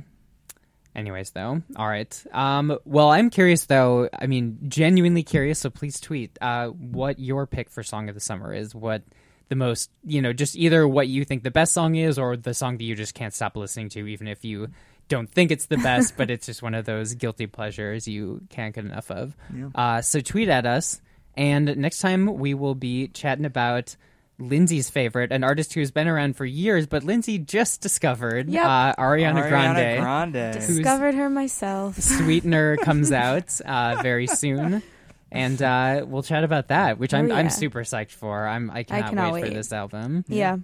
Anyways, 0.95 1.30
though, 1.32 1.62
all 1.76 1.88
right. 1.88 2.26
Um, 2.34 2.78
well, 2.84 3.12
I'm 3.12 3.30
curious, 3.30 3.66
though. 3.66 4.10
I 4.18 4.26
mean, 4.26 4.57
genuinely 4.68 5.22
curious. 5.22 5.60
So 5.60 5.70
please 5.70 5.99
tweet 5.99 6.38
uh, 6.41 6.68
what 6.70 7.20
your 7.20 7.45
pick 7.45 7.70
for 7.70 7.84
song 7.84 8.10
of 8.10 8.16
the 8.16 8.22
summer 8.22 8.51
is. 8.53 8.74
What 8.74 9.03
the 9.49 9.55
most, 9.55 9.91
you 10.03 10.22
know, 10.22 10.34
just 10.34 10.55
either 10.55 10.88
what 10.88 11.07
you 11.07 11.24
think 11.26 11.43
the 11.43 11.51
best 11.51 11.74
song 11.74 11.95
is, 11.95 12.18
or 12.18 12.36
the 12.36 12.55
song 12.55 12.78
that 12.80 12.84
you 12.84 12.95
just 12.95 13.14
can't 13.14 13.34
stop 13.34 13.55
listening 13.55 13.89
to, 13.89 14.07
even 14.07 14.28
if 14.28 14.43
you 14.43 14.70
don't 15.10 15.30
think 15.30 15.51
it's 15.51 15.66
the 15.66 15.78
best, 15.78 16.16
but 16.16 16.32
it's 16.32 16.45
just 16.45 16.62
one 16.62 16.74
of 16.74 16.86
those 16.86 17.14
guilty 17.16 17.45
pleasures 17.47 18.07
you 18.07 18.41
can't 18.49 18.74
get 18.74 18.86
enough 18.86 19.12
of. 19.12 19.36
Uh, 19.76 20.01
so 20.01 20.22
tweet 20.22 20.47
at 20.49 20.66
us, 20.66 21.01
and 21.36 21.76
next 21.78 21.99
time 21.99 22.26
we 22.38 22.53
will 22.53 22.76
be 22.76 23.10
chatting 23.10 23.45
about. 23.45 23.95
Lindsay's 24.41 24.89
favorite, 24.89 25.34
an 25.34 25.43
artist 25.43 25.74
who's 25.74 25.91
been 25.91 26.07
around 26.07 26.38
for 26.38 26.45
years, 26.45 26.88
but 26.88 27.03
Lindsay 27.03 27.38
just 27.38 27.82
discovered 27.82 28.47
Yep. 28.49 28.64
uh, 28.66 28.95
Ariana, 28.95 29.49
Grande. 29.49 29.99
Grande. 30.01 30.53
Discovered 30.53 31.14
her 31.16 31.30
myself. 31.30 31.97
Sweetener 31.99 32.78
comes 32.82 33.12
out 33.12 33.60
uh, 33.66 33.99
very 34.01 34.28
soon, 34.28 34.82
and 35.30 35.62
uh, 35.62 36.05
we'll 36.07 36.24
chat 36.24 36.45
about 36.45 36.70
that, 36.70 36.97
which 36.97 37.14
I'm 37.14 37.30
Oh, 37.30 37.36
I'm 37.36 37.49
super 37.49 37.82
psyched 37.82 38.12
for. 38.14 38.47
I'm 38.47 38.72
I 38.72 38.84
cannot, 38.84 39.10
cannot 39.10 39.34
wait, 39.34 39.43
for 39.47 39.53
this 39.53 39.74
album. 39.74 40.24
yeah. 40.30 40.55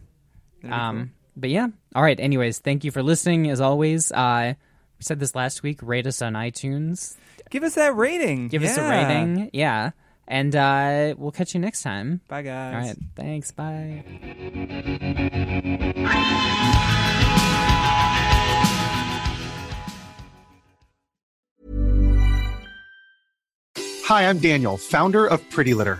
Um, 0.64 1.12
but 1.36 1.50
yeah, 1.50 1.68
all 1.94 2.04
right. 2.04 2.20
Anyways, 2.20 2.60
thank 2.60 2.84
you 2.84 2.92
for 2.92 3.04
listening. 3.04 3.50
As 3.50 3.62
always, 3.62 4.12
uh, 4.12 4.54
we 4.98 5.04
said 5.04 5.20
this 5.20 5.36
last 5.36 5.64
week. 5.64 5.80
Rate 5.82 6.08
us 6.08 6.22
on 6.22 6.34
iTunes. 6.34 7.16
Give 7.50 7.64
us 7.64 7.76
that 7.76 7.96
rating. 7.96 8.48
Give 8.48 8.64
us 8.64 8.78
a 8.78 8.82
Yeah. 8.82 9.08
rating. 9.08 9.50
Yeah, 9.54 9.92
and 10.28 10.56
uh, 10.56 11.16
we'll 11.18 11.32
catch 11.32 11.54
you 11.54 11.60
next 11.60 11.82
time. 11.84 12.22
Bye, 12.28 12.42
guys. 12.44 12.74
All 12.74 12.82
right. 12.82 12.98
Thanks. 13.16 13.52
Bye. 13.52 14.04
Hi, 24.06 24.30
I'm 24.30 24.38
Daniel, 24.40 24.78
founder 24.78 25.26
of 25.26 25.48
Pretty 25.50 25.74
Litter. 25.74 26.00